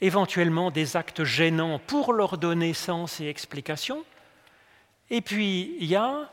éventuellement 0.00 0.70
des 0.70 0.96
actes 0.96 1.24
gênants 1.24 1.78
pour 1.78 2.12
leur 2.12 2.38
donner 2.38 2.74
sens 2.74 3.20
et 3.20 3.26
explication. 3.26 4.04
Et 5.10 5.20
puis, 5.20 5.76
il 5.78 5.86
y 5.86 5.96
a 5.96 6.30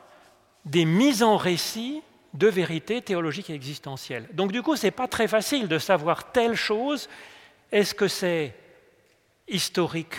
des 0.66 0.86
mises 0.86 1.24
en 1.24 1.38
récit 1.38 2.02
de 2.34 2.48
vérité 2.48 3.02
théologique 3.02 3.50
et 3.50 3.54
existentielle. 3.54 4.28
Donc 4.34 4.52
du 4.52 4.62
coup, 4.62 4.76
ce 4.76 4.88
n'est 4.88 4.92
pas 4.92 5.08
très 5.08 5.28
facile 5.28 5.68
de 5.68 5.80
savoir 5.80 6.32
telle 6.32 6.56
chose. 6.56 7.10
Est-ce 7.72 7.96
que 7.96 8.08
c'est 8.08 8.56
historique 9.48 10.16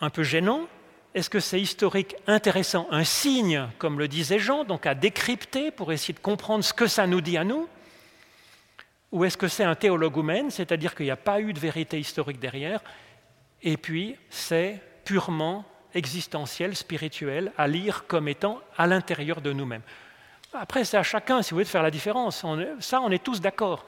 un 0.00 0.10
peu 0.10 0.22
gênant? 0.22 0.66
Est-ce 1.14 1.30
que 1.30 1.40
c'est 1.40 1.60
historique 1.60 2.16
intéressant, 2.26 2.86
un 2.90 3.04
signe, 3.04 3.68
comme 3.78 3.98
le 3.98 4.08
disait 4.08 4.38
Jean, 4.38 4.64
donc 4.64 4.86
à 4.86 4.94
décrypter 4.94 5.70
pour 5.70 5.92
essayer 5.92 6.12
de 6.12 6.20
comprendre 6.20 6.62
ce 6.62 6.74
que 6.74 6.86
ça 6.86 7.06
nous 7.06 7.20
dit 7.20 7.38
à 7.38 7.44
nous? 7.44 7.68
Ou 9.16 9.24
est-ce 9.24 9.36
que 9.36 9.48
c'est 9.48 9.64
un 9.64 9.74
théologumène, 9.74 10.50
c'est-à-dire 10.50 10.94
qu'il 10.94 11.06
n'y 11.06 11.10
a 11.10 11.16
pas 11.16 11.40
eu 11.40 11.52
de 11.52 11.58
vérité 11.58 11.98
historique 11.98 12.38
derrière, 12.38 12.80
et 13.62 13.76
puis 13.76 14.16
c'est 14.30 14.80
purement 15.04 15.64
existentiel, 15.94 16.76
spirituel, 16.76 17.52
à 17.56 17.66
lire 17.66 18.04
comme 18.06 18.28
étant 18.28 18.60
à 18.76 18.86
l'intérieur 18.86 19.40
de 19.40 19.52
nous-mêmes 19.52 19.82
après, 20.60 20.84
c'est 20.84 20.96
à 20.96 21.02
chacun, 21.02 21.42
si 21.42 21.50
vous 21.50 21.56
voulez, 21.56 21.64
de 21.64 21.70
faire 21.70 21.82
la 21.82 21.90
différence. 21.90 22.44
ça, 22.80 23.00
on 23.00 23.10
est 23.10 23.22
tous 23.22 23.40
d'accord. 23.40 23.84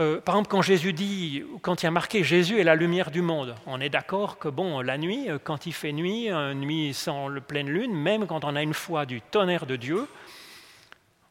Euh, 0.00 0.20
par 0.20 0.36
exemple, 0.36 0.48
quand 0.50 0.62
Jésus 0.62 0.92
dit, 0.92 1.42
quand 1.60 1.82
il 1.82 1.86
y 1.86 1.88
a 1.88 1.90
marqué 1.90 2.22
Jésus 2.22 2.60
est 2.60 2.64
la 2.64 2.76
lumière 2.76 3.10
du 3.10 3.20
monde, 3.20 3.56
on 3.66 3.80
est 3.80 3.88
d'accord 3.88 4.38
que 4.38 4.48
bon, 4.48 4.80
la 4.80 4.96
nuit, 4.96 5.28
euh, 5.28 5.38
quand 5.42 5.66
il 5.66 5.72
fait 5.72 5.92
nuit, 5.92 6.30
nuit 6.54 6.94
sans 6.94 7.26
le 7.26 7.40
pleine 7.40 7.68
lune, 7.68 7.94
même 7.94 8.26
quand 8.26 8.44
on 8.44 8.54
a 8.54 8.62
une 8.62 8.74
foi 8.74 9.06
du 9.06 9.20
tonnerre 9.20 9.66
de 9.66 9.74
Dieu, 9.74 10.06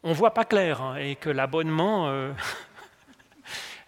on 0.03 0.11
voit 0.11 0.33
pas 0.33 0.43
clair 0.43 0.81
hein, 0.81 0.97
et 0.97 1.15
que 1.15 1.29
l'abonnement, 1.29 2.09
euh, 2.09 2.33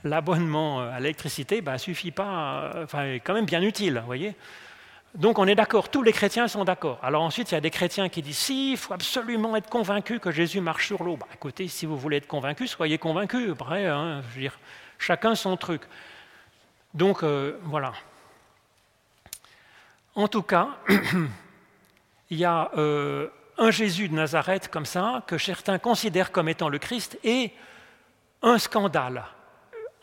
l'abonnement 0.04 0.82
à 0.82 1.00
l'électricité, 1.00 1.62
bah, 1.62 1.78
suffit 1.78 2.12
pas, 2.12 2.72
enfin, 2.84 3.06
est 3.06 3.20
quand 3.20 3.34
même 3.34 3.46
bien 3.46 3.62
utile, 3.62 4.02
voyez. 4.06 4.36
Donc 5.16 5.40
on 5.40 5.48
est 5.48 5.56
d'accord, 5.56 5.90
tous 5.90 6.04
les 6.04 6.14
chrétiens 6.14 6.48
sont 6.48 6.64
d'accord. 6.64 7.00
Alors 7.02 7.24
ensuite, 7.24 7.52
il 7.52 7.56
y 7.56 7.58
a 7.58 7.62
des 7.62 7.72
chrétiens 7.72 8.10
qui 8.10 8.22
disent 8.22 8.38
si, 8.38 8.72
il 8.74 8.78
faut 8.78 8.94
absolument 8.94 9.56
être 9.56 9.70
convaincu 9.70 10.20
que 10.20 10.32
Jésus 10.32 10.62
marche 10.62 10.88
sur 10.88 11.04
l'eau. 11.04 11.18
Bah, 11.18 11.28
écoutez, 11.34 11.68
si 11.68 11.86
vous 11.86 11.98
voulez 11.98 12.18
être 12.18 12.28
convaincu, 12.28 12.68
soyez 12.68 12.98
convaincu. 12.98 13.52
Après, 13.52 13.88
hein, 13.88 14.22
chacun 15.00 15.34
son 15.34 15.58
truc. 15.58 15.82
Donc 16.94 17.24
euh, 17.24 17.58
voilà. 17.64 17.94
En 20.16 20.28
tout 20.28 20.44
cas, 20.44 20.70
il 22.30 22.38
y 22.38 22.46
a 22.46 22.70
euh, 22.78 23.30
un 23.58 23.72
Jésus 23.72 24.10
de 24.10 24.16
Nazareth 24.16 24.68
comme 24.68 24.86
ça, 24.86 25.24
que 25.26 25.38
certains 25.38 25.80
considèrent 25.80 26.32
comme 26.32 26.50
étant 26.50 26.70
le 26.70 26.78
Christ, 26.78 27.18
et 27.24 27.52
un 28.42 28.58
scandale, 28.58 29.24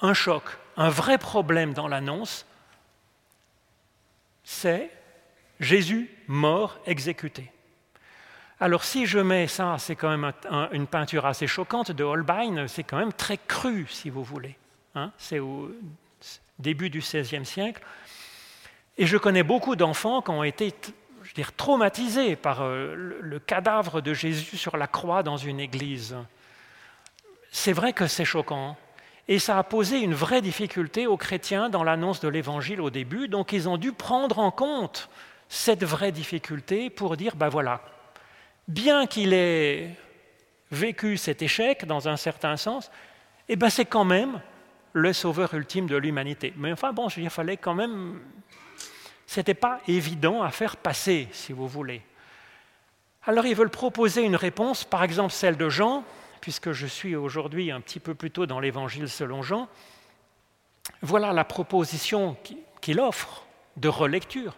un 0.00 0.14
choc, 0.14 0.44
un 0.76 0.90
vrai 0.90 1.18
problème 1.18 1.72
dans 1.72 1.88
l'annonce, 1.88 2.46
c'est 4.44 4.90
Jésus 5.60 6.10
mort, 6.28 6.78
exécuté. 6.86 7.50
Alors 8.58 8.84
si 8.84 9.06
je 9.06 9.18
mets 9.18 9.48
ça, 9.48 9.76
c'est 9.78 9.96
quand 9.96 10.16
même 10.16 10.32
une 10.72 10.86
peinture 10.86 11.26
assez 11.26 11.46
choquante 11.46 11.90
de 11.90 12.04
Holbein, 12.04 12.68
c'est 12.68 12.84
quand 12.84 12.98
même 12.98 13.12
très 13.12 13.36
cru, 13.36 13.86
si 13.88 14.08
vous 14.08 14.24
voulez. 14.24 14.56
Hein. 14.94 15.12
c'est 15.18 15.40
au 15.40 15.70
début 16.58 16.88
du 16.88 17.00
XVIe 17.00 17.44
siècle. 17.44 17.82
Et 18.96 19.06
je 19.06 19.18
connais 19.18 19.42
beaucoup 19.42 19.76
d'enfants 19.76 20.22
qui 20.22 20.30
ont 20.30 20.42
été 20.42 20.74
je 21.22 21.34
dire, 21.34 21.52
traumatisés 21.54 22.34
par 22.34 22.62
euh, 22.62 22.94
le 22.94 23.38
cadavre 23.38 24.00
de 24.00 24.14
Jésus 24.14 24.56
sur 24.56 24.78
la 24.78 24.86
croix 24.86 25.22
dans 25.22 25.36
une 25.36 25.60
église. 25.60 26.16
C'est 27.50 27.74
vrai 27.74 27.92
que 27.92 28.06
c'est 28.06 28.24
choquant. 28.24 28.78
Et 29.28 29.38
ça 29.38 29.58
a 29.58 29.62
posé 29.64 29.98
une 29.98 30.14
vraie 30.14 30.40
difficulté 30.40 31.06
aux 31.06 31.16
chrétiens 31.16 31.68
dans 31.68 31.82
l'annonce 31.82 32.20
de 32.20 32.28
l'Évangile 32.28 32.80
au 32.80 32.90
début. 32.90 33.28
Donc 33.28 33.52
ils 33.52 33.68
ont 33.68 33.76
dû 33.76 33.92
prendre 33.92 34.38
en 34.38 34.50
compte 34.50 35.08
cette 35.48 35.84
vraie 35.84 36.12
difficulté 36.12 36.90
pour 36.90 37.16
dire, 37.16 37.36
ben 37.36 37.48
voilà, 37.48 37.80
bien 38.68 39.06
qu'il 39.06 39.32
ait 39.32 39.96
vécu 40.70 41.16
cet 41.16 41.42
échec 41.42 41.84
dans 41.86 42.08
un 42.08 42.16
certain 42.16 42.56
sens, 42.56 42.90
eh 43.48 43.56
ben 43.56 43.70
c'est 43.70 43.84
quand 43.84 44.04
même 44.04 44.40
le 44.92 45.12
sauveur 45.12 45.54
ultime 45.54 45.86
de 45.86 45.96
l'humanité. 45.96 46.52
Mais 46.56 46.72
enfin 46.72 46.92
bon, 46.92 47.08
il 47.08 47.30
fallait 47.30 47.56
quand 47.56 47.74
même... 47.74 48.20
C'était 49.26 49.54
pas 49.54 49.80
évident 49.88 50.42
à 50.42 50.50
faire 50.50 50.76
passer, 50.76 51.28
si 51.32 51.52
vous 51.52 51.66
voulez. 51.66 52.00
Alors 53.24 53.44
ils 53.44 53.56
veulent 53.56 53.70
proposer 53.70 54.22
une 54.22 54.36
réponse, 54.36 54.84
par 54.84 55.02
exemple 55.02 55.32
celle 55.32 55.56
de 55.56 55.68
Jean, 55.68 56.04
puisque 56.40 56.72
je 56.72 56.86
suis 56.86 57.16
aujourd'hui 57.16 57.70
un 57.70 57.80
petit 57.80 58.00
peu 58.00 58.14
plus 58.14 58.30
tôt 58.30 58.46
dans 58.46 58.60
l'Évangile 58.60 59.08
selon 59.08 59.42
Jean. 59.42 59.68
Voilà 61.02 61.32
la 61.32 61.44
proposition 61.44 62.36
qu'il 62.80 63.00
offre 63.00 63.44
de 63.76 63.88
relecture. 63.88 64.56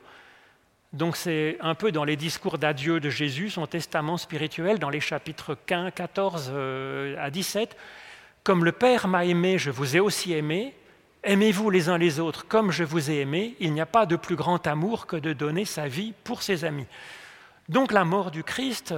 Donc 0.93 1.17
c'est 1.17 1.59
un 1.61 1.75
peu 1.75 1.93
dans 1.93 2.05
les 2.05 2.17
discours 2.17 2.57
d'adieu 2.57 2.99
de 2.99 3.11
Jésus, 3.11 3.51
son 3.51 3.67
testament 3.67 4.17
spirituel, 4.17 4.79
dans 4.79 4.88
les 4.88 5.01
chapitres 5.01 5.57
15, 5.67 5.93
14 5.95 6.51
euh, 6.53 7.17
à 7.19 7.31
17. 7.31 7.77
Comme 8.43 8.64
le 8.64 8.73
Père 8.73 9.07
m'a 9.09 9.27
aimé, 9.27 9.59
je 9.59 9.71
vous 9.71 9.97
ai 9.97 10.01
aussi 10.01 10.33
aimé. 10.33 10.75
Aimez-vous 11.25 11.69
les 11.69 11.91
uns 11.91 11.99
les 11.99 12.21
autres 12.21 12.47
comme 12.47 12.71
je 12.71 12.85
vous 12.85 13.11
ai 13.11 13.19
aimé. 13.21 13.55
Il 13.61 13.75
n'y 13.75 13.81
a 13.83 13.87
pas 13.87 14.07
de 14.07 14.17
plus 14.17 14.37
grand 14.37 14.67
amour 14.67 15.07
que 15.07 15.17
de 15.17 15.35
donner 15.35 15.67
sa 15.67 15.88
vie 15.88 16.14
pour 16.25 16.43
ses 16.43 16.64
amis. 16.64 16.87
Donc 17.69 17.93
la 17.93 18.05
mort 18.05 18.31
du 18.31 18.43
Christ, 18.43 18.95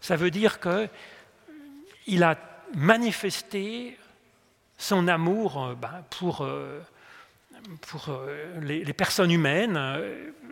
ça 0.00 0.16
veut 0.16 0.30
dire 0.30 0.60
qu'il 2.04 2.22
a 2.22 2.36
manifesté 2.74 3.96
son 4.78 5.08
amour 5.08 5.62
euh, 5.62 5.74
ben, 5.74 6.04
pour 6.10 6.42
euh, 6.42 6.80
pour 7.80 8.08
euh, 8.10 8.60
les, 8.60 8.92
personnes 8.92 9.30
humaines, 9.30 9.80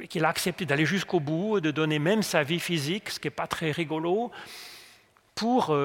qu'il 0.09 0.25
a 0.25 0.29
accepté 0.31 0.65
d'aller 0.65 0.87
jusqu'au 0.87 1.21
bout, 1.21 1.61
de 1.61 1.71
donner 1.71 1.99
même 1.99 2.23
sa 2.23 2.43
vie 2.43 2.61
physique, 2.61 3.11
ce 3.11 3.21
qui 3.21 3.27
n'est 3.27 3.33
pas 3.33 3.47
très 3.47 3.71
rigolo, 3.71 4.31
pour 5.35 5.77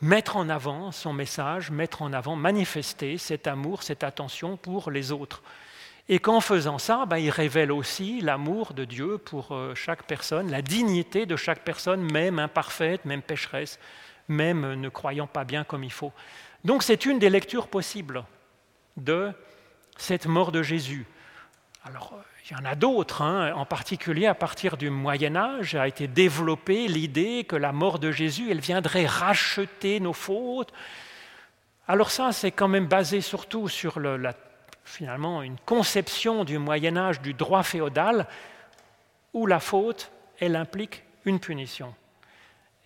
mettre 0.00 0.36
en 0.36 0.48
avant 0.48 0.92
son 0.92 1.12
message, 1.12 1.72
mettre 1.72 2.02
en 2.02 2.12
avant, 2.12 2.36
manifester 2.36 3.18
cet 3.18 3.48
amour, 3.48 3.82
cette 3.82 4.04
attention 4.04 4.56
pour 4.56 4.92
les 4.92 5.10
autres. 5.10 5.42
Et 6.08 6.20
qu'en 6.20 6.40
faisant 6.40 6.78
ça, 6.78 7.04
ben, 7.04 7.18
il 7.18 7.30
révèle 7.30 7.72
aussi 7.72 8.20
l'amour 8.20 8.74
de 8.74 8.84
Dieu 8.84 9.18
pour 9.18 9.58
chaque 9.74 10.04
personne, 10.04 10.52
la 10.52 10.62
dignité 10.62 11.26
de 11.26 11.34
chaque 11.34 11.64
personne, 11.64 12.00
même 12.12 12.38
imparfaite, 12.38 13.04
même 13.06 13.22
pécheresse, 13.22 13.80
même 14.28 14.74
ne 14.74 14.88
croyant 14.88 15.26
pas 15.26 15.44
bien 15.44 15.64
comme 15.64 15.84
il 15.84 15.92
faut. 15.92 16.12
Donc 16.64 16.82
c'est 16.82 17.04
une 17.06 17.18
des 17.18 17.30
lectures 17.30 17.68
possibles 17.68 18.24
de 18.96 19.32
cette 19.96 20.26
mort 20.26 20.52
de 20.52 20.62
Jésus. 20.62 21.06
Alors, 21.84 22.14
il 22.44 22.52
y 22.52 22.60
en 22.60 22.64
a 22.64 22.74
d'autres, 22.74 23.22
hein. 23.22 23.52
en 23.54 23.64
particulier 23.64 24.26
à 24.26 24.34
partir 24.34 24.76
du 24.76 24.90
Moyen 24.90 25.36
Âge 25.36 25.74
a 25.74 25.88
été 25.88 26.06
développée 26.06 26.88
l'idée 26.88 27.44
que 27.44 27.56
la 27.56 27.72
mort 27.72 27.98
de 27.98 28.10
Jésus, 28.10 28.50
elle 28.50 28.60
viendrait 28.60 29.06
racheter 29.06 30.00
nos 30.00 30.12
fautes. 30.12 30.72
Alors 31.88 32.10
ça, 32.10 32.32
c'est 32.32 32.50
quand 32.50 32.68
même 32.68 32.86
basé 32.86 33.20
surtout 33.20 33.68
sur 33.68 33.98
finalement 34.84 35.42
une 35.42 35.56
conception 35.64 36.44
du 36.44 36.58
Moyen 36.58 36.96
Âge 36.96 37.20
du 37.20 37.34
droit 37.34 37.62
féodal 37.62 38.26
où 39.32 39.46
la 39.46 39.60
faute, 39.60 40.10
elle 40.38 40.56
implique 40.56 41.02
une 41.24 41.40
punition. 41.40 41.94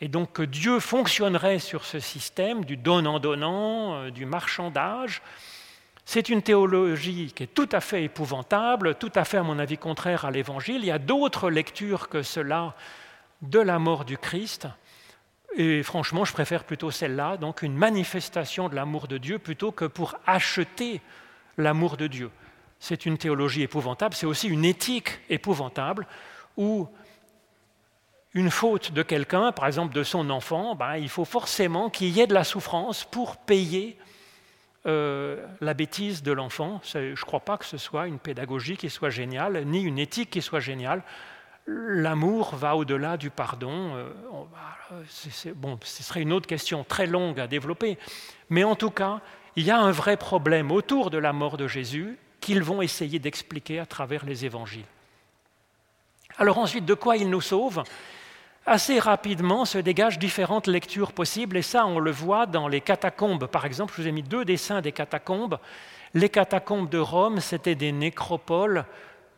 Et 0.01 0.09
donc 0.09 0.41
Dieu 0.41 0.81
fonctionnerait 0.81 1.59
sur 1.59 1.85
ce 1.85 1.99
système 1.99 2.65
du 2.65 2.77
donnant-donnant, 2.77 3.95
euh, 3.95 4.11
du 4.11 4.27
marchandage, 4.27 5.23
c'est 6.11 6.31
une 6.31 6.41
théologie 6.41 7.33
qui 7.35 7.43
est 7.43 7.55
tout 7.55 7.69
à 7.71 7.81
fait 7.81 8.05
épouvantable, 8.05 8.95
tout 8.95 9.13
à 9.15 9.25
fait, 9.25 9.37
à 9.37 9.43
mon 9.43 9.59
avis, 9.59 9.77
contraire 9.77 10.25
à 10.25 10.31
l'Évangile. 10.31 10.79
Il 10.79 10.87
y 10.87 10.91
a 10.91 10.99
d'autres 10.99 11.51
lectures 11.51 12.09
que 12.09 12.23
cela 12.23 12.75
de 13.43 13.59
la 13.59 13.79
mort 13.79 14.07
du 14.07 14.17
Christ. 14.17 14.69
Et 15.55 15.83
franchement, 15.83 16.25
je 16.25 16.33
préfère 16.33 16.65
plutôt 16.65 16.91
celle-là, 16.91 17.37
donc 17.37 17.61
une 17.61 17.77
manifestation 17.77 18.71
de 18.71 18.75
l'amour 18.75 19.07
de 19.07 19.19
Dieu 19.19 19.39
plutôt 19.39 19.71
que 19.71 19.85
pour 19.85 20.15
acheter 20.27 21.03
l'amour 21.59 21.99
de 21.99 22.07
Dieu. 22.07 22.31
C'est 22.81 23.05
une 23.05 23.19
théologie 23.19 23.61
épouvantable, 23.61 24.15
c'est 24.15 24.25
aussi 24.25 24.49
une 24.49 24.65
éthique 24.65 25.21
épouvantable 25.29 26.07
où 26.57 26.89
une 28.35 28.51
faute 28.51 28.93
de 28.93 29.03
quelqu'un, 29.03 29.53
par 29.53 29.67
exemple 29.67 29.95
de 29.95 30.03
son 30.03 30.31
enfant, 30.31 30.75
ben, 30.75 30.97
il 30.97 31.09
faut 31.09 31.25
forcément 31.25 31.91
qu'il 31.91 32.09
y 32.09 32.21
ait 32.21 32.27
de 32.27 32.35
la 32.35 32.45
souffrance 32.45 33.05
pour 33.05 33.37
payer 33.37 33.97
euh, 34.87 35.45
la 35.61 35.75
bêtise 35.75 36.23
de 36.23 36.33
l'enfant. 36.33 36.81
Je 36.85 37.11
ne 37.11 37.15
crois 37.15 37.41
pas 37.41 37.59
que 37.59 37.65
ce 37.65 37.79
soit 37.79 38.07
une 38.07 38.19
pédagogie 38.19 38.77
qui 38.77 38.91
soit 38.91 39.11
géniale, 39.11 39.65
ni 39.65 39.83
une 39.83 39.99
éthique 39.99 40.31
qui 40.31 40.43
soit 40.43 40.61
géniale. 40.61 41.03
L'amour 41.67 42.55
va 42.55 42.77
au-delà 42.77 43.17
du 43.17 43.31
pardon. 43.31 43.95
Euh, 43.97 44.11
bon, 45.55 45.79
ce 45.83 46.03
serait 46.03 46.23
une 46.23 46.33
autre 46.33 46.47
question 46.47 46.85
très 46.85 47.07
longue 47.07 47.41
à 47.41 47.47
développer. 47.47 47.99
Mais 48.51 48.65
en 48.65 48.77
tout 48.77 48.91
cas, 48.91 49.21
il 49.57 49.65
y 49.65 49.71
a 49.71 49.79
un 49.79 49.91
vrai 49.91 50.17
problème 50.17 50.71
autour 50.71 51.11
de 51.11 51.19
la 51.19 51.33
mort 51.33 51.57
de 51.57 51.67
Jésus 51.67 52.17
qu'ils 52.41 52.63
vont 52.63 52.81
essayer 52.81 53.19
d'expliquer 53.19 53.81
à 53.81 53.87
travers 53.87 54.25
les 54.25 54.45
évangiles. 54.45 54.87
Alors 56.39 56.59
ensuite, 56.59 56.85
de 56.85 56.95
quoi 56.95 57.17
il 57.17 57.29
nous 57.29 57.41
sauve? 57.41 57.83
Assez 58.69 58.99
rapidement 58.99 59.65
se 59.65 59.79
dégagent 59.79 60.19
différentes 60.19 60.67
lectures 60.67 61.13
possibles, 61.13 61.57
et 61.57 61.63
ça, 61.63 61.87
on 61.87 61.99
le 61.99 62.11
voit 62.11 62.47
dans 62.47 62.69
les 62.69 62.81
catacombes. 62.81 63.47
Par 63.47 63.65
exemple, 63.65 63.95
je 63.97 64.03
vous 64.03 64.09
ai 64.09 64.13
mis 64.13 64.23
deux 64.23 64.45
dessins 64.45 64.81
des 64.81 64.93
catacombes. 64.93 65.59
Les 66.15 66.29
catacombes 66.29 66.89
de 66.89 66.99
Rome, 66.99 67.41
c'était 67.41 67.75
des 67.75 67.93
nécropoles 67.93 68.85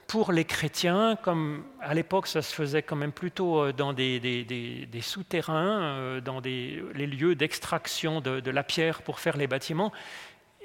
pour 0.07 0.33
les 0.33 0.45
chrétiens, 0.45 1.17
comme 1.23 1.63
à 1.81 1.95
l'époque 1.95 2.27
ça 2.27 2.43
se 2.43 2.53
faisait 2.53 2.83
quand 2.83 2.97
même 2.97 3.13
plutôt 3.13 3.63
euh, 3.63 3.73
dans 3.73 3.93
des, 3.93 4.89
souterrains, 5.01 5.83
euh, 5.83 6.21
dans 6.21 6.41
les 6.41 7.07
lieux 7.07 7.37
d'extraction 7.37 8.21
de, 8.21 8.41
de, 8.41 8.51
la 8.51 8.65
pierre 8.65 9.03
pour 9.03 9.21
faire 9.21 9.37
les 9.37 9.47
bâtiments, 9.47 9.93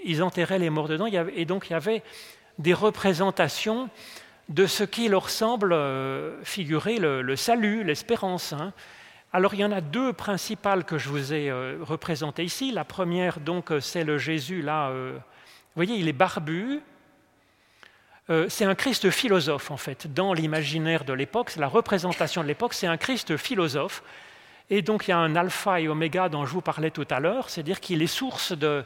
ils 0.03 0.24
enterraient 0.24 0.57
les 0.57 0.72
morts 0.72 0.88
dedans, 0.88 1.05
et 1.05 1.45
donc 1.45 1.70
il 1.70 1.74
y 1.74 1.76
avait 1.76 2.01
des 2.57 2.74
représentations 2.74 3.89
de 4.49 4.67
ce 4.67 4.83
qui 4.83 5.07
leur 5.07 5.29
semble 5.29 5.73
euh, 5.73 6.43
figurer 6.43 6.97
le, 6.97 7.35
salut, 7.35 7.83
l'espérance. 7.83 8.53
Hein. 8.53 8.73
Alors 9.33 9.53
il 9.53 9.59
y 9.59 9.65
en 9.65 9.71
a 9.71 9.81
deux 9.81 10.13
principales 10.13 10.85
que 10.85 10.97
je 10.97 11.09
vous 11.09 11.33
ai 11.33 11.49
euh, 11.49 11.77
représentées 11.81 12.43
ici. 12.43 12.71
La 12.71 12.85
première, 12.85 13.39
donc, 13.39 13.71
euh, 13.71 13.79
c'est 13.79 14.03
le 14.03 14.17
Jésus 14.17 14.61
là. 14.61 14.91
vous 14.91 15.19
voyez, 15.75 15.95
il 15.95 16.07
est 16.07 16.13
barbu. 16.13 16.81
c'est 18.47 18.65
un 18.65 18.75
Christ 18.75 19.09
philosophe 19.09 19.71
en 19.71 19.77
fait. 19.77 20.13
Dans 20.13 20.33
l'imaginaire 20.33 21.05
de 21.05 21.13
l'époque, 21.13 21.49
c'est 21.49 21.59
la 21.59 21.67
représentation 21.67 22.43
de 22.43 22.47
l'époque, 22.47 22.73
c'est 22.73 22.87
un 22.87 22.97
Christ 22.97 23.37
philosophe. 23.37 24.03
Et 24.69 24.81
donc 24.81 25.07
il 25.07 25.11
y 25.11 25.13
a 25.13 25.17
un 25.17 25.35
alpha 25.35 25.79
et 25.79 25.87
oméga 25.87 26.29
dont 26.29 26.45
je 26.45 26.51
vous 26.51 26.61
parlais 26.61 26.89
tout 26.89 27.07
à 27.09 27.19
l'heure, 27.19 27.49
c'est-à-dire 27.49 27.79
qu'il 27.79 28.01
est 28.01 28.07
source 28.07 28.51
de 28.51 28.83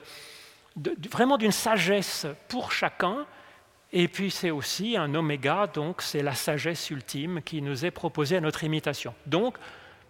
vraiment 1.10 1.38
d'une 1.38 1.51
sagesse 1.51 2.28
pour 2.47 2.72
chacun 2.72 3.26
et 3.92 4.08
puis 4.08 4.30
c'est 4.30 4.52
aussi 4.52 4.98
un 4.98 5.14
oméga, 5.16 5.68
donc 5.68 6.02
c'est 6.02 6.22
la 6.22 6.36
sagesse 6.36 6.90
ultime 6.92 7.42
qui 7.42 7.62
nous 7.62 7.86
est 7.86 7.92
proposée 7.92 8.38
à 8.38 8.42
notre 8.42 8.64
imitation. 8.64 9.16
Donc, 9.26 9.58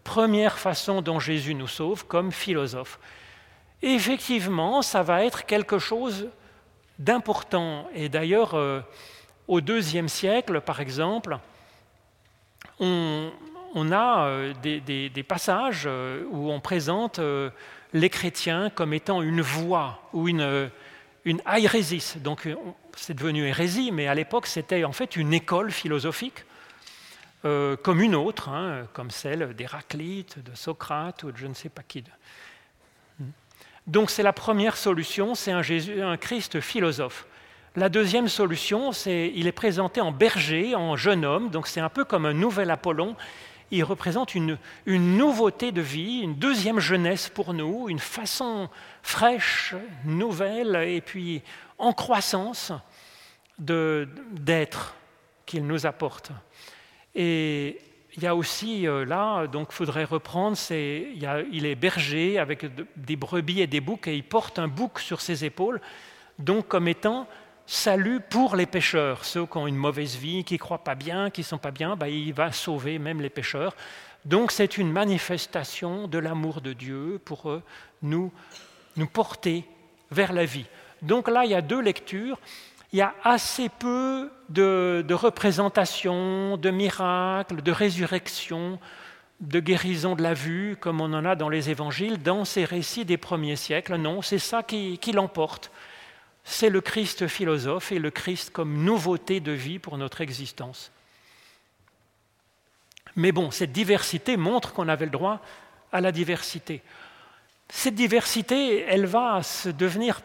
première 0.03 0.59
façon 0.59 1.01
dont 1.01 1.19
Jésus 1.19 1.55
nous 1.55 1.67
sauve 1.67 2.05
comme 2.05 2.31
philosophe. 2.31 2.99
effectivement, 3.81 4.81
ça 4.81 5.03
va 5.03 5.23
être 5.23 5.45
quelque 5.45 5.79
chose 5.79 6.29
d'important. 6.97 7.87
Et 7.93 8.09
d'ailleurs, 8.09 8.53
euh, 8.55 8.81
au 9.47 9.61
deuxième 9.61 10.09
siècle, 10.09 10.59
par 10.59 10.81
exemple, 10.81 11.37
on, 12.79 13.31
a 13.91 14.25
euh, 14.25 14.53
des, 14.61 15.23
passages 15.23 15.83
euh, 15.85 16.25
où 16.31 16.51
on 16.51 16.59
présente 16.59 17.21
les 17.93 18.09
chrétiens 18.09 18.69
comme 18.69 18.93
étant 18.93 19.21
une 19.21 19.41
voie 19.41 20.01
ou 20.11 20.27
une, 20.27 20.69
une 21.23 21.41
airesis. 21.45 22.15
Donc 22.17 22.45
c'est 22.99 23.13
devenu 23.13 23.47
hérésie, 23.47 23.91
mais 23.91 24.07
à 24.07 24.15
l'époque 24.15 24.45
c'était 24.45 24.83
en 24.83 24.91
fait 24.91 25.15
une 25.15 25.33
école 25.33 25.71
philosophique, 25.71 26.45
euh, 27.45 27.77
comme 27.77 28.01
une 28.01 28.13
autre, 28.13 28.49
hein, 28.49 28.87
comme 28.93 29.09
celle 29.09 29.53
d'Héraclite, 29.53 30.43
de 30.43 30.53
Socrate 30.55 31.23
ou 31.23 31.31
de 31.31 31.37
je 31.37 31.47
ne 31.47 31.53
sais 31.53 31.69
pas 31.69 31.81
qui. 31.81 32.03
Donc 33.87 34.09
c'est 34.09 34.23
la 34.23 34.33
première 34.33 34.75
solution, 34.75 35.33
c'est 35.33 35.51
un, 35.51 35.61
Jésus, 35.61 36.01
un 36.01 36.17
Christ 36.17 36.59
philosophe. 36.59 37.25
La 37.75 37.87
deuxième 37.87 38.27
solution, 38.27 38.91
c'est 38.91 39.31
il 39.33 39.47
est 39.47 39.53
présenté 39.53 40.01
en 40.01 40.11
berger, 40.11 40.75
en 40.75 40.97
jeune 40.97 41.23
homme, 41.23 41.49
donc 41.49 41.67
c'est 41.67 41.79
un 41.79 41.89
peu 41.89 42.03
comme 42.03 42.25
un 42.25 42.33
nouvel 42.33 42.69
Apollon. 42.69 43.15
Il 43.71 43.83
représente 43.83 44.35
une, 44.35 44.57
une, 44.85 45.15
nouveauté 45.17 45.71
de 45.71 45.81
vie, 45.81 46.19
une 46.19 46.35
deuxième 46.35 46.79
jeunesse 46.79 47.29
pour 47.29 47.53
nous, 47.53 47.87
une 47.87 47.99
façon 47.99 48.67
fraîche, 49.09 49.73
nouvelle, 50.05 50.75
et 50.87 51.01
puis 51.01 51.41
en 51.79 51.93
croissance 51.93 52.71
d'être 53.57 54.95
qu'il 55.47 55.65
nous 55.65 55.87
apporte. 55.87 56.31
Et 57.15 57.81
il 58.15 58.23
y 58.23 58.27
a 58.27 58.35
aussi 58.35 58.87
euh, 58.87 59.05
là, 59.05 59.47
donc 59.47 59.69
il 59.71 59.73
faudrait 59.73 60.03
reprendre, 60.03 60.55
il, 60.69 61.65
est 61.65 61.75
berger 61.75 62.37
avec 62.37 62.65
des 62.95 63.15
brebis 63.15 63.61
et 63.61 63.67
des 63.67 63.81
boucs 63.81 64.07
et 64.07 64.15
il 64.15 64.23
porte 64.23 64.59
un 64.59 64.67
bouc 64.67 64.99
sur 64.99 65.21
ses 65.21 65.43
épaules, 65.43 65.81
donc 66.37 66.67
comme 66.67 66.87
étant 66.87 67.27
salut 67.65 68.19
pour 68.19 68.55
les 68.55 68.67
pécheurs, 68.67 69.25
ceux 69.25 69.45
qui 69.45 69.57
ont 69.57 69.67
une 69.67 69.75
mauvaise 69.75 70.15
vie, 70.17 70.43
qui 70.43 70.53
ne 70.53 70.59
croient 70.59 70.83
pas 70.83 70.95
bien, 70.95 71.31
qui 71.31 71.41
ne 71.41 71.45
sont 71.45 71.57
pas 71.57 71.71
bien, 71.71 71.95
ben, 71.95 72.07
il 72.07 72.33
va 72.33 72.51
sauver 72.51 72.99
même 72.99 73.21
les 73.21 73.29
pécheurs. 73.29 73.75
Donc 74.25 74.51
c'est 74.51 74.77
une 74.77 74.91
manifestation 74.91 76.07
de 76.07 76.19
l'amour 76.19 76.61
de 76.61 76.73
Dieu 76.73 77.19
pour 77.25 77.49
euh, 77.49 77.63
nous, 78.01 78.31
nous 78.95 79.07
porter 79.07 79.65
vers 80.11 80.33
la 80.33 80.45
vie. 80.45 80.65
Donc 81.01 81.27
là, 81.27 81.45
il 81.45 81.51
y 81.51 81.55
a 81.55 81.61
deux 81.61 81.81
lectures 81.81 82.39
il 82.91 82.97
y 82.97 83.01
a 83.01 83.13
assez 83.23 83.69
peu 83.69 84.31
de, 84.49 85.13
représentations, 85.13 86.57
de 86.57 86.71
miracles, 86.71 87.61
de 87.61 87.71
résurrections, 87.71 88.79
de 89.41 89.59
guérison 89.59 90.15
de 90.15 90.23
la 90.23 90.33
vue, 90.33 90.75
comme 90.79 90.99
on 90.99 91.13
en 91.13 91.23
a 91.23 91.35
dans 91.35 91.49
les 91.49 91.69
évangiles, 91.69 92.21
dans 92.21 92.45
ces 92.45 92.65
récits 92.65 93.05
des 93.05 93.17
premiers 93.17 93.55
siècles. 93.55 93.95
Non, 93.95 94.21
c'est 94.21 94.39
ça 94.39 94.63
qui, 94.63 94.97
qui 94.97 95.11
l'emporte. 95.11 95.71
C'est 96.43 96.69
le 96.69 96.81
Christ 96.81 97.27
philosophe 97.27 97.91
et 97.91 97.99
le 97.99 98.09
Christ 98.09 98.49
comme 98.49 98.83
nouveauté 98.83 99.39
de 99.39 99.51
vie 99.51 99.77
pour 99.77 99.97
notre 99.99 100.21
existence. 100.21 100.91
Mais 103.15 103.31
bon, 103.31 103.51
cette 103.51 103.71
diversité 103.71 104.35
montre 104.35 104.73
qu'on 104.73 104.87
avait 104.87 105.05
le 105.05 105.11
droit 105.11 105.41
à 105.91 106.01
la 106.01 106.11
diversité. 106.11 106.81
Cette 107.69 107.95
diversité, 107.95 108.81
elle 108.81 109.05
va 109.05 109.43
se 109.43 109.69
devenir 109.69 110.21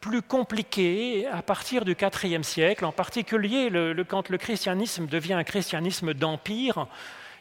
plus 0.00 0.20
compliqué 0.20 1.26
à 1.26 1.42
partir 1.42 1.84
du 1.84 1.96
IVe 2.22 2.42
siècle, 2.42 2.84
en 2.84 2.92
particulier 2.92 3.70
quand 4.08 4.28
le 4.28 4.36
christianisme 4.36 5.06
devient 5.06 5.34
un 5.34 5.44
christianisme 5.44 6.12
d'empire 6.12 6.86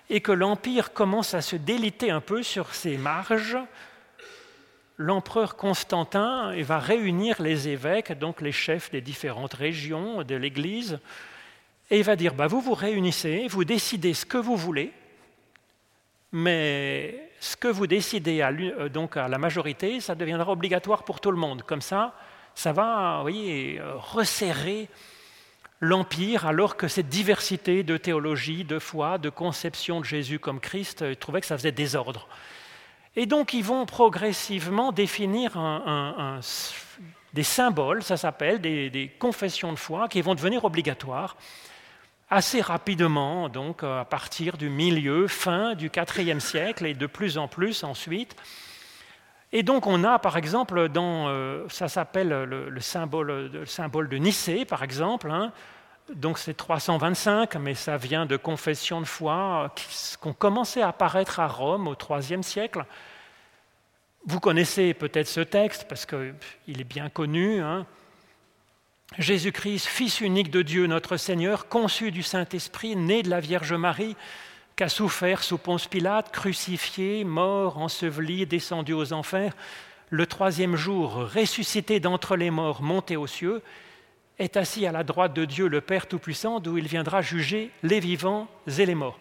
et 0.10 0.22
que 0.22 0.32
l'empire 0.32 0.94
commence 0.94 1.34
à 1.34 1.42
se 1.42 1.56
déliter 1.56 2.12
un 2.12 2.22
peu 2.22 2.44
sur 2.44 2.74
ses 2.74 2.98
marges. 2.98 3.58
L'empereur 4.98 5.56
Constantin 5.56 6.54
va 6.62 6.80
réunir 6.80 7.42
les 7.42 7.68
évêques, 7.68 8.18
donc 8.18 8.42
les 8.42 8.52
chefs 8.52 8.92
des 8.92 9.02
différentes 9.02 9.56
régions 9.56 10.24
de 10.24 10.36
l'Église, 10.36 11.00
et 11.90 11.98
il 11.98 12.04
va 12.04 12.16
dire 12.16 12.36
bah, 12.36 12.48
vous 12.48 12.62
vous 12.62 12.76
réunissez, 12.76 13.48
vous 13.50 13.66
décidez 13.66 14.14
ce 14.14 14.26
que 14.26 14.38
vous 14.38 14.56
voulez, 14.56 14.94
mais 16.32 17.31
ce 17.42 17.58
que 17.58 17.68
vous 17.68 17.88
décidez 17.88 18.44
à, 18.44 18.52
euh, 18.52 18.88
donc 18.88 19.18
à 19.18 19.28
la 19.28 19.40
majorité, 19.40 20.00
ça 20.00 20.14
deviendra 20.14 20.52
obligatoire 20.52 21.04
pour 21.04 21.20
tout 21.20 21.32
le 21.32 21.38
monde. 21.38 21.64
Comme 21.64 21.82
ça, 21.82 22.14
ça 22.54 22.72
va 22.72 23.24
euh, 23.26 23.94
resserrer 23.98 24.88
l'Empire, 25.80 26.46
alors 26.46 26.78
que 26.78 26.88
cette 26.88 27.10
diversité 27.10 27.82
de 27.82 27.98
théologie, 27.98 28.64
de 28.64 28.78
foi, 28.78 29.18
de 29.18 29.32
conception 29.32 30.00
de 30.00 30.06
Jésus 30.06 30.38
comme 30.38 30.60
Christ, 30.60 31.04
ils 31.08 31.18
trouvaient 31.18 31.42
que 31.42 31.48
ça 31.48 31.58
faisait 31.58 31.72
désordre. 31.72 32.28
Et 33.16 33.26
donc 33.26 33.56
ils 33.56 33.64
vont 33.64 33.88
progressivement 33.88 34.92
définir 34.92 35.58
des 37.34 37.44
symboles, 37.44 38.04
ça 38.04 38.18
s'appelle, 38.18 38.62
des, 38.62 39.12
confessions 39.18 39.74
de 39.74 39.80
foi, 39.80 40.08
qui 40.08 40.22
vont 40.22 40.36
devenir 40.36 40.64
obligatoires 40.64 41.36
assez 42.32 42.62
rapidement, 42.62 43.50
donc 43.50 43.84
à 43.84 44.06
partir 44.06 44.58
du 44.58 44.70
milieu, 44.70 45.28
fin 45.28 45.76
du 45.76 45.92
IVe 45.94 46.40
siècle, 46.40 46.86
et 46.86 46.94
de 46.94 47.06
plus 47.06 47.38
en 47.38 47.48
plus 47.50 47.84
ensuite. 47.84 48.36
Et 49.52 49.64
donc 49.64 49.86
on 49.86 50.06
a 50.06 50.18
par 50.18 50.38
exemple, 50.38 50.88
dans, 50.88 51.28
euh, 51.28 51.66
ça 51.70 51.90
s'appelle 51.90 52.30
le, 52.30 52.80
symbole, 52.80 53.52
le, 53.52 53.66
symbole, 53.66 54.08
de 54.08 54.16
Nicée 54.16 54.64
par 54.64 54.82
exemple, 54.82 55.30
hein. 55.30 55.52
donc 56.16 56.40
c'est 56.40 56.54
325, 56.54 57.56
mais 57.58 57.74
ça 57.74 57.98
vient 57.98 58.26
de 58.26 58.38
confessions 58.38 59.02
de 59.02 59.06
foi 59.06 59.74
qui, 59.76 60.16
ont 60.24 60.34
commencé 60.34 60.82
à 60.82 60.88
apparaître 60.88 61.42
à 61.42 61.48
Rome 61.48 61.90
au 61.90 61.96
IIIe 61.96 62.44
siècle. 62.44 62.86
Vous 64.26 64.40
connaissez 64.40 64.94
peut-être 64.94 65.28
ce 65.28 65.42
texte 65.42 65.86
parce 65.90 66.06
qu'il 66.06 66.80
est 66.80 66.86
bien 66.86 67.10
connu. 67.10 67.60
Hein. 67.62 67.86
Jésus-Christ, 69.18 69.88
Fils 69.88 70.22
unique 70.22 70.50
de 70.52 70.62
Dieu, 70.62 70.88
notre 70.88 71.18
Seigneur, 71.18 71.68
conçu 71.68 72.12
du 72.12 72.24
Saint-Esprit, 72.24 72.96
né 72.96 73.24
de 73.24 73.30
la 73.30 73.42
Vierge 73.42 73.74
Marie, 73.74 74.16
qu'a 74.78 74.88
souffert 74.88 75.44
sous 75.44 75.58
Ponce 75.58 75.88
Pilate, 75.88 76.32
crucifié, 76.32 77.26
mort, 77.26 77.78
enseveli, 77.78 78.46
descendu 78.46 78.94
aux 78.94 79.12
enfers, 79.12 79.54
le 80.12 80.26
troisième 80.26 80.78
jour, 80.78 81.30
ressuscité 81.34 82.00
d'entre 82.00 82.38
les 82.38 82.52
morts, 82.52 82.82
monté 82.82 83.18
aux 83.18 83.28
cieux, 83.28 83.62
est 84.40 84.56
assis 84.56 84.86
à 84.86 84.94
la 84.94 85.04
droite 85.04 85.34
de 85.34 85.44
Dieu 85.44 85.68
le 85.68 85.82
Père 85.82 86.08
Tout-Puissant, 86.08 86.62
d'où 86.62 86.78
il 86.78 86.88
viendra 86.88 87.22
juger 87.22 87.70
les 87.84 88.00
vivants 88.00 88.48
et 88.66 88.86
les 88.86 88.96
morts. 88.96 89.20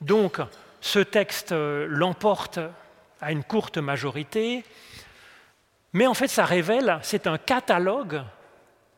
Donc, 0.00 0.38
ce 0.80 1.00
texte 1.00 1.50
euh, 1.50 1.88
l'emporte 1.90 2.60
à 3.20 3.32
une 3.32 3.42
courte 3.42 3.78
majorité, 3.78 4.62
mais 5.92 6.06
en 6.06 6.14
fait, 6.14 6.28
ça 6.28 6.44
révèle, 6.44 7.00
c'est 7.02 7.26
un 7.26 7.36
catalogue 7.36 8.22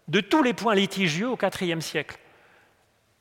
de 0.08 0.20
tous 0.20 0.42
les 0.42 0.54
points 0.54 0.74
litigieux 0.74 1.28
au 1.28 1.38
IVe 1.60 1.80
siècle. 1.80 2.18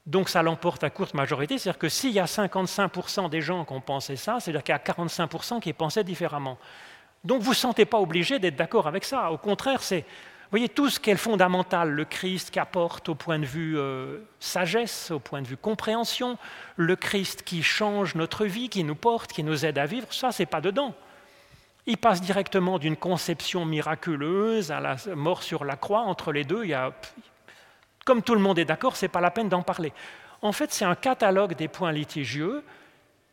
Donc 0.06 0.30
ça 0.30 0.44
l'emporte 0.44 0.84
à 0.84 0.90
courte 0.92 1.16
majorité, 1.16 1.58
c'est-à-dire 1.58 1.80
que 1.80 1.90
s'il 1.90 2.12
y 2.12 2.20
a 2.20 2.26
55% 2.26 3.30
des 3.30 3.42
gens 3.42 3.66
qui 3.66 3.74
ont 3.74 3.82
pensé 3.82 4.16
ça, 4.16 4.40
c'est-à-dire 4.40 4.64
qu'il 4.64 4.74
y 4.74 4.76
a 4.76 4.80
45% 4.80 5.60
qui 5.60 5.74
pensaient 5.74 6.04
différemment. 6.04 6.60
Donc 7.24 7.40
vous 7.40 7.50
ne 7.50 7.56
vous 7.56 7.60
sentez 7.60 7.86
pas 7.86 8.00
obligé 8.00 8.38
d'être 8.38 8.56
d'accord 8.56 8.88
avec 8.88 9.04
ça. 9.04 9.32
Au 9.32 9.38
contraire, 9.40 9.82
c'est, 9.82 10.02
vous 10.02 10.52
voyez, 10.52 10.70
tout 10.70 10.92
ce 10.92 11.00
qui 11.00 11.10
est 11.10 11.16
fondamental, 11.16 11.90
le 11.90 12.06
Christ 12.06 12.52
qui 12.52 12.60
apporte 12.60 13.10
au 13.10 13.16
point 13.16 13.40
de 13.40 13.46
vue 13.46 13.80
euh, 13.80 14.20
sagesse, 14.40 15.10
au 15.10 15.20
point 15.20 15.42
de 15.42 15.48
vue 15.48 15.58
compréhension, 15.58 16.38
le 16.76 16.96
Christ 16.96 17.42
qui 17.42 17.64
change 17.64 18.14
notre 18.14 18.46
vie, 18.46 18.70
qui 18.70 18.84
nous 18.84 18.94
porte, 18.94 19.34
qui 19.34 19.44
nous 19.44 19.66
aide 19.66 19.80
à 19.80 19.88
vivre, 19.88 20.14
ça, 20.14 20.32
c'est 20.32 20.46
pas 20.46 20.62
dedans. 20.62 20.94
Il 21.88 21.98
passe 21.98 22.22
directement 22.22 22.80
d'une 22.80 22.98
conception 22.98 23.66
miraculeuse 23.66 24.72
à 24.72 24.80
la 24.80 24.96
mort 25.16 25.44
sur 25.44 25.66
la 25.66 25.76
croix. 25.76 26.02
Entre 26.02 26.32
les 26.32 26.44
deux, 26.44 26.64
il 26.64 26.70
y 26.72 26.74
a, 26.74 26.92
comme 28.06 28.24
tout 28.24 28.34
le 28.34 28.42
monde 28.42 28.58
est 28.58 28.66
d'accord, 28.66 28.96
ce 28.96 29.06
n'est 29.06 29.10
pas 29.10 29.22
la 29.22 29.32
peine 29.32 29.50
d'en 29.50 29.62
parler. 29.62 29.94
En 30.42 30.52
fait, 30.52 30.72
c'est 30.72 30.86
un 30.86 30.96
catalogue 30.96 31.56
des 31.56 31.68
points 31.68 31.92
litigieux. 31.92 32.64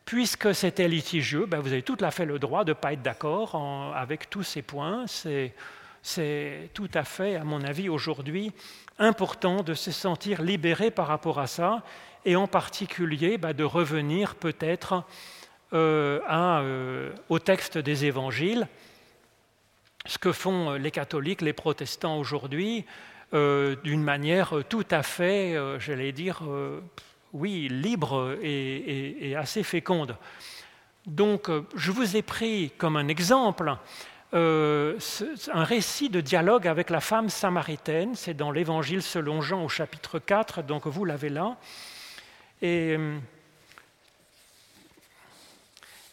Puisque 0.05 0.53
c'était 0.53 0.89
litigieux, 0.89 1.45
ben 1.45 1.61
vous 1.61 1.71
avez 1.71 1.81
tout 1.81 1.97
à 2.01 2.11
fait 2.11 2.25
le 2.25 2.37
droit 2.37 2.65
de 2.65 2.71
ne 2.71 2.73
pas 2.73 2.91
être 2.91 3.01
d'accord 3.01 3.55
avec 3.95 4.29
tous 4.29 4.43
ces 4.43 4.61
points. 4.61 5.05
C'est 5.07 6.69
tout 6.73 6.89
à 6.93 7.05
fait, 7.05 7.37
à 7.37 7.45
mon 7.45 7.63
avis, 7.63 7.87
aujourd'hui, 7.87 8.51
important 8.99 9.63
de 9.63 9.73
se 9.73 9.91
sentir 9.91 10.41
libéré 10.41 10.91
par 10.91 11.07
rapport 11.07 11.39
à 11.39 11.47
ça, 11.47 11.83
et 12.25 12.35
en 12.35 12.47
particulier 12.47 13.37
ben, 13.37 13.53
de 13.53 13.63
revenir 13.63 14.35
peut-être 14.35 15.05
euh, 15.73 16.19
euh, 16.29 17.11
au 17.29 17.39
texte 17.39 17.79
des 17.79 18.05
évangiles, 18.05 18.67
ce 20.05 20.19
que 20.19 20.31
font 20.31 20.73
les 20.73 20.91
catholiques, 20.91 21.41
les 21.41 21.53
protestants 21.53 22.17
aujourd'hui, 22.17 22.85
euh, 23.33 23.75
d'une 23.83 24.03
manière 24.03 24.53
tout 24.69 24.85
à 24.91 25.01
fait, 25.01 25.57
j'allais 25.79 26.11
dire, 26.11 26.43
oui, 27.31 27.69
libre 27.69 28.37
et, 28.43 29.35
assez 29.35 29.63
féconde. 29.63 30.15
Donc, 31.07 31.49
je 31.75 31.91
vous 31.91 32.17
ai 32.17 32.21
pris 32.21 32.71
comme 32.77 32.95
un 32.95 33.07
exemple 33.07 33.75
un 34.33 35.63
récit 35.63 36.09
de 36.09 36.19
dialogue 36.19 36.67
avec 36.67 36.89
la 36.89 36.99
femme 36.99 37.29
samaritaine. 37.29 38.15
C'est 38.15 38.33
dans 38.33 38.51
l'Évangile 38.51 39.01
selon 39.01 39.41
Jean 39.41 39.63
au 39.63 39.69
chapitre 39.69 40.19
4, 40.19 40.63
donc 40.63 40.87
vous 40.87 41.05
l'avez 41.05 41.29
là. 41.29 41.57
Et, 42.61 42.97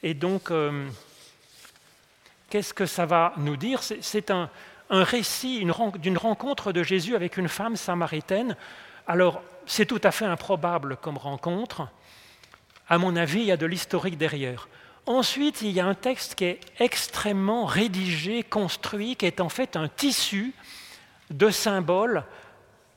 et 0.02 0.14
donc, 0.14 0.52
qu'est-ce 2.48 2.74
que 2.74 2.86
ça 2.86 3.06
va 3.06 3.32
nous 3.36 3.56
dire 3.56 3.82
C'est 3.82 4.30
un, 4.30 4.50
un 4.90 5.04
récit 5.04 5.64
d'une 5.98 6.18
rencontre 6.18 6.72
de 6.72 6.82
Jésus 6.82 7.14
avec 7.14 7.36
une 7.36 7.48
femme 7.48 7.76
samaritaine. 7.76 8.56
Alors, 9.06 9.42
c'est 9.66 9.86
tout 9.86 10.00
à 10.02 10.10
fait 10.10 10.24
improbable 10.24 10.96
comme 10.96 11.16
rencontre. 11.16 11.88
À 12.88 12.98
mon 12.98 13.14
avis, 13.14 13.40
il 13.40 13.46
y 13.46 13.52
a 13.52 13.56
de 13.56 13.66
l'historique 13.66 14.18
derrière. 14.18 14.68
Ensuite, 15.06 15.62
il 15.62 15.70
y 15.70 15.80
a 15.80 15.86
un 15.86 15.94
texte 15.94 16.34
qui 16.34 16.44
est 16.44 16.60
extrêmement 16.80 17.64
rédigé, 17.64 18.42
construit, 18.42 19.16
qui 19.16 19.26
est 19.26 19.40
en 19.40 19.48
fait 19.48 19.76
un 19.76 19.88
tissu 19.88 20.52
de 21.30 21.50
symboles 21.50 22.24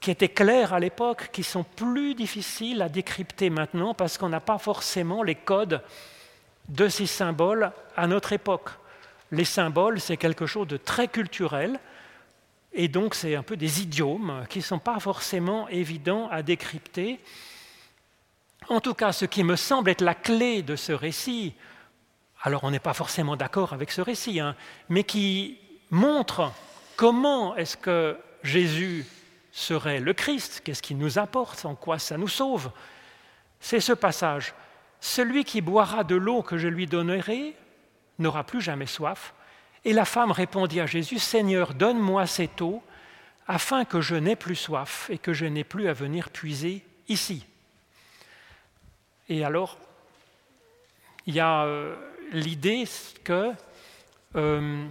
qui 0.01 0.11
étaient 0.11 0.29
clairs 0.29 0.73
à 0.73 0.79
l'époque, 0.79 1.29
qui 1.31 1.43
sont 1.43 1.63
plus 1.63 2.15
difficiles 2.15 2.81
à 2.81 2.89
décrypter 2.89 3.49
maintenant 3.49 3.93
parce 3.93 4.17
qu'on 4.17 4.29
n'a 4.29 4.41
pas 4.41 4.57
forcément 4.57 5.23
les 5.23 5.35
codes 5.35 5.81
de 6.69 6.87
ces 6.87 7.05
symboles 7.05 7.71
à 7.95 8.07
notre 8.07 8.33
époque 8.33 8.69
les 9.33 9.45
symboles, 9.45 9.99
c'est 9.99 10.15
quelque 10.15 10.45
chose 10.45 10.67
de 10.67 10.77
très 10.77 11.07
culturel, 11.07 11.79
et 12.71 12.87
donc 12.87 13.15
c'est 13.15 13.35
un 13.35 13.43
peu 13.43 13.57
des 13.57 13.81
idiomes 13.81 14.45
qui 14.47 14.59
ne 14.59 14.63
sont 14.63 14.79
pas 14.79 14.99
forcément 14.99 15.67
évidents 15.69 16.29
à 16.29 16.43
décrypter. 16.43 17.19
En 18.69 18.79
tout 18.79 18.93
cas, 18.93 19.11
ce 19.11 19.25
qui 19.25 19.43
me 19.43 19.55
semble 19.55 19.89
être 19.89 20.01
la 20.01 20.15
clé 20.15 20.61
de 20.61 20.75
ce 20.75 20.91
récit, 20.91 21.55
alors 22.43 22.63
on 22.63 22.71
n'est 22.71 22.79
pas 22.79 22.93
forcément 22.93 23.35
d'accord 23.35 23.73
avec 23.73 23.91
ce 23.91 24.01
récit, 24.01 24.39
hein, 24.39 24.55
mais 24.87 25.03
qui 25.03 25.57
montre 25.89 26.51
comment 26.95 27.55
est-ce 27.55 27.75
que 27.75 28.17
Jésus 28.43 29.05
serait 29.51 29.99
le 29.99 30.13
Christ, 30.13 30.61
qu'est-ce 30.63 30.81
qu'il 30.81 30.97
nous 30.97 31.17
apporte, 31.17 31.65
en 31.65 31.73
quoi 31.73 31.97
ça 31.97 32.17
nous 32.17 32.27
sauve, 32.27 32.71
c'est 33.59 33.79
ce 33.79 33.93
passage. 33.93 34.53
Celui 35.03 35.43
qui 35.43 35.59
boira 35.59 36.05
de 36.05 36.15
l'eau 36.15 36.43
que 36.43 36.57
je 36.57 36.69
lui 36.69 36.87
donnerai 36.87 37.57
n'aura 38.19 38.45
plus 38.45 38.61
jamais 38.61 38.85
soif. 38.85 39.33
Et 39.83 39.91
la 39.91 40.05
femme 40.05 40.31
répondit 40.31 40.79
à 40.79 40.85
Jésus, 40.85 41.19
Seigneur, 41.19 41.73
donne-moi 41.73 42.25
cette 42.25 42.61
eau, 42.61 42.81
afin 43.45 43.83
que 43.83 43.99
je 43.99 44.15
n'ai 44.15 44.37
plus 44.37 44.55
soif 44.55 45.09
et 45.09 45.17
que 45.17 45.33
je 45.33 45.43
n'ai 45.43 45.65
plus 45.65 45.89
à 45.89 45.93
venir 45.93 46.29
puiser 46.29 46.85
ici. 47.09 47.45
Et 49.27 49.43
alors, 49.43 49.77
il 51.25 51.35
y 51.35 51.41
a 51.41 51.65
euh, 51.65 51.97
l'idée 52.31 52.85
que 53.25 53.51
euh, 54.37 54.85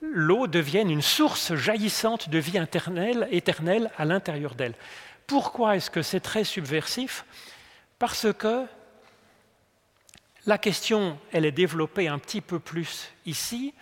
l'eau 0.00 0.46
devienne 0.46 0.88
une 0.88 1.02
source 1.02 1.56
jaillissante 1.56 2.28
de 2.28 2.38
vie 2.38 2.58
éternelle, 2.58 3.26
éternelle 3.32 3.90
à 3.98 4.04
l'intérieur 4.04 4.54
d'elle. 4.54 4.74
Pourquoi 5.26 5.74
est-ce 5.74 5.90
que 5.90 6.02
c'est 6.02 6.20
très 6.20 6.44
subversif? 6.44 7.24
Parce 7.98 8.32
que 8.32 8.66
la 10.46 10.58
question, 10.58 11.18
elle 11.32 11.44
est 11.44 11.52
développée 11.52 12.08
un 12.08 12.18
petit 12.18 12.40
peu 12.40 12.58
plus 12.58 13.10
ici. 13.26 13.74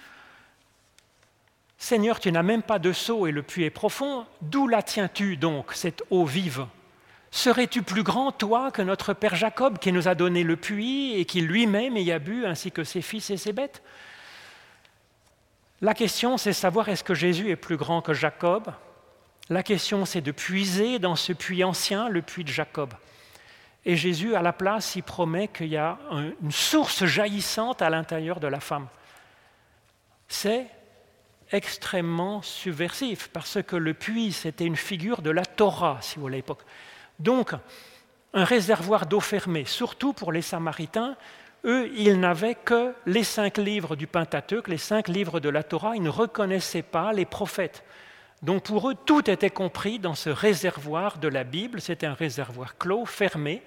Seigneur, 1.78 2.18
tu 2.18 2.32
n'as 2.32 2.42
même 2.42 2.62
pas 2.62 2.80
de 2.80 2.92
seau 2.92 3.26
et 3.26 3.32
le 3.32 3.42
puits 3.42 3.64
est 3.64 3.70
profond. 3.70 4.26
D'où 4.42 4.66
la 4.66 4.82
tiens-tu 4.82 5.36
donc, 5.36 5.72
cette 5.74 6.02
eau 6.10 6.24
vive? 6.24 6.66
Serais-tu 7.30 7.82
plus 7.82 8.02
grand, 8.02 8.32
toi, 8.32 8.70
que 8.72 8.82
notre 8.82 9.12
Père 9.12 9.36
Jacob, 9.36 9.78
qui 9.78 9.92
nous 9.92 10.08
a 10.08 10.14
donné 10.14 10.42
le 10.42 10.56
puits 10.56 11.14
et 11.14 11.24
qui 11.24 11.40
lui-même 11.40 11.96
y 11.96 12.10
a 12.10 12.18
bu, 12.18 12.46
ainsi 12.46 12.72
que 12.72 12.84
ses 12.84 13.02
fils 13.02 13.30
et 13.30 13.36
ses 13.36 13.52
bêtes? 13.52 13.82
La 15.80 15.94
question, 15.94 16.38
c'est 16.38 16.52
savoir 16.52 16.88
est-ce 16.88 17.04
que 17.04 17.14
Jésus 17.14 17.50
est 17.50 17.56
plus 17.56 17.76
grand 17.76 18.02
que 18.02 18.14
Jacob? 18.14 18.72
La 19.48 19.62
question, 19.62 20.04
c'est 20.04 20.20
de 20.20 20.32
puiser 20.32 20.98
dans 20.98 21.14
ce 21.14 21.32
puits 21.32 21.62
ancien, 21.62 22.08
le 22.08 22.22
puits 22.22 22.44
de 22.44 22.50
Jacob. 22.50 22.92
Et 23.88 23.96
Jésus, 23.96 24.36
à 24.36 24.42
la 24.42 24.52
place, 24.52 24.96
il 24.96 25.02
promet 25.02 25.48
qu'il 25.48 25.68
y 25.68 25.78
a 25.78 25.96
une 26.12 26.52
source 26.52 27.06
jaillissante 27.06 27.80
à 27.80 27.88
l'intérieur 27.88 28.38
de 28.38 28.46
la 28.46 28.60
femme. 28.60 28.86
C'est 30.28 30.66
extrêmement 31.50 32.42
subversif, 32.42 33.28
parce 33.28 33.62
que 33.62 33.76
le 33.76 33.94
puits, 33.94 34.32
c'était 34.32 34.66
une 34.66 34.76
figure 34.76 35.22
de 35.22 35.30
la 35.30 35.46
Torah, 35.46 35.96
si 36.02 36.16
vous 36.16 36.20
voulez, 36.20 36.34
à 36.34 36.40
l'époque. 36.40 36.64
Donc, 37.18 37.54
un 38.34 38.44
réservoir 38.44 39.06
d'eau 39.06 39.20
fermée, 39.20 39.64
surtout 39.64 40.12
pour 40.12 40.32
les 40.32 40.42
Samaritains, 40.42 41.16
eux, 41.64 41.90
ils 41.96 42.20
n'avaient 42.20 42.56
que 42.56 42.94
les 43.06 43.24
cinq 43.24 43.56
livres 43.56 43.96
du 43.96 44.06
Pentateuque, 44.06 44.68
les 44.68 44.76
cinq 44.76 45.08
livres 45.08 45.40
de 45.40 45.48
la 45.48 45.62
Torah, 45.62 45.96
ils 45.96 46.02
ne 46.02 46.10
reconnaissaient 46.10 46.82
pas 46.82 47.14
les 47.14 47.24
prophètes. 47.24 47.82
Donc 48.42 48.62
pour 48.64 48.90
eux, 48.90 48.94
tout 48.94 49.28
était 49.28 49.50
compris 49.50 49.98
dans 49.98 50.14
ce 50.14 50.30
réservoir 50.30 51.18
de 51.18 51.28
la 51.28 51.44
Bible. 51.44 51.80
C'était 51.80 52.06
un 52.06 52.14
réservoir 52.14 52.78
clos, 52.78 53.04
fermé, 53.04 53.62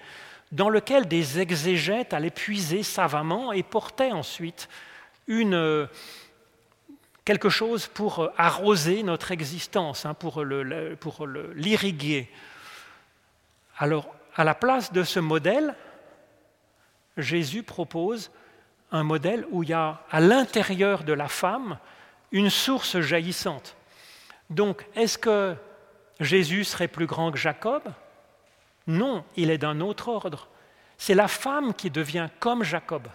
dans 0.51 0.69
lequel 0.69 1.07
des 1.07 1.39
exégètes 1.39 2.13
allaient 2.13 2.29
puiser 2.29 2.83
savamment 2.83 3.51
et 3.51 3.63
portaient 3.63 4.11
ensuite 4.11 4.69
quelque 7.25 7.49
chose 7.49 7.87
pour 7.87 8.31
arroser 8.37 9.03
notre 9.03 9.31
existence, 9.31 10.05
hein, 10.05 10.13
pour 10.13 10.43
l'irriguer. 11.55 12.29
Alors, 13.77 14.13
à 14.35 14.43
la 14.43 14.55
place 14.55 14.93
de 14.93 15.03
ce 15.03 15.19
modèle, 15.19 15.75
Jésus 17.17 17.63
propose 17.63 18.31
un 18.91 19.03
modèle 19.03 19.45
où 19.51 19.63
il 19.63 19.69
y 19.69 19.73
a 19.73 20.01
à 20.09 20.19
l'intérieur 20.19 21.03
de 21.03 21.13
la 21.13 21.27
femme 21.27 21.77
une 22.31 22.49
source 22.49 22.99
jaillissante. 22.99 23.75
Donc, 24.51 24.85
est-ce 24.95 25.17
que 25.17 25.55
Jésus 26.19 26.65
serait 26.65 26.89
plus 26.89 27.07
grand 27.07 27.31
que 27.31 27.37
Jacob? 27.37 27.83
Non, 28.85 29.23
il 29.35 29.49
est 29.49 29.57
d'un 29.57 29.79
autre 29.79 30.09
ordre. 30.09 30.49
C'est 30.97 31.15
la 31.15 31.27
femme 31.27 31.73
qui 31.73 31.89
devient 31.89 32.27
comme 32.39 32.63
Jacob. 32.63 33.07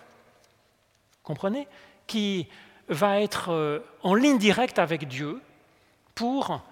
Comprenez? 1.23 1.69
Qui 2.07 2.49
va 2.89 3.21
être 3.21 3.51
euh, 3.51 3.81
en 4.03 4.15
ligne 4.15 4.39
directe 4.39 4.79
avec 4.79 5.07
Dieu 5.07 5.41
pour 6.15 6.63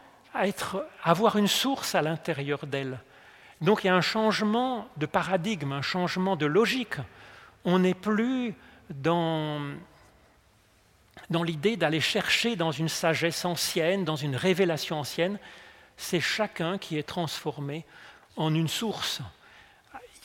avoir 1.04 1.36
une 1.36 1.46
source 1.46 1.94
à 1.94 2.02
l'intérieur 2.02 2.66
d'elle. 2.66 2.98
Donc 3.60 3.84
il 3.84 3.88
y 3.88 3.90
a 3.90 3.94
un 3.94 4.00
changement 4.00 4.88
de 4.96 5.06
paradigme, 5.06 5.72
un 5.72 5.82
changement 5.82 6.36
de 6.36 6.46
logique. 6.46 6.96
On 7.64 7.78
n'est 7.78 7.94
plus 7.94 8.54
dans, 8.90 9.60
dans 11.30 11.42
l'idée 11.42 11.76
d'aller 11.76 12.00
chercher 12.00 12.56
dans 12.56 12.72
une 12.72 12.88
sagesse 12.88 13.44
ancienne, 13.44 14.04
dans 14.04 14.16
une 14.16 14.36
révélation 14.36 14.98
ancienne. 14.98 15.38
C'est 15.96 16.20
chacun 16.20 16.78
qui 16.78 16.98
est 16.98 17.04
transformé 17.04 17.84
en 18.36 18.54
une 18.54 18.68
source. 18.68 19.20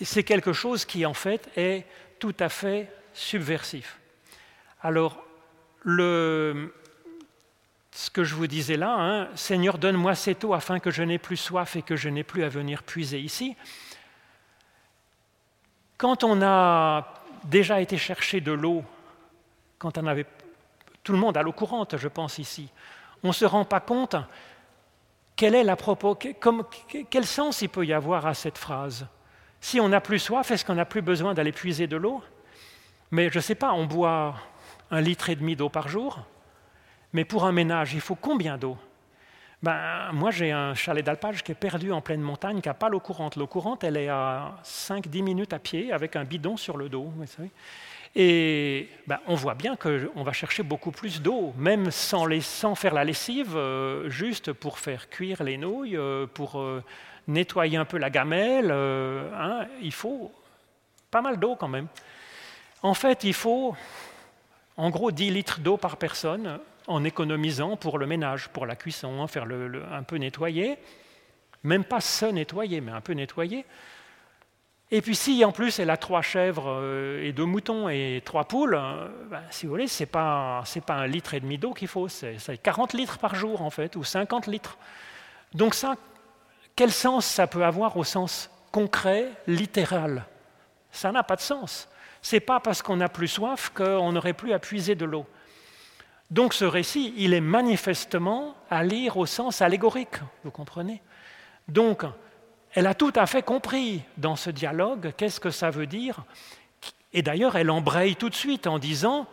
C'est 0.01 0.23
quelque 0.23 0.53
chose 0.53 0.85
qui 0.85 1.05
en 1.05 1.13
fait 1.13 1.49
est 1.55 1.85
tout 2.19 2.35
à 2.39 2.49
fait 2.49 2.91
subversif. 3.13 3.99
Alors, 4.81 5.23
ce 5.85 6.69
que 8.11 8.23
je 8.23 8.35
vous 8.35 8.47
disais 8.47 8.77
là, 8.77 8.95
hein, 8.97 9.29
Seigneur, 9.35 9.77
donne-moi 9.77 10.15
cette 10.15 10.43
eau 10.43 10.53
afin 10.53 10.79
que 10.79 10.91
je 10.91 11.03
n'ai 11.03 11.17
plus 11.17 11.37
soif 11.37 11.75
et 11.75 11.81
que 11.81 11.95
je 11.95 12.09
n'ai 12.09 12.23
plus 12.23 12.43
à 12.43 12.49
venir 12.49 12.83
puiser 12.83 13.19
ici. 13.19 13.55
Quand 15.97 16.23
on 16.23 16.41
a 16.41 17.13
déjà 17.43 17.81
été 17.81 17.97
chercher 17.97 18.41
de 18.41 18.53
l'eau, 18.53 18.83
quand 19.77 19.97
on 19.97 20.07
avait 20.07 20.25
tout 21.10 21.14
le 21.14 21.20
monde 21.20 21.38
a 21.38 21.41
l'eau 21.41 21.53
courante, 21.53 21.97
je 21.97 22.07
pense 22.07 22.38
ici, 22.38 22.70
on 23.24 23.30
ne 23.30 23.34
se 23.34 23.43
rend 23.43 23.66
pas 23.66 23.80
compte 23.80 24.16
quel 25.36 25.55
est 25.55 25.64
la 25.64 25.76
propos, 25.76 26.14
quel 26.14 27.26
sens 27.26 27.64
il 27.64 27.70
peut 27.70 27.84
y 27.84 27.93
avoir 27.93 28.28
à 28.28 28.36
cette 28.36 28.60
phrase. 28.60 29.07
Si 29.60 29.80
on 29.80 29.89
n'a 29.89 30.01
plus 30.01 30.20
soif, 30.20 30.51
est-ce 30.51 30.64
qu'on 30.64 30.76
n'a 30.76 30.86
plus 30.86 31.01
besoin 31.01 31.34
d'aller 31.34 31.51
puiser 31.51 31.88
de 31.88 31.97
l'eau? 31.97 32.22
Mais 33.10 33.32
je 33.32 33.39
ne 33.39 33.41
sais 33.41 33.55
pas, 33.55 33.74
on 33.74 33.88
boit 33.88 34.36
un 34.91 35.01
litre 35.01 35.32
et 35.32 35.36
demi 35.36 35.55
d'eau 35.55 35.68
par 35.68 35.88
jour, 35.88 36.20
mais 37.12 37.26
pour 37.26 37.43
un 37.43 37.53
ménage, 37.53 37.95
il 37.95 38.01
faut 38.01 38.14
combien 38.14 38.60
d'eau? 38.60 38.78
Ben, 39.64 40.12
Moi, 40.14 40.30
j'ai 40.30 40.51
un 40.51 40.76
chalet 40.76 41.03
d'alpage 41.03 41.43
qui 41.43 41.53
est 41.53 41.55
perdu 41.55 41.91
en 41.91 42.01
pleine 42.01 42.22
montagne, 42.22 42.62
qui 42.62 42.68
n'a 42.68 42.76
pas 42.76 42.88
l'eau 42.88 42.99
courante. 42.99 43.36
L'eau 43.36 43.47
courante, 43.47 43.84
elle 43.84 43.97
est 43.97 44.10
à 44.10 44.57
5-10 44.64 45.24
minutes 45.24 45.53
à 45.53 45.60
pied, 45.60 45.91
avec 45.91 46.16
un 46.16 46.24
bidon 46.24 46.55
sur 46.55 46.78
le 46.78 46.88
dos. 46.88 47.12
Et 48.16 48.89
ben, 49.07 49.20
on 49.28 49.36
voit 49.36 49.53
bien 49.53 49.76
qu'on 49.76 50.24
va 50.24 50.34
chercher 50.34 50.64
beaucoup 50.64 50.91
plus 50.91 51.22
d'eau, 51.22 51.53
même 51.57 51.91
sans, 51.91 52.76
faire 52.76 52.93
la 52.93 53.03
lessive, 53.03 53.55
euh, 53.55 54.10
juste 54.10 54.51
pour 54.51 54.80
faire 54.80 55.10
cuire 55.10 55.43
les 55.43 55.57
nouilles, 55.57 55.95
euh, 55.95 56.26
pour 56.26 56.60
euh, 56.60 56.84
nettoyer 57.28 57.78
un 57.78 57.86
peu 57.86 57.97
la 57.97 58.10
gamelle. 58.10 58.72
Hein, 58.72 59.68
il 59.82 59.93
faut 59.93 60.32
pas 61.12 61.22
mal 61.22 61.38
d'eau 61.38 61.55
quand 61.55 61.68
même. 61.68 61.88
En 62.82 62.93
fait, 62.93 63.24
il 63.24 63.34
faut 63.34 63.76
en 64.78 64.89
gros 64.89 65.12
10 65.12 65.30
litres 65.30 65.60
d'eau 65.60 65.78
par 65.78 65.97
personne 65.97 66.60
en 66.88 67.03
économisant 67.03 67.78
pour 67.78 67.99
le 67.99 68.07
ménage, 68.07 68.49
pour 68.49 68.66
la 68.66 68.76
cuisson, 68.76 69.22
hein, 69.22 69.28
faire 69.28 69.45
un 69.91 70.03
peu 70.03 70.16
nettoyer, 70.16 70.80
même 71.64 71.84
pas 71.84 72.01
se 72.01 72.26
nettoyer, 72.26 72.82
mais 72.82 72.91
un 72.91 73.01
peu 73.01 73.14
nettoyer. 73.14 73.66
Et 74.91 75.01
puis 75.01 75.15
si 75.15 75.45
en 75.45 75.51
plus 75.51 75.77
elle 75.79 75.91
a 75.91 75.97
trois 75.97 76.23
chèvres 76.23 76.67
euh, 76.67 77.23
et 77.23 77.31
deux 77.31 77.45
moutons 77.45 77.89
et 77.89 78.21
trois 78.25 78.45
poules, 78.45 78.75
euh, 78.75 79.07
ben, 79.29 79.41
si 79.51 79.65
vous 79.65 79.71
voulez, 79.71 79.87
ce 79.87 80.03
n'est 80.03 80.07
pas, 80.07 80.63
pas 80.85 80.95
un 80.95 81.05
litre 81.07 81.35
et 81.35 81.39
demi 81.39 81.59
d'eau 81.59 81.73
qu'il 81.73 81.87
faut, 81.87 82.07
c'est 82.07 82.57
40 82.61 82.93
litres 82.93 83.19
par 83.19 83.35
jour 83.35 83.61
en 83.61 83.69
fait, 83.69 83.95
ou 83.95 84.03
50 84.03 84.47
litres. 84.47 84.77
Donc 85.53 85.75
ça, 85.75 85.95
quel 86.75 86.91
sens 86.91 87.25
ça 87.25 87.45
peut 87.45 87.63
avoir 87.63 87.97
au 87.97 88.03
sens 88.03 88.49
concret, 88.71 89.29
littéral? 89.45 90.25
Ça 90.91 91.11
n'a 91.11 91.21
pas 91.21 91.35
de 91.35 91.41
sens. 91.41 91.87
Ce 92.21 92.35
n'est 92.35 92.39
pas 92.39 92.59
parce 92.59 92.81
qu'on 92.81 92.97
n'a 92.97 93.09
plus 93.09 93.27
soif 93.27 93.69
qu'on 93.69 94.11
n'aurait 94.11 94.33
plus 94.33 94.53
à 94.53 94.59
puiser 94.59 94.95
de 94.95 95.05
l'eau. 95.05 95.25
Donc 96.31 96.53
ce 96.53 96.65
récit, 96.65 97.13
il 97.17 97.33
est 97.35 97.41
manifestement 97.41 98.55
à 98.71 98.83
lire 98.83 99.17
au 99.17 99.27
sens 99.27 99.61
allégorique, 99.61 100.17
vous 100.43 100.51
comprenez? 100.51 101.01
Donc, 101.67 102.03
elle 102.74 102.88
a 102.88 102.93
tout 102.93 103.13
à 103.15 103.26
fait 103.26 103.41
compris 103.41 104.03
dans 104.17 104.36
ce 104.36 104.49
dialogue 104.49 105.13
qu'est-ce 105.17 105.39
que 105.39 105.49
ça 105.49 105.70
veut 105.70 105.88
dire. 105.88 106.24
Et 107.13 107.22
d'ailleurs, 107.22 107.55
elle 107.55 107.72
embraye 107.72 108.15
tout 108.15 108.30
de 108.30 108.36
suite 108.36 108.67
en 108.67 108.80
disant, 108.80 109.28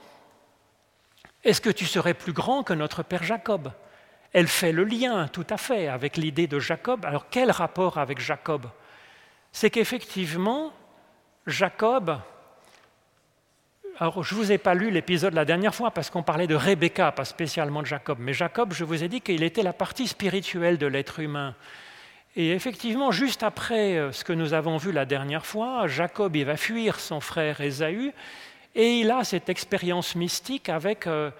Est-ce 1.44 1.60
que 1.60 1.70
tu 1.70 1.84
serais 1.84 2.14
plus 2.14 2.32
grand 2.32 2.62
que 2.62 2.72
notre 2.72 3.02
père 3.02 3.22
Jacob? 3.22 3.70
Elle 4.32 4.48
fait 4.48 4.72
le 4.72 4.84
lien 4.84 5.28
tout 5.28 5.46
à 5.50 5.56
fait 5.56 5.88
avec 5.88 6.16
l'idée 6.16 6.46
de 6.46 6.58
Jacob. 6.58 7.04
Alors 7.04 7.28
quel 7.30 7.50
rapport 7.50 7.98
avec 7.98 8.18
Jacob? 8.18 8.66
C'est 9.52 9.70
qu'effectivement, 9.70 10.72
Jacob, 11.46 12.18
alors, 13.98 14.22
je 14.22 14.34
ne 14.34 14.40
vous 14.40 14.52
ai 14.52 14.58
pas 14.58 14.74
lu 14.74 14.90
l'épisode 14.90 15.32
la 15.32 15.46
dernière 15.46 15.74
fois 15.74 15.90
parce 15.90 16.10
qu'on 16.10 16.22
parlait 16.22 16.46
de 16.46 16.54
Rebecca, 16.54 17.12
pas 17.12 17.24
spécialement 17.24 17.80
de 17.80 17.86
Jacob. 17.86 18.18
Mais 18.20 18.34
Jacob, 18.34 18.74
je 18.74 18.84
vous 18.84 19.02
ai 19.02 19.08
dit 19.08 19.22
qu'il 19.22 19.42
était 19.42 19.62
la 19.62 19.72
partie 19.72 20.06
spirituelle 20.06 20.76
de 20.76 20.86
l'être 20.86 21.20
humain. 21.20 21.54
Et 22.38 22.50
effectivement, 22.50 23.12
juste 23.12 23.42
après 23.42 23.96
euh, 23.96 24.12
ce 24.12 24.22
que 24.22 24.34
nous 24.34 24.52
avons 24.52 24.76
vu 24.76 24.92
la 24.92 25.06
dernière 25.06 25.46
fois, 25.46 25.86
Jacob 25.86 26.36
il 26.36 26.44
va 26.44 26.58
fuir 26.58 27.00
son 27.00 27.20
frère 27.20 27.62
Ésaü 27.62 28.12
et 28.74 29.00
il 29.00 29.10
a 29.10 29.24
cette 29.24 29.48
expérience 29.48 30.14
mystique 30.14 30.68
avec, 30.68 31.06
euh, 31.06 31.30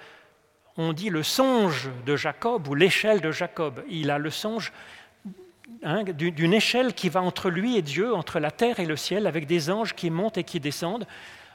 on 0.78 0.94
dit, 0.94 1.11
le 1.11 1.22
songe 1.22 1.90
de 2.07 2.16
Jacob 2.16 2.66
ou 2.68 2.74
l'échelle 2.74 3.20
de 3.20 3.30
Jacob. 3.30 3.84
Il 3.90 4.11
a 4.11 4.16
le 4.16 4.30
songe 4.30 4.72
hein, 5.82 6.03
d'une 6.03 6.55
échelle 6.55 6.94
qui 6.94 7.11
va 7.11 7.20
entre 7.20 7.51
lui 7.51 7.76
et 7.76 7.82
Dieu, 7.82 8.14
entre 8.14 8.40
la 8.40 8.51
terre 8.51 8.80
et 8.80 8.86
le 8.86 8.97
ciel, 8.97 9.26
avec 9.26 9.47
des 9.47 9.68
anges 9.68 9.92
qui 9.92 10.09
montent 10.09 10.38
et 10.38 10.44
qui 10.44 10.61
descendent. 10.61 11.07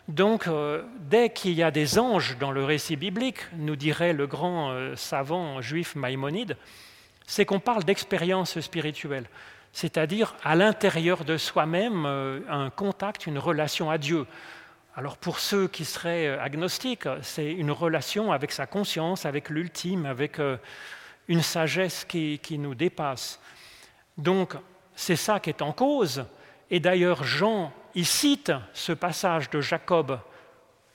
Donc, 0.08 0.46
euh, 0.46 0.84
dès 1.10 1.32
qu'il 1.32 1.54
y 1.54 1.64
a 1.64 1.72
des 1.72 1.98
anges 1.98 2.38
dans 2.38 2.52
le 2.52 2.64
récit 2.64 2.96
biblique, 2.96 3.40
nous 3.58 3.76
dirait 3.76 4.14
le 4.14 4.28
grand 4.28 4.96
savant 4.96 5.62
juif 5.62 5.96
Maïmonide, 5.96 6.58
c'est 7.32 7.46
qu'on 7.46 7.62
parle 7.62 7.86
d'expérience 7.86 8.60
spirituelle, 8.60 9.26
c'est-à-dire 9.72 10.36
à, 10.44 10.54
l'intérieur 10.54 11.24
de 11.24 11.38
soi-même 11.38 12.06
euh, 12.06 12.42
un 12.50 12.70
contact, 12.70 13.26
une 13.26 13.40
relation 13.40 13.90
à 13.90 13.98
Dieu. 13.98 14.28
Alors 14.98 15.16
pour 15.16 15.40
ceux 15.40 15.70
qui 15.70 15.86
seraient 15.86 16.38
agnostiques, 16.38 17.08
c'est 17.22 17.50
une 17.50 17.72
relation 17.72 18.34
avec 18.34 18.52
sa 18.52 18.66
conscience, 18.66 19.26
avec 19.26 19.48
l'ultime, 19.48 20.06
avec 20.06 20.42
une 21.30 21.42
sagesse 21.42 22.04
qui, 22.04 22.38
qui 22.40 22.58
nous 22.58 22.76
dépasse. 22.76 23.40
Donc 24.18 24.56
c'est 24.94 25.16
ça 25.16 25.40
qui 25.40 25.52
est 25.52 25.62
en 25.62 25.72
cause. 25.72 26.26
Et 26.70 26.82
d'ailleurs 26.82 27.24
Jean 27.24 27.72
il 27.96 28.06
cite 28.06 28.52
ce 28.74 28.92
passage 28.92 29.50
de 29.50 29.62
Jacob 29.62 30.20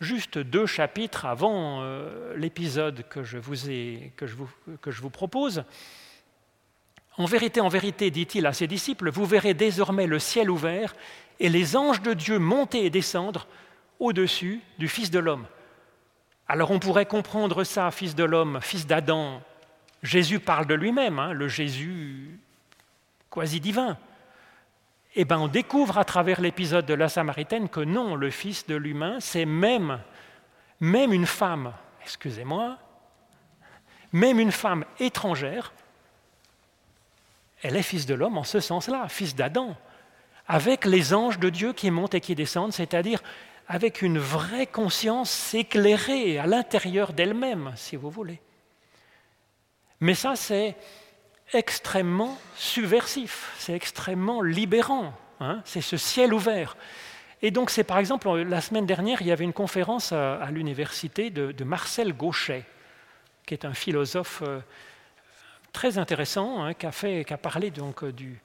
juste 0.00 0.36
deux 0.36 0.66
chapitres 0.66 1.24
avant 1.24 1.80
euh, 1.80 2.36
l'épisode 2.36 3.04
que, 3.08 3.20
que, 3.20 4.26
que 4.82 4.90
je 4.90 5.00
vous 5.00 5.10
propose. 5.10 5.64
En 7.18 7.24
vérité, 7.24 7.60
en 7.60 7.68
vérité, 7.68 8.10
dit-il 8.10 8.46
à 8.46 8.52
ses 8.52 8.66
disciples, 8.66 9.10
vous 9.10 9.24
verrez 9.24 9.54
désormais 9.54 10.06
le 10.06 10.18
ciel 10.18 10.50
ouvert 10.50 10.94
et 11.40 11.48
les 11.48 11.76
anges 11.76 12.02
de 12.02 12.12
Dieu 12.12 12.38
monter 12.38 12.84
et 12.84 12.90
descendre 12.90 13.46
au-dessus 13.98 14.60
du 14.78 14.88
Fils 14.88 15.10
de 15.10 15.18
l'homme. 15.18 15.46
Alors 16.48 16.70
on 16.70 16.78
pourrait 16.78 17.06
comprendre 17.06 17.64
ça, 17.64 17.90
Fils 17.90 18.14
de 18.14 18.24
l'homme, 18.24 18.60
Fils 18.60 18.86
d'Adam. 18.86 19.40
Jésus 20.02 20.40
parle 20.40 20.66
de 20.66 20.74
lui-même, 20.74 21.18
hein, 21.18 21.32
le 21.32 21.48
Jésus 21.48 22.38
quasi 23.30 23.60
divin 23.60 23.98
eh 25.18 25.24
ben, 25.24 25.38
on 25.38 25.48
découvre 25.48 25.96
à 25.96 26.04
travers 26.04 26.42
l'épisode 26.42 26.84
de 26.84 26.92
la 26.92 27.08
Samaritaine 27.08 27.70
que 27.70 27.80
non, 27.80 28.16
le 28.16 28.30
Fils 28.30 28.66
de 28.66 28.76
l'humain, 28.76 29.16
c'est 29.18 29.46
même, 29.46 29.98
même 30.78 31.12
une 31.12 31.24
femme, 31.24 31.72
excusez-moi, 32.02 32.76
même 34.12 34.38
une 34.38 34.52
femme 34.52 34.84
étrangère, 35.00 35.72
elle 37.62 37.76
est 37.76 37.82
fils 37.82 38.06
de 38.06 38.14
l'homme 38.14 38.38
en 38.38 38.44
ce 38.44 38.60
sens-là, 38.60 39.08
fils 39.08 39.34
d'Adam, 39.34 39.76
avec 40.46 40.84
les 40.84 41.14
anges 41.14 41.38
de 41.38 41.50
Dieu 41.50 41.72
qui 41.72 41.90
montent 41.90 42.14
et 42.14 42.20
qui 42.20 42.34
descendent, 42.34 42.72
c'est-à-dire 42.72 43.22
avec 43.68 44.02
une 44.02 44.18
vraie 44.18 44.66
conscience 44.66 45.54
éclairée 45.54 46.38
à 46.38 46.46
l'intérieur 46.46 47.12
d'elle-même, 47.12 47.72
si 47.76 47.96
vous 47.96 48.10
voulez. 48.10 48.40
Mais 50.00 50.14
ça, 50.14 50.36
c'est 50.36 50.76
extrêmement 51.52 52.38
subversif, 52.56 53.52
c'est 53.58 53.74
extrêmement 53.74 54.42
libérant, 54.42 55.12
hein, 55.40 55.62
c'est 55.64 55.80
ce 55.80 55.96
ciel 55.96 56.34
ouvert. 56.34 56.76
Et 57.42 57.50
donc 57.50 57.70
c'est 57.70 57.84
par 57.84 57.98
exemple, 57.98 58.30
la 58.30 58.60
semaine 58.60 58.86
dernière, 58.86 59.22
il 59.22 59.28
y 59.28 59.32
avait 59.32 59.44
une 59.44 59.52
conférence 59.52 60.12
à, 60.12 60.48
l'université 60.50 61.30
de, 61.30 61.64
Marcel 61.64 62.12
Gauchet, 62.12 62.64
qui 63.46 63.54
est 63.54 63.64
un 63.64 63.74
philosophe 63.74 64.42
euh, 64.46 64.60
très 65.76 65.98
intéressant, 65.98 66.64
hein, 66.64 66.72
qui, 66.72 66.86
a 66.86 67.36
parlé 67.36 67.70
donc 67.70 68.02
euh, 68.02 68.10
du, 68.10 68.40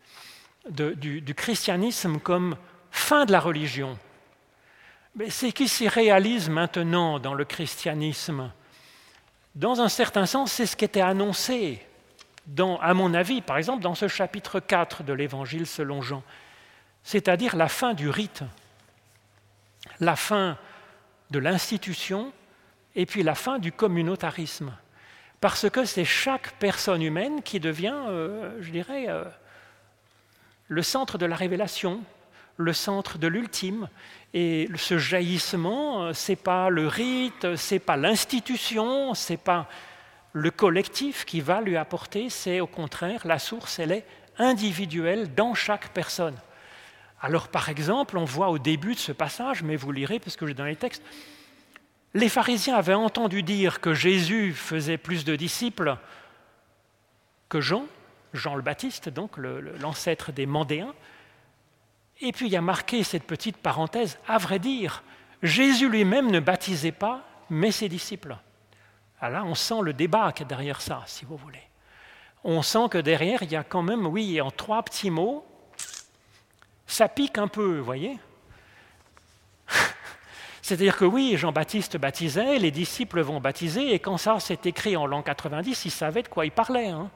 du, 1.21 1.33
christianisme 1.33 2.19
comme 2.19 2.57
fin 2.91 3.23
de 3.23 3.31
la 3.31 3.39
religion. 3.39 3.97
Mais 5.15 5.29
c'est 5.29 5.53
qui 5.53 5.69
s'y 5.69 5.87
réalise 5.87 6.49
maintenant 6.49 7.19
dans 7.19 7.33
le 7.33 7.45
christianisme. 7.45 8.51
Dans 9.55 9.79
un 9.79 9.87
certain 9.87 10.25
sens, 10.25 10.51
c'est 10.51 10.65
ce 10.65 10.75
qui 10.75 10.83
était 10.83 10.99
annoncé, 10.99 11.81
dans, 12.47 12.77
à 12.81 12.93
mon 12.93 13.13
avis, 13.13 13.39
par 13.39 13.57
exemple, 13.57 13.81
dans 13.81 13.95
ce 13.95 14.09
chapitre 14.09 14.59
4 14.59 15.03
de 15.03 15.13
l'Évangile 15.13 15.67
selon 15.67 16.01
Jean, 16.01 16.23
c'est-à-dire 17.01 17.55
la 17.55 17.69
fin 17.69 17.93
du 17.93 18.09
rite, 18.09 18.43
la 20.01 20.17
fin 20.17 20.57
de 21.29 21.39
l'institution 21.39 22.33
et 22.93 23.05
puis 23.05 23.23
la 23.23 23.35
fin 23.35 23.57
du 23.57 23.71
communautarisme. 23.71 24.75
Parce 25.41 25.67
que 25.71 25.85
c'est 25.85 26.05
chaque 26.05 26.51
personne 26.59 27.01
humaine 27.01 27.41
qui 27.41 27.59
devient, 27.59 27.97
euh, 28.07 28.51
je 28.61 28.69
dirais, 28.69 29.05
euh, 29.09 29.23
le 30.67 30.83
centre 30.83 31.17
de 31.17 31.25
la 31.25 31.35
révélation, 31.35 32.01
le 32.57 32.73
centre 32.73 33.17
de 33.17 33.25
l'ultime. 33.25 33.89
Et 34.35 34.69
ce 34.75 34.99
jaillissement, 34.99 36.03
euh, 36.03 36.13
c'est 36.13 36.35
pas 36.35 36.69
le 36.69 36.87
rite, 36.87 37.55
c'est 37.55 37.79
pas 37.79 37.97
l'institution, 37.97 39.15
c'est 39.15 39.37
pas 39.37 39.67
le 40.33 40.51
collectif 40.51 41.25
qui 41.25 41.41
va 41.41 41.59
lui 41.59 41.75
apporter, 41.75 42.29
c'est 42.29 42.59
au 42.59 42.67
contraire 42.67 43.25
la 43.25 43.39
source, 43.39 43.79
elle 43.79 43.93
est 43.93 44.05
individuelle 44.37 45.33
dans 45.33 45.55
chaque 45.55 45.89
personne. 45.89 46.35
Alors 47.19 47.47
par 47.47 47.67
exemple, 47.67 48.19
on 48.19 48.25
voit 48.25 48.49
au 48.49 48.59
début 48.59 48.93
de 48.93 48.99
ce 48.99 49.11
passage, 49.11 49.63
mais 49.63 49.75
vous 49.75 49.91
lirez 49.91 50.19
parce 50.19 50.35
que 50.35 50.45
j'ai 50.45 50.53
dans 50.53 50.65
les 50.65 50.75
textes, 50.75 51.03
les 52.13 52.29
pharisiens 52.29 52.75
avaient 52.75 52.93
entendu 52.93 53.43
dire 53.43 53.79
que 53.79 53.93
Jésus 53.93 54.53
faisait 54.53 54.97
plus 54.97 55.23
de 55.23 55.35
disciples 55.35 55.97
que 57.47 57.61
Jean, 57.61 57.85
Jean 58.33 58.55
le 58.55 58.61
Baptiste, 58.61 59.09
donc 59.09 59.37
l'ancêtre 59.37 60.31
des 60.31 60.45
Mandéens. 60.45 60.93
Et 62.19 62.31
puis 62.31 62.47
il 62.47 62.51
y 62.51 62.57
a 62.57 62.61
marqué 62.61 63.03
cette 63.03 63.25
petite 63.25 63.57
parenthèse, 63.57 64.19
à 64.27 64.37
vrai 64.37 64.59
dire, 64.59 65.03
Jésus 65.41 65.89
lui-même 65.89 66.29
ne 66.31 66.39
baptisait 66.39 66.91
pas, 66.91 67.21
mais 67.49 67.71
ses 67.71 67.89
disciples. 67.89 68.37
Alors 69.19 69.43
là, 69.43 69.49
on 69.49 69.55
sent 69.55 69.81
le 69.81 69.93
débat 69.93 70.31
qui 70.31 70.43
est 70.43 70.47
derrière 70.47 70.81
ça, 70.81 71.03
si 71.05 71.25
vous 71.25 71.37
voulez. 71.37 71.61
On 72.43 72.61
sent 72.61 72.89
que 72.89 72.97
derrière, 72.97 73.43
il 73.43 73.51
y 73.51 73.55
a 73.55 73.63
quand 73.63 73.83
même, 73.83 74.05
oui, 74.05 74.39
en 74.41 74.51
trois 74.51 74.81
petits 74.83 75.11
mots, 75.11 75.45
ça 76.87 77.07
pique 77.07 77.37
un 77.37 77.47
peu, 77.47 77.77
vous 77.77 77.83
voyez 77.83 78.17
c'est-à-dire 80.61 80.95
que 80.95 81.05
oui, 81.05 81.37
Jean-Baptiste 81.37 81.97
baptisait, 81.97 82.59
les 82.59 82.71
disciples 82.71 83.21
vont 83.21 83.39
baptiser, 83.39 83.93
et 83.93 83.99
quand 83.99 84.17
ça 84.17 84.39
s'est 84.39 84.59
écrit 84.65 84.95
en 84.95 85.07
l'an 85.07 85.23
90, 85.23 85.85
ils 85.85 85.91
savaient 85.91 86.21
de 86.21 86.27
quoi 86.27 86.45
il 86.45 86.51
parlait. 86.51 86.89
Hein. 86.89 87.09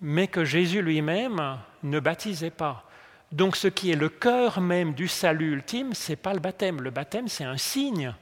Mais 0.00 0.26
que 0.26 0.44
Jésus 0.44 0.82
lui-même 0.82 1.58
ne 1.84 2.00
baptisait 2.00 2.50
pas. 2.50 2.84
Donc 3.30 3.56
ce 3.56 3.68
qui 3.68 3.92
est 3.92 3.96
le 3.96 4.08
cœur 4.08 4.60
même 4.60 4.92
du 4.92 5.06
salut 5.06 5.52
ultime, 5.52 5.94
ce 5.94 6.12
n'est 6.12 6.16
pas 6.16 6.34
le 6.34 6.40
baptême. 6.40 6.82
Le 6.82 6.90
baptême, 6.90 7.28
c'est 7.28 7.44
un 7.44 7.56
signe 7.56 8.12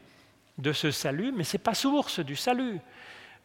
de 0.59 0.72
ce 0.72 0.91
salut, 0.91 1.32
mais 1.34 1.45
ce 1.45 1.57
n'est 1.57 1.62
pas 1.62 1.74
source 1.74 2.20
du 2.20 2.36
salut. 2.36 2.78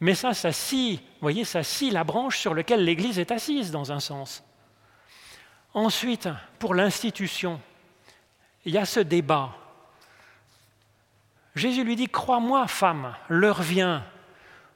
Mais 0.00 0.14
ça, 0.14 0.34
ça 0.34 0.52
scie, 0.52 0.96
vous 0.96 1.22
voyez, 1.22 1.44
ça 1.44 1.62
scie 1.62 1.90
la 1.90 2.04
branche 2.04 2.38
sur 2.38 2.52
laquelle 2.52 2.84
l'Église 2.84 3.18
est 3.18 3.32
assise, 3.32 3.70
dans 3.70 3.90
un 3.90 4.00
sens. 4.00 4.44
Ensuite, 5.72 6.28
pour 6.58 6.74
l'institution, 6.74 7.58
il 8.66 8.74
y 8.74 8.78
a 8.78 8.84
ce 8.84 9.00
débat 9.00 9.56
Jésus 11.56 11.84
lui 11.84 11.96
dit, 11.96 12.08
Crois-moi, 12.08 12.68
femme, 12.68 13.14
l'heure 13.30 13.62
vient 13.62 14.04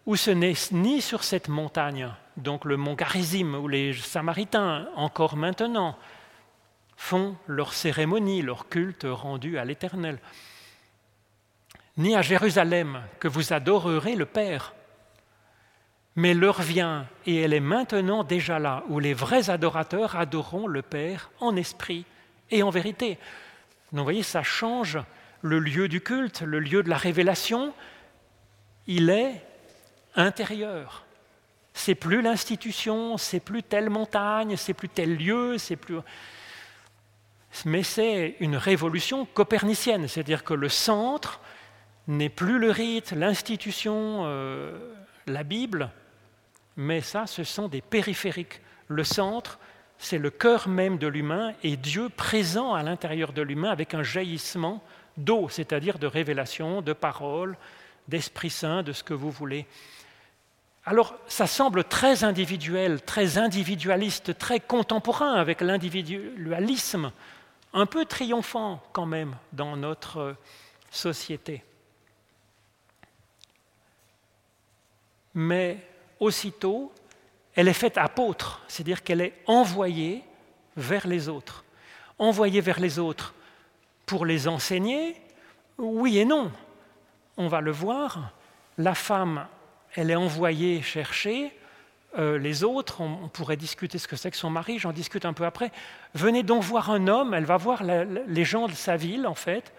où 0.06 0.16
ce 0.16 0.30
n'est 0.30 0.54
ni 0.72 1.02
sur 1.02 1.22
cette 1.22 1.48
montagne, 1.48 2.08
donc 2.38 2.64
le 2.64 2.78
mont 2.78 2.94
Garizim, 2.94 3.54
où 3.54 3.68
les 3.68 3.92
Samaritains, 3.92 4.88
encore 4.96 5.36
maintenant, 5.36 5.96
font 6.96 7.36
leur 7.46 7.74
cérémonie, 7.74 8.40
leur 8.40 8.68
culte 8.68 9.06
rendu 9.08 9.58
à 9.58 9.64
l'Éternel, 9.66 10.18
ni 11.98 12.16
à 12.16 12.22
Jérusalem 12.22 13.02
que 13.20 13.28
vous 13.28 13.52
adorerez 13.52 14.16
le 14.16 14.26
Père. 14.26 14.72
Mais 16.16 16.32
l'heure 16.32 16.62
vient, 16.62 17.06
et 17.26 17.42
elle 17.42 17.52
est 17.52 17.60
maintenant 17.60 18.24
déjà 18.24 18.58
là, 18.58 18.84
où 18.88 18.98
les 18.98 19.14
vrais 19.14 19.50
adorateurs 19.50 20.16
adoreront 20.16 20.66
le 20.66 20.80
Père 20.80 21.30
en 21.40 21.56
esprit 21.56 22.06
et 22.50 22.62
en 22.62 22.70
vérité. 22.70 23.18
Donc 23.92 23.98
vous 23.98 24.04
voyez, 24.04 24.22
ça 24.22 24.42
change 24.42 24.98
le 25.43 25.59
lieu 25.59 25.88
du 25.88 26.01
culte, 26.01 26.43
le 26.43 26.61
lieu 26.61 26.82
de 26.82 26.88
la 26.88 26.97
révélation, 26.97 27.72
il 28.86 29.11
est 29.11 29.45
intérieur. 30.16 31.05
C'est 31.72 31.95
plus 31.95 32.22
l'institution, 32.22 33.16
c'est 33.16 33.41
plus 33.41 33.62
telle 33.62 33.91
montagne, 33.91 34.57
c'est 34.57 34.74
plus 34.74 34.88
tel 34.88 35.16
lieu, 35.16 35.57
c'est 35.59 35.76
plus. 35.76 35.99
Mais 37.64 37.82
c'est 37.82 38.36
une 38.41 38.57
révolution 38.57 39.24
copernicienne, 39.24 40.09
c'est-à-dire 40.09 40.45
que 40.45 40.55
le 40.55 40.68
centre 40.68 41.41
n'est 42.07 42.28
plus 42.28 42.59
le 42.59 42.70
rite, 42.70 43.12
l'institution, 43.12 44.22
euh, 44.24 44.95
la 45.26 45.43
Bible, 45.43 45.91
mais 46.76 47.01
ça, 47.01 47.26
ce 47.26 47.45
sont 47.45 47.68
des 47.68 47.80
périphériques. 47.80 48.61
Le 48.88 49.05
centre, 49.05 49.59
c'est 49.99 50.18
le 50.18 50.30
cœur 50.30 50.68
même 50.68 50.99
de 50.99 51.07
l'humain 51.07 51.53
et 51.62 51.76
Dieu 51.76 52.09
présent 52.09 52.74
à 52.74 52.82
l'intérieur 52.82 53.32
de 53.32 53.43
l'humain 53.43 53.70
avec 53.70 53.95
un 53.95 54.03
jaillissement 54.03 54.82
d'eau, 55.24 55.48
c'est-à-dire 55.48 55.98
de 55.98 56.06
révélation, 56.06 56.82
de 56.82 56.92
parole, 56.92 57.56
d'Esprit 58.08 58.50
Saint, 58.50 58.82
de 58.82 58.92
ce 58.92 59.02
que 59.02 59.14
vous 59.14 59.30
voulez. 59.30 59.66
Alors, 60.84 61.14
ça 61.26 61.46
semble 61.46 61.84
très 61.84 62.24
individuel, 62.24 63.02
très 63.02 63.38
individualiste, 63.38 64.36
très 64.38 64.60
contemporain 64.60 65.34
avec 65.34 65.60
l'individualisme, 65.60 67.12
un 67.72 67.86
peu 67.86 68.04
triomphant 68.04 68.82
quand 68.92 69.06
même 69.06 69.36
dans 69.52 69.76
notre 69.76 70.36
société. 70.90 71.62
Mais 75.34 75.78
aussitôt, 76.18 76.92
elle 77.54 77.68
est 77.68 77.72
faite 77.72 77.98
apôtre, 77.98 78.60
c'est-à-dire 78.66 79.02
qu'elle 79.02 79.20
est 79.20 79.34
envoyée 79.46 80.24
vers 80.76 81.06
les 81.06 81.28
autres. 81.28 81.64
Envoyée 82.18 82.60
vers 82.60 82.80
les 82.80 82.98
autres 82.98 83.34
pour 84.11 84.26
les 84.26 84.48
enseigner 84.48 85.14
Oui 85.78 86.18
et 86.18 86.24
non. 86.24 86.50
On 87.36 87.46
va 87.46 87.61
le 87.61 87.70
voir. 87.70 88.32
La 88.76 88.96
femme, 88.96 89.46
elle 89.94 90.11
est 90.11 90.16
envoyée 90.16 90.82
chercher. 90.82 91.56
Euh, 92.18 92.36
les 92.36 92.64
autres, 92.64 93.02
on, 93.02 93.28
pourrait 93.28 93.56
discuter 93.56 93.98
ce 93.98 94.08
que 94.08 94.16
c'est 94.16 94.32
que 94.32 94.36
son 94.36 94.50
mari, 94.50 94.80
j'en 94.80 94.90
discute 94.90 95.24
un 95.26 95.32
peu 95.32 95.44
après. 95.44 95.70
Venez 96.14 96.42
donc 96.42 96.64
voir 96.64 96.90
un 96.90 97.06
homme, 97.06 97.34
elle 97.34 97.44
va 97.44 97.56
voir 97.56 97.84
les 97.84 98.44
gens 98.44 98.66
de 98.66 98.72
sa 98.72 98.96
ville, 98.96 99.28
en 99.28 99.36
fait. 99.36 99.72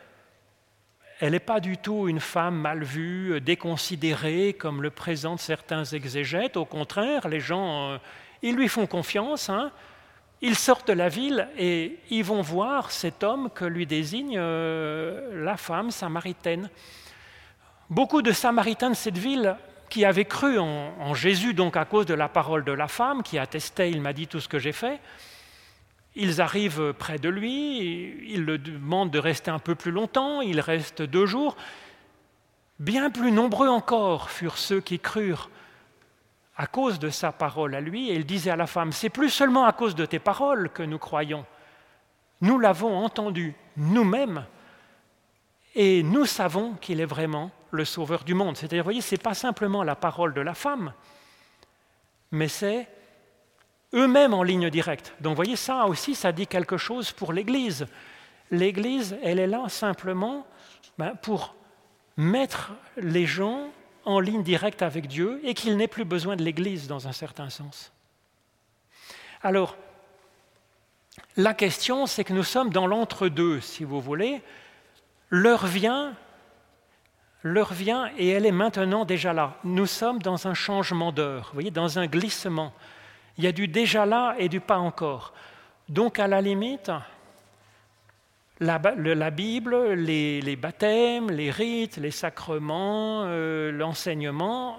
Elle 1.19 1.33
n'est 1.33 1.39
pas 1.39 1.59
du 1.59 1.77
tout 1.77 2.07
une 2.07 2.21
femme 2.21 2.55
mal 2.55 2.85
vue, 2.85 3.33
euh, 3.33 3.41
déconsidérée, 3.41 4.55
comme 4.57 4.81
le 4.81 4.91
présentent 4.91 5.41
certains 5.41 5.83
exégètes. 5.83 6.55
Au 6.55 6.65
contraire, 6.65 7.27
les 7.27 7.41
gens, 7.41 7.91
euh, 7.91 7.97
ils 8.41 8.55
lui 8.55 8.69
font 8.69 8.87
confiance. 8.87 9.49
Hein. 9.49 9.73
Ils 10.43 10.55
sortent 10.55 10.87
de 10.87 10.93
la 10.93 11.07
ville 11.07 11.47
et 11.57 11.99
ils 12.09 12.23
vont 12.23 12.41
voir 12.41 12.89
cet 12.89 13.23
homme 13.23 13.49
que 13.53 13.63
lui 13.63 13.85
désigne 13.85 14.37
euh, 14.37 15.43
la 15.43 15.55
femme 15.55 15.91
samaritaine. 15.91 16.69
Beaucoup 17.91 18.21
de 18.21 18.31
Samaritains 18.31 18.89
de 18.89 18.95
cette 18.95 19.17
ville 19.17 19.55
qui 19.89 20.05
avaient 20.05 20.25
cru 20.25 20.57
en, 20.57 21.13
Jésus, 21.13 21.53
donc 21.53 21.75
à 21.75 21.83
cause 21.83 22.05
de 22.05 22.13
la 22.13 22.29
parole 22.29 22.63
de 22.63 22.71
la 22.71 22.87
femme, 22.87 23.21
qui 23.21 23.37
attestait, 23.37 23.91
il 23.91 24.01
m'a 24.01 24.13
dit 24.13 24.27
tout 24.27 24.39
ce 24.39 24.47
que 24.47 24.57
j'ai 24.57 24.71
fait, 24.71 25.01
ils 26.15 26.39
arrivent 26.39 26.93
près 26.97 27.19
de 27.19 27.27
lui, 27.27 28.33
ils 28.33 28.45
le 28.45 28.57
demandent 28.57 29.11
de 29.11 29.19
rester 29.19 29.51
un 29.51 29.59
peu 29.59 29.75
plus 29.75 29.91
longtemps, 29.91 30.39
il 30.39 30.61
reste 30.61 31.01
deux 31.01 31.25
jours. 31.25 31.57
Bien 32.79 33.09
plus 33.09 33.33
nombreux 33.33 33.67
encore 33.67 34.29
furent 34.29 34.57
ceux 34.57 34.79
qui 34.79 34.97
crurent 34.97 35.49
à 36.61 36.67
cause 36.67 36.99
de 36.99 37.09
sa 37.09 37.31
parole 37.31 37.73
à 37.73 37.81
lui, 37.81 38.11
et 38.11 38.13
il 38.13 38.23
disait 38.23 38.51
à 38.51 38.55
la 38.55 38.67
femme, 38.67 38.91
c'est 38.91 39.09
plus 39.09 39.31
seulement 39.31 39.65
à 39.65 39.71
cause 39.71 39.95
de 39.95 40.05
tes 40.05 40.19
paroles 40.19 40.69
que 40.69 40.83
nous 40.83 40.99
croyons. 40.99 41.43
Nous 42.39 42.59
l'avons 42.59 43.03
entendu 43.03 43.55
nous-mêmes, 43.77 44.45
et 45.73 46.03
nous 46.03 46.27
savons 46.27 46.73
qu'il 46.73 47.01
est 47.01 47.05
vraiment 47.05 47.49
le 47.71 47.83
sauveur 47.83 48.23
du 48.23 48.35
monde. 48.35 48.57
C'est-à-dire, 48.57 48.83
vous 48.83 48.89
voyez, 48.89 49.01
ce 49.01 49.15
n'est 49.15 49.19
pas 49.19 49.33
simplement 49.33 49.81
la 49.81 49.95
parole 49.95 50.35
de 50.35 50.41
la 50.41 50.53
femme, 50.53 50.93
mais 52.29 52.47
c'est 52.47 52.87
eux-mêmes 53.95 54.35
en 54.35 54.43
ligne 54.43 54.69
directe. 54.69 55.15
Donc, 55.19 55.31
vous 55.31 55.37
voyez, 55.37 55.55
ça 55.55 55.87
aussi, 55.87 56.13
ça 56.13 56.31
dit 56.31 56.45
quelque 56.45 56.77
chose 56.77 57.11
pour 57.11 57.33
l'Église. 57.33 57.87
L'Église, 58.51 59.17
elle 59.23 59.39
est 59.39 59.47
là 59.47 59.67
simplement 59.67 60.45
ben, 60.99 61.15
pour 61.23 61.55
mettre 62.17 62.73
les 62.97 63.25
gens 63.25 63.71
en 64.05 64.19
ligne 64.19 64.43
directe 64.43 64.81
avec 64.81 65.07
Dieu 65.07 65.39
et 65.43 65.53
qu'il 65.53 65.77
n'ait 65.77 65.87
plus 65.87 66.05
besoin 66.05 66.35
de 66.35 66.43
l'Église 66.43 66.87
dans 66.87 67.07
un 67.07 67.11
certain 67.11 67.49
sens. 67.49 67.91
Alors, 69.43 69.75
la 71.37 71.53
question, 71.53 72.05
c'est 72.05 72.23
que 72.23 72.33
nous 72.33 72.43
sommes 72.43 72.69
dans 72.69 72.87
l'entre-deux, 72.87 73.61
si 73.61 73.83
vous 73.83 74.01
voulez. 74.01 74.41
L'heure 75.29 75.65
vient, 75.65 76.15
l'heure 77.43 77.73
vient 77.73 78.11
et 78.17 78.29
elle 78.29 78.45
est 78.45 78.51
maintenant 78.51 79.05
déjà 79.05 79.33
là. 79.33 79.57
Nous 79.63 79.85
sommes 79.85 80.19
dans 80.19 80.47
un 80.47 80.53
changement 80.53 81.11
d'heure, 81.11 81.47
vous 81.47 81.53
voyez, 81.53 81.71
dans 81.71 81.99
un 81.99 82.07
glissement. 82.07 82.73
Il 83.37 83.43
y 83.43 83.47
a 83.47 83.51
du 83.51 83.67
déjà 83.67 84.05
là 84.05 84.35
et 84.37 84.49
du 84.49 84.59
pas 84.59 84.77
encore. 84.77 85.33
Donc, 85.89 86.19
à 86.19 86.27
la 86.27 86.41
limite, 86.41 86.91
la, 88.61 89.31
Bible, 89.31 89.93
les, 89.93 90.55
baptêmes, 90.55 91.31
les 91.31 91.49
rites, 91.49 91.97
les 91.97 92.11
sacrements, 92.11 93.23
euh, 93.25 93.71
l'enseignement, 93.71 94.77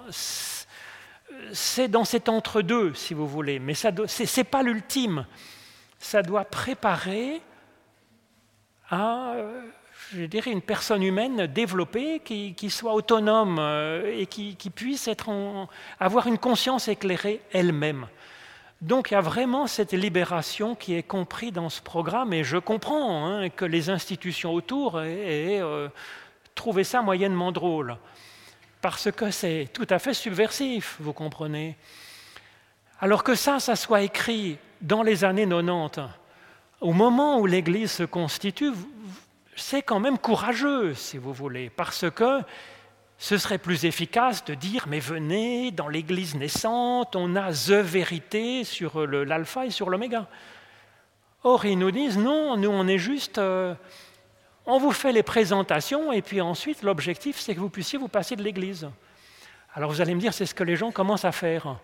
c'est 1.53 1.89
dans 1.89 2.05
cet 2.05 2.29
entre-deux, 2.29 2.95
si 2.95 3.13
vous 3.15 3.27
voulez, 3.27 3.59
mais 3.59 3.75
ce 3.75 4.37
n'est 4.37 4.45
pas 4.45 4.63
l'ultime. 4.63 5.27
Ça 5.99 6.23
doit 6.23 6.45
préparer 6.45 7.41
à, 8.89 9.33
euh, 9.33 9.63
je 10.13 10.25
dirais, 10.25 10.53
une 10.53 10.63
personne 10.63 11.03
humaine 11.03 11.47
développée 11.47 12.21
qui, 12.21 12.71
soit 12.71 12.95
autonome 12.95 13.59
euh, 13.59 14.17
et 14.17 14.27
qui, 14.27 14.55
puisse 14.71 15.09
être 15.09 15.29
avoir 15.99 16.29
une 16.29 16.39
conscience 16.39 16.87
éclairée 16.87 17.41
elle-même. 17.53 18.07
Donc 18.83 19.13
il 19.13 19.15
y 19.15 19.17
a 19.17 19.21
vraiment 19.21 19.69
cette 19.69 19.93
libération 19.93 20.75
qui 20.75 20.95
est 20.95 21.05
comprise 21.05 21.53
dans 21.53 21.69
ce 21.69 21.81
programme 21.81 22.33
et 22.33 22.43
je 22.43 22.57
comprends 22.57 23.25
hein, 23.25 23.49
que 23.49 23.65
les 23.65 23.91
institutions 23.91 24.53
autour 24.53 25.01
aient, 25.01 25.61
euh, 25.63 25.89
trouvé 26.57 26.83
ça 26.83 27.01
moyennement 27.01 27.53
drôle 27.53 27.97
parce 28.81 29.13
que 29.13 29.31
c'est 29.31 29.69
tout 29.73 29.87
à 29.89 30.01
fait 30.01 30.15
subversif, 30.15 30.97
vous 30.99 31.13
comprenez. 31.13 31.77
Alors 32.99 33.23
que 33.23 33.37
ça, 33.37 33.61
ça 33.61 33.77
soit 33.77 34.03
écrit 34.03 34.59
dans 34.81 35.05
les 35.05 35.23
années 35.23 35.47
90, 35.49 36.01
au 36.81 36.93
moment 36.93 37.39
où 37.39 37.47
l'Église 37.47 37.93
se 37.93 38.03
constitue, 38.03 38.73
c'est 39.55 39.83
quand 39.83 40.01
même 40.01 40.19
courageux, 40.19 40.95
si 40.95 41.19
vous 41.19 41.33
voulez, 41.33 41.71
parce 41.71 42.11
que 42.11 42.41
ce 43.23 43.39
serait 43.39 43.59
plus 43.59 43.85
efficace 43.85 44.45
de 44.45 44.55
dire, 44.55 44.87
mais 44.89 44.99
venez, 44.99 45.71
dans 45.71 45.87
l'Église 45.87 46.35
naissante, 46.35 47.15
on 47.15 47.37
a 47.37 47.53
the 47.53 47.71
vérité 47.71 48.65
sur 48.65 49.07
l'alpha 49.07 49.65
et 49.65 49.71
sur 49.71 49.91
l'oméga. 49.91 50.27
Or, 51.45 51.65
ils 51.65 51.79
nous 51.79 51.93
disent, 51.93 52.19
non, 52.19 52.57
nous, 52.57 52.71
on 52.71 52.89
est 52.89 52.99
juste... 52.99 53.39
Euh, 53.39 53.77
on 54.67 54.79
vous 54.79 54.91
fait 54.91 55.13
les 55.13 55.23
présentations 55.23 56.13
et 56.13 56.21
puis 56.21 56.41
ensuite 56.41 56.83
l'objectif 56.83 57.39
c'est 57.39 57.55
que 57.55 57.61
vous 57.61 57.69
puissiez 57.69 57.97
vous 57.97 58.09
passer 58.09 58.35
de 58.35 58.43
l'Église. 58.43 58.91
Alors 59.75 59.91
vous 59.91 60.01
allez 60.01 60.17
me 60.17 60.21
dire 60.21 60.35
c'est 60.35 60.47
ce 60.47 60.55
que 60.55 60.65
les 60.65 60.75
gens 60.75 60.91
commencent 60.91 61.25
à 61.25 61.33
faire. 61.33 61.79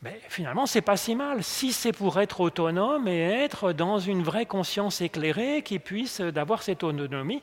Mais 0.00 0.20
finalement 0.28 0.66
c'est 0.66 0.80
pas 0.80 0.96
si 0.96 1.14
mal 1.16 1.42
si 1.44 1.72
c'est 1.72 1.92
pour 1.92 2.20
être 2.20 2.40
autonome 2.40 3.06
et 3.06 3.20
être 3.20 3.72
dans 3.72 3.98
une 3.98 4.22
vraie 4.22 4.46
conscience 4.46 5.00
éclairée 5.00 5.62
qui 5.62 5.80
puisse 5.80 6.20
d'avoir 6.20 6.62
cette 6.62 6.82
autonomie. 6.82 7.42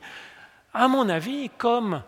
À 0.74 0.88
mon 0.88 1.08
avis, 1.08 1.50
comme 1.56 2.02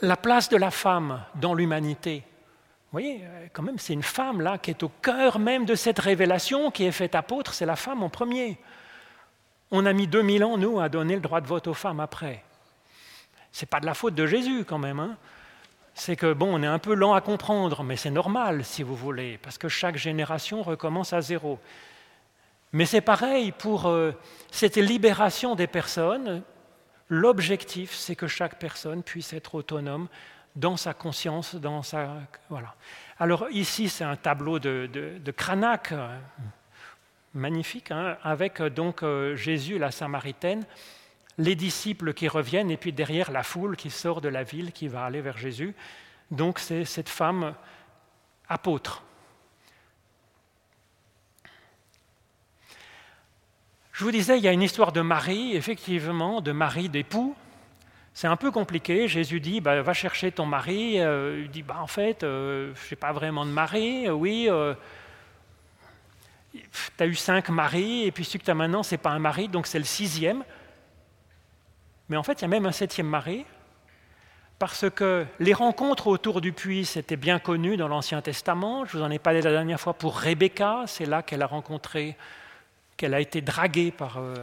la 0.00 0.16
place 0.16 0.48
de 0.48 0.56
la 0.56 0.70
femme 0.70 1.22
dans 1.34 1.54
l'humanité. 1.54 2.24
Vous 2.90 2.92
voyez, 2.92 3.22
quand 3.52 3.62
même, 3.62 3.78
c'est 3.78 3.92
une 3.92 4.02
femme 4.02 4.40
là 4.40 4.58
qui 4.58 4.70
est 4.70 4.82
au 4.82 4.88
cœur 4.88 5.38
même 5.38 5.64
de 5.64 5.74
cette 5.74 5.98
révélation 5.98 6.70
qui 6.70 6.84
est 6.84 6.92
faite 6.92 7.14
apôtre, 7.14 7.52
c'est 7.52 7.66
la 7.66 7.76
femme 7.76 8.02
en 8.02 8.08
premier. 8.08 8.58
On 9.70 9.84
a 9.84 9.92
mis 9.92 10.06
2000 10.06 10.44
ans, 10.44 10.56
nous, 10.56 10.80
à 10.80 10.88
donner 10.88 11.14
le 11.14 11.20
droit 11.20 11.40
de 11.40 11.46
vote 11.46 11.66
aux 11.66 11.74
femmes 11.74 12.00
après. 12.00 12.42
Ce 13.52 13.64
n'est 13.64 13.66
pas 13.66 13.80
de 13.80 13.86
la 13.86 13.94
faute 13.94 14.14
de 14.14 14.26
Jésus 14.26 14.64
quand 14.64 14.78
même. 14.78 15.00
Hein. 15.00 15.16
c'est 15.94 16.16
que, 16.16 16.32
bon, 16.32 16.54
on 16.54 16.62
est 16.62 16.66
un 16.66 16.78
peu 16.78 16.94
lent 16.94 17.12
à 17.12 17.20
comprendre, 17.20 17.82
mais 17.82 17.96
c'est 17.96 18.10
normal, 18.10 18.64
si 18.64 18.82
vous 18.82 18.96
voulez, 18.96 19.38
parce 19.42 19.58
que 19.58 19.68
chaque 19.68 19.96
génération 19.96 20.62
recommence 20.62 21.12
à 21.12 21.20
zéro. 21.20 21.58
Mais 22.72 22.86
c'est 22.86 23.00
pareil 23.00 23.52
pour 23.52 23.86
euh, 23.86 24.12
cette 24.50 24.76
libération 24.76 25.54
des 25.54 25.66
personnes. 25.66 26.42
L'objectif, 27.08 27.94
c'est 27.94 28.16
que 28.16 28.26
chaque 28.26 28.58
personne 28.58 29.02
puisse 29.02 29.32
être 29.32 29.54
autonome 29.54 30.08
dans 30.56 30.76
sa 30.76 30.92
conscience, 30.92 31.54
dans 31.54 31.82
sa... 31.82 32.16
Voilà. 32.50 32.74
Alors 33.18 33.48
ici, 33.50 33.88
c'est 33.88 34.04
un 34.04 34.16
tableau 34.16 34.58
de, 34.58 34.88
de, 34.92 35.30
Cranach, 35.30 35.92
magnifique, 37.34 37.90
hein, 37.90 38.18
avec 38.22 38.60
euh, 38.60 38.70
donc 38.70 39.02
euh, 39.02 39.36
Jésus, 39.36 39.78
la 39.78 39.90
Samaritaine, 39.90 40.64
les 41.38 41.54
disciples 41.54 42.12
qui 42.12 42.28
reviennent, 42.28 42.70
et 42.70 42.76
puis 42.76 42.92
derrière 42.92 43.30
la 43.30 43.42
foule 43.42 43.76
qui 43.76 43.90
sort 43.90 44.20
de 44.20 44.28
la 44.28 44.42
ville, 44.42 44.72
qui 44.72 44.88
va 44.88 45.04
aller 45.04 45.20
vers 45.20 45.38
Jésus. 45.38 45.74
Donc 46.30 46.58
c'est 46.58 46.84
cette 46.84 47.08
femme 47.08 47.54
apôtre. 48.48 49.02
Je 53.98 54.04
vous 54.04 54.12
disais, 54.12 54.38
il 54.38 54.44
y 54.44 54.46
a 54.46 54.52
une 54.52 54.62
histoire 54.62 54.92
de 54.92 55.00
Marie, 55.00 55.56
effectivement, 55.56 56.40
de 56.40 56.52
Marie 56.52 56.88
d'époux. 56.88 57.34
C'est 58.14 58.28
un 58.28 58.36
peu 58.36 58.52
compliqué. 58.52 59.08
Jésus 59.08 59.40
dit, 59.40 59.60
bah, 59.60 59.82
va 59.82 59.92
chercher 59.92 60.30
ton 60.30 60.46
mari. 60.46 61.00
Euh, 61.00 61.42
il 61.42 61.50
dit, 61.50 61.64
bah, 61.64 61.78
en 61.80 61.88
fait, 61.88 62.18
je 62.20 62.70
n'ai 62.70 62.96
pas 62.96 63.10
vraiment 63.10 63.44
de 63.44 63.50
mari. 63.50 64.08
Oui, 64.08 64.48
tu 66.52 66.62
as 67.00 67.06
eu 67.06 67.16
cinq 67.16 67.48
maris, 67.48 68.04
et 68.04 68.12
puis 68.12 68.24
celui 68.24 68.38
que 68.38 68.44
tu 68.44 68.52
as 68.52 68.54
maintenant, 68.54 68.84
ce 68.84 68.94
n'est 68.94 68.98
pas 68.98 69.10
un 69.10 69.18
mari, 69.18 69.48
donc 69.48 69.66
c'est 69.66 69.80
le 69.80 69.84
sixième. 69.84 70.44
Mais 72.08 72.16
en 72.16 72.22
fait, 72.22 72.34
il 72.34 72.42
y 72.42 72.44
a 72.44 72.48
même 72.48 72.66
un 72.66 72.72
septième 72.72 73.08
mari, 73.08 73.46
parce 74.60 74.88
que 74.90 75.26
les 75.40 75.54
rencontres 75.54 76.06
autour 76.06 76.40
du 76.40 76.52
puits, 76.52 76.84
c'était 76.84 77.16
bien 77.16 77.40
connu 77.40 77.76
dans 77.76 77.88
l'Ancien 77.88 78.22
Testament. 78.22 78.84
Je 78.84 78.96
vous 78.96 79.02
en 79.02 79.10
ai 79.10 79.18
parlé 79.18 79.42
la 79.42 79.50
dernière 79.50 79.80
fois 79.80 79.94
pour 79.94 80.20
Rebecca, 80.20 80.84
c'est 80.86 81.04
là 81.04 81.24
qu'elle 81.24 81.42
a 81.42 81.46
rencontré, 81.46 82.16
qu'elle 82.98 83.14
a 83.14 83.20
été 83.20 83.40
draguée 83.40 83.92
par, 83.92 84.18
euh, 84.18 84.34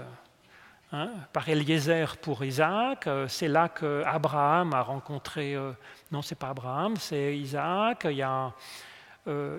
hein, 0.93 1.11
Eliezer 1.45 2.17
pour 2.17 2.43
Isaac. 2.43 3.05
Euh, 3.05 3.27
c'est 3.27 3.49
là 3.49 3.69
qu'Abraham 3.69 4.73
a 4.73 4.81
rencontré, 4.81 5.53
euh, 5.53 5.73
non, 6.11 6.21
c'est 6.23 6.39
pas 6.39 6.49
Abraham, 6.49 6.95
c'est 6.95 7.37
Isaac. 7.37 8.07
Il 8.09 8.17
y 8.17 8.23
a 8.23 8.51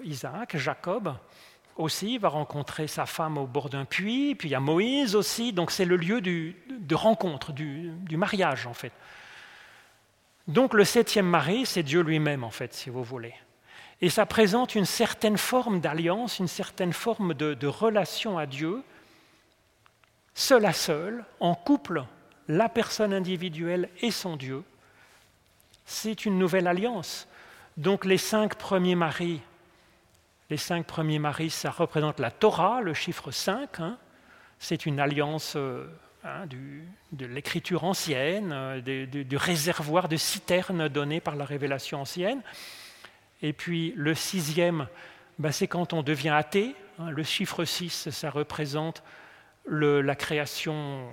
Isaac, 0.05 0.57
Jacob 0.57 1.15
aussi 1.77 2.17
va 2.17 2.29
rencontrer 2.29 2.87
sa 2.87 3.05
femme 3.05 3.37
au 3.37 3.47
bord 3.47 3.69
d'un 3.69 3.85
puits, 3.85 4.35
puis 4.35 4.49
il 4.49 4.53
y 4.53 4.55
a 4.55 4.61
Moïse 4.61 5.15
aussi, 5.15 5.53
donc 5.53 5.71
c'est 5.71 5.85
le 5.85 5.97
lieu 5.97 6.23
de 6.23 6.95
rencontre, 6.95 7.53
du, 7.53 7.93
mariage 8.13 8.67
en 8.67 8.73
fait. 8.73 8.93
Donc 10.47 10.73
le 10.73 10.85
septième 10.85 11.27
mari, 11.27 11.67
c'est 11.67 11.83
Dieu 11.83 12.01
lui-même 12.01 12.45
en 12.45 12.51
fait, 12.51 12.73
si 12.73 12.89
vous 12.89 13.03
voulez. 13.03 13.35
Et 14.03 14.11
ça 14.11 14.27
présente 14.27 14.75
une 14.75 14.85
certaine 14.85 15.39
forme 15.39 15.81
d'alliance, 15.81 16.39
une 16.39 16.49
certaine 16.49 16.93
forme 16.93 17.35
de, 17.35 17.67
relation 17.67 18.39
à 18.39 18.47
Dieu, 18.47 18.83
seul 20.35 20.67
à 20.67 20.73
seul, 20.73 21.25
en 21.41 21.55
couple, 21.55 22.05
la 22.49 22.69
personne 22.69 23.13
individuelle 23.13 23.89
et 24.01 24.11
son 24.11 24.37
Dieu. 24.37 24.63
C'est 25.87 26.27
une 26.27 26.39
nouvelle 26.39 26.67
alliance. 26.67 27.27
Donc 27.77 28.05
les 28.05 28.19
cinq 28.19 28.57
premiers 28.57 28.95
maris 28.95 29.41
les 30.51 30.57
cinq 30.57 30.87
premiers 30.87 31.19
maris, 31.19 31.51
ça 31.51 31.71
représente 31.71 32.21
la 32.21 32.31
Torah, 32.31 32.81
le 32.81 32.95
chiffre 32.95 33.31
5. 33.31 33.81
Hein. 33.81 33.99
C'est 34.59 34.87
une 34.87 35.01
alliance 35.01 35.55
euh, 35.57 35.87
hein, 36.25 36.47
de 37.13 37.27
l'écriture 37.27 37.85
ancienne, 37.85 38.53
euh, 38.53 38.81
du, 38.81 39.37
réservoir 39.37 40.09
de 40.09 40.17
citernes 40.17 40.89
donné 40.89 41.21
par 41.21 41.35
la 41.35 41.45
révélation 41.45 42.01
ancienne. 42.01 42.43
Et 43.43 43.53
puis 43.53 43.93
le 43.97 44.15
sixième, 44.15 44.89
ben, 45.39 45.53
c'est 45.53 45.69
quand 45.69 45.93
on 45.93 46.03
devient 46.03 46.31
athée. 46.31 46.75
Hein. 46.99 47.11
Le 47.11 47.23
chiffre 47.23 47.65
6, 47.65 48.11
ça 48.11 48.31
représente 48.31 49.03
la 49.69 50.15
création 50.15 51.09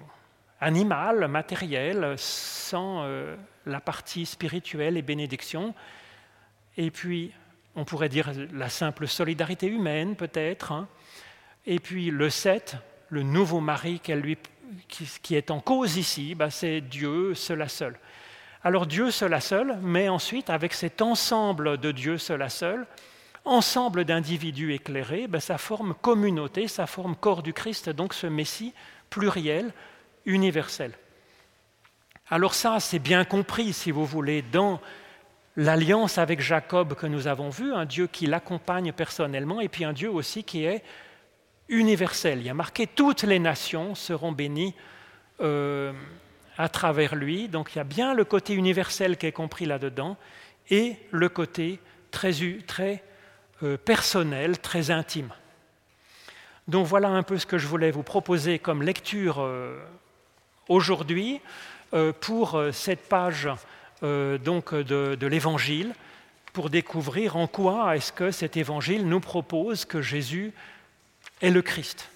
animale, 0.62 1.28
matérielle, 1.28 2.14
sans 2.18 3.04
euh, 3.04 3.36
la 3.66 3.82
partie 3.82 4.26
spirituelle 4.26 4.98
et 4.98 5.02
bénédiction. 5.02 5.74
Et 6.78 6.92
puis 6.92 7.34
on 7.76 7.86
pourrait 7.86 8.10
dire 8.10 8.32
la 8.54 8.70
simple 8.70 9.08
solidarité 9.08 9.68
humaine 9.68 10.16
peut-être, 10.16 10.72
hein. 10.72 10.88
et 11.66 11.80
puis 11.80 12.12
le 12.12 12.30
7, 12.30 12.78
le 13.10 13.24
nouveau 13.24 13.60
mari 13.62 14.00
qui, 14.00 15.36
est 15.36 15.52
en 15.52 15.60
cause 15.60 15.98
ici, 15.98 16.36
bah, 16.36 16.50
c'est 16.50 16.82
Dieu 16.82 17.34
seul 17.34 17.62
à 17.62 17.68
seul. 17.68 17.98
Alors 18.66 18.86
Dieu 18.86 19.12
seul 19.12 19.34
à 19.34 19.42
seul, 19.42 19.78
mais 19.82 20.08
ensuite 20.08 20.50
avec 20.50 20.74
cet 20.74 21.02
ensemble 21.02 21.78
de 21.78 21.92
Dieu 21.92 22.18
seul 22.18 22.42
à 22.42 22.50
seul, 22.50 22.88
ensemble 23.44 24.06
d'individus 24.06 24.74
éclairés, 24.74 25.28
bah, 25.28 25.42
ça 25.42 25.58
forme 25.58 25.94
communauté, 26.02 26.70
ça 26.70 26.88
forme 26.88 27.16
corps 27.18 27.44
du 27.44 27.52
Christ, 27.52 27.90
donc 27.90 28.14
ce 28.14 28.26
Messie 28.26 28.74
pluriel, 29.10 29.74
universel. 30.26 30.94
Alors 32.30 32.54
ça, 32.54 32.80
c'est 32.80 33.00
bien 33.00 33.26
compris, 33.26 33.74
si 33.74 33.92
vous 33.92 34.06
voulez, 34.06 34.42
dans 34.42 34.80
l'alliance 35.58 36.18
avec 36.18 36.40
Jacob 36.40 36.96
que 36.96 37.06
nous 37.06 37.28
avons 37.28 37.50
vue, 37.50 37.74
un 37.74 37.86
Dieu 37.86 38.08
qui 38.08 38.28
l'accompagne 38.28 38.94
personnellement, 38.94 39.60
et 39.60 39.68
puis 39.68 39.84
un 39.84 39.94
Dieu 39.94 40.10
aussi 40.10 40.46
qui 40.46 40.64
est 40.64 40.84
universel. 41.68 42.40
Il 42.40 42.46
y 42.46 42.50
a 42.50 42.54
marqué 42.54 42.88
toutes 42.88 43.24
les 43.24 43.40
nations 43.40 43.94
seront 43.94 44.32
bénies 44.32 44.74
euh, 45.42 45.92
à 46.58 46.70
travers 46.70 47.16
lui. 47.16 47.48
Donc 47.48 47.74
il 47.74 47.78
y 47.78 47.82
a 47.82 47.86
bien 47.86 48.14
le 48.14 48.26
côté 48.26 48.54
universel 48.54 49.18
qui 49.18 49.26
est 49.26 49.32
compris 49.32 49.66
là-dedans, 49.66 50.18
et 50.70 50.96
le 51.12 51.30
côté 51.30 51.80
très, 52.12 53.04
euh, 53.64 53.78
personnel, 53.78 54.60
très 54.60 54.92
intime. 54.92 55.34
Donc 56.68 56.88
voilà 56.88 57.10
un 57.10 57.24
peu 57.24 57.38
ce 57.38 57.46
que 57.46 57.58
je 57.58 57.68
voulais 57.68 57.92
vous 57.92 58.04
proposer 58.04 58.60
comme 58.60 58.84
lecture 58.84 59.40
euh, 59.40 59.78
aujourd'hui 60.70 61.42
pour 62.22 62.60
cette 62.72 63.08
page 63.08 63.48
euh, 64.04 64.38
donc 64.38 64.76
de, 64.76 65.28
l'Évangile 65.28 65.94
pour 66.52 66.70
découvrir 66.70 67.38
en 67.38 67.48
quoi 67.48 67.96
est-ce 67.96 68.12
que 68.12 68.32
cet 68.32 68.58
Évangile 68.58 69.08
nous 69.08 69.22
propose 69.22 69.86
que 69.86 70.02
Jésus 70.02 70.52
est 71.42 71.52
le 71.52 71.62
Christ. 71.62 72.10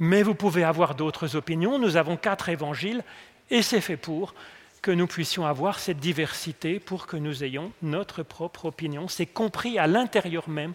Mais 0.00 0.22
vous 0.22 0.34
pouvez 0.34 0.64
avoir 0.64 0.96
d'autres 0.96 1.36
opinions. 1.36 1.78
Nous 1.78 1.96
avons 1.96 2.16
quatre 2.16 2.48
évangiles 2.48 3.04
et 3.50 3.62
c'est 3.62 3.80
fait 3.80 3.96
pour 3.96 4.34
que 4.82 4.90
nous 4.90 5.06
puissions 5.06 5.46
avoir 5.46 5.78
cette 5.78 5.98
diversité, 5.98 6.78
pour 6.78 7.06
que 7.06 7.16
nous 7.16 7.42
ayons 7.44 7.72
notre 7.82 8.22
propre 8.22 8.66
opinion. 8.66 9.08
C'est 9.08 9.26
compris 9.26 9.78
à 9.78 9.86
l'intérieur 9.86 10.48
même 10.48 10.74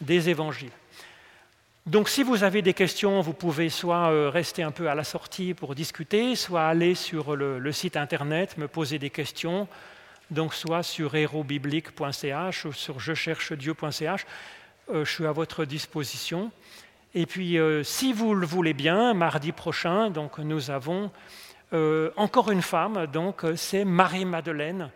des 0.00 0.28
évangiles. 0.28 0.72
Donc 1.86 2.08
si 2.08 2.22
vous 2.22 2.44
avez 2.44 2.60
des 2.60 2.74
questions, 2.74 3.20
vous 3.20 3.32
pouvez 3.32 3.70
soit 3.70 4.10
euh, 4.10 4.28
rester 4.28 4.62
un 4.62 4.70
peu 4.70 4.90
à 4.90 4.94
la 4.94 5.04
sortie 5.04 5.54
pour 5.54 5.74
discuter, 5.74 6.36
soit 6.36 6.66
aller 6.66 6.94
sur 6.94 7.34
le, 7.34 7.72
site 7.72 7.96
internet, 7.96 8.58
me 8.58 8.68
poser 8.68 8.98
des 8.98 9.08
questions, 9.08 9.68
donc 10.30 10.52
soit 10.52 10.82
sur 10.82 11.14
hérobiblique.ch 11.14 12.66
ou 12.66 12.72
sur 12.72 13.00
je 13.00 13.14
cherche 13.14 13.52
Dieu.ch. 13.54 14.26
Euh, 14.90 15.04
je 15.04 15.10
suis 15.10 15.26
à 15.26 15.32
votre 15.32 15.64
disposition. 15.64 16.50
Et 17.14 17.24
puis, 17.24 17.58
euh, 17.58 17.82
si 17.82 18.12
vous 18.12 18.34
le 18.34 18.46
voulez 18.46 18.74
bien, 18.74 19.14
mardi 19.14 19.52
prochain, 19.52 20.10
donc 20.10 20.38
nous 20.38 20.70
avons 20.70 21.10
encore 21.72 22.50
une 22.50 22.62
femme, 22.62 23.06
donc 23.06 23.44
c'est 23.56 23.84
Marie-Madeleine, 23.84 24.90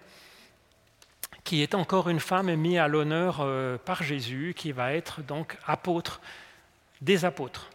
qui 1.45 1.63
est 1.63 1.75
encore 1.75 2.09
une 2.09 2.21
femme 2.21 2.55
mise 2.55 2.79
à 2.79 2.89
l'honneur 2.89 3.47
par 3.85 4.03
Jésus, 4.03 4.55
qui 4.57 4.73
va 4.73 4.95
être 4.95 5.23
donc 5.23 5.59
apôtre 5.67 6.21
des 7.03 7.25
apôtres. 7.25 7.69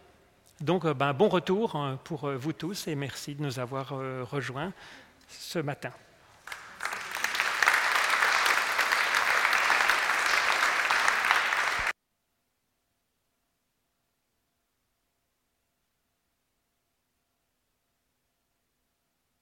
Donc, 0.60 0.84
euh, 0.84 0.94
ben, 0.94 1.12
bon 1.12 1.28
retour 1.28 1.76
hein, 1.76 1.98
pour 2.02 2.24
euh, 2.24 2.36
vous 2.36 2.52
tous 2.52 2.88
et 2.88 2.96
merci 2.96 3.34
de 3.34 3.42
nous 3.42 3.60
avoir 3.60 3.92
euh, 3.92 4.24
rejoints 4.24 4.72
ce 5.28 5.60
matin. 5.60 5.92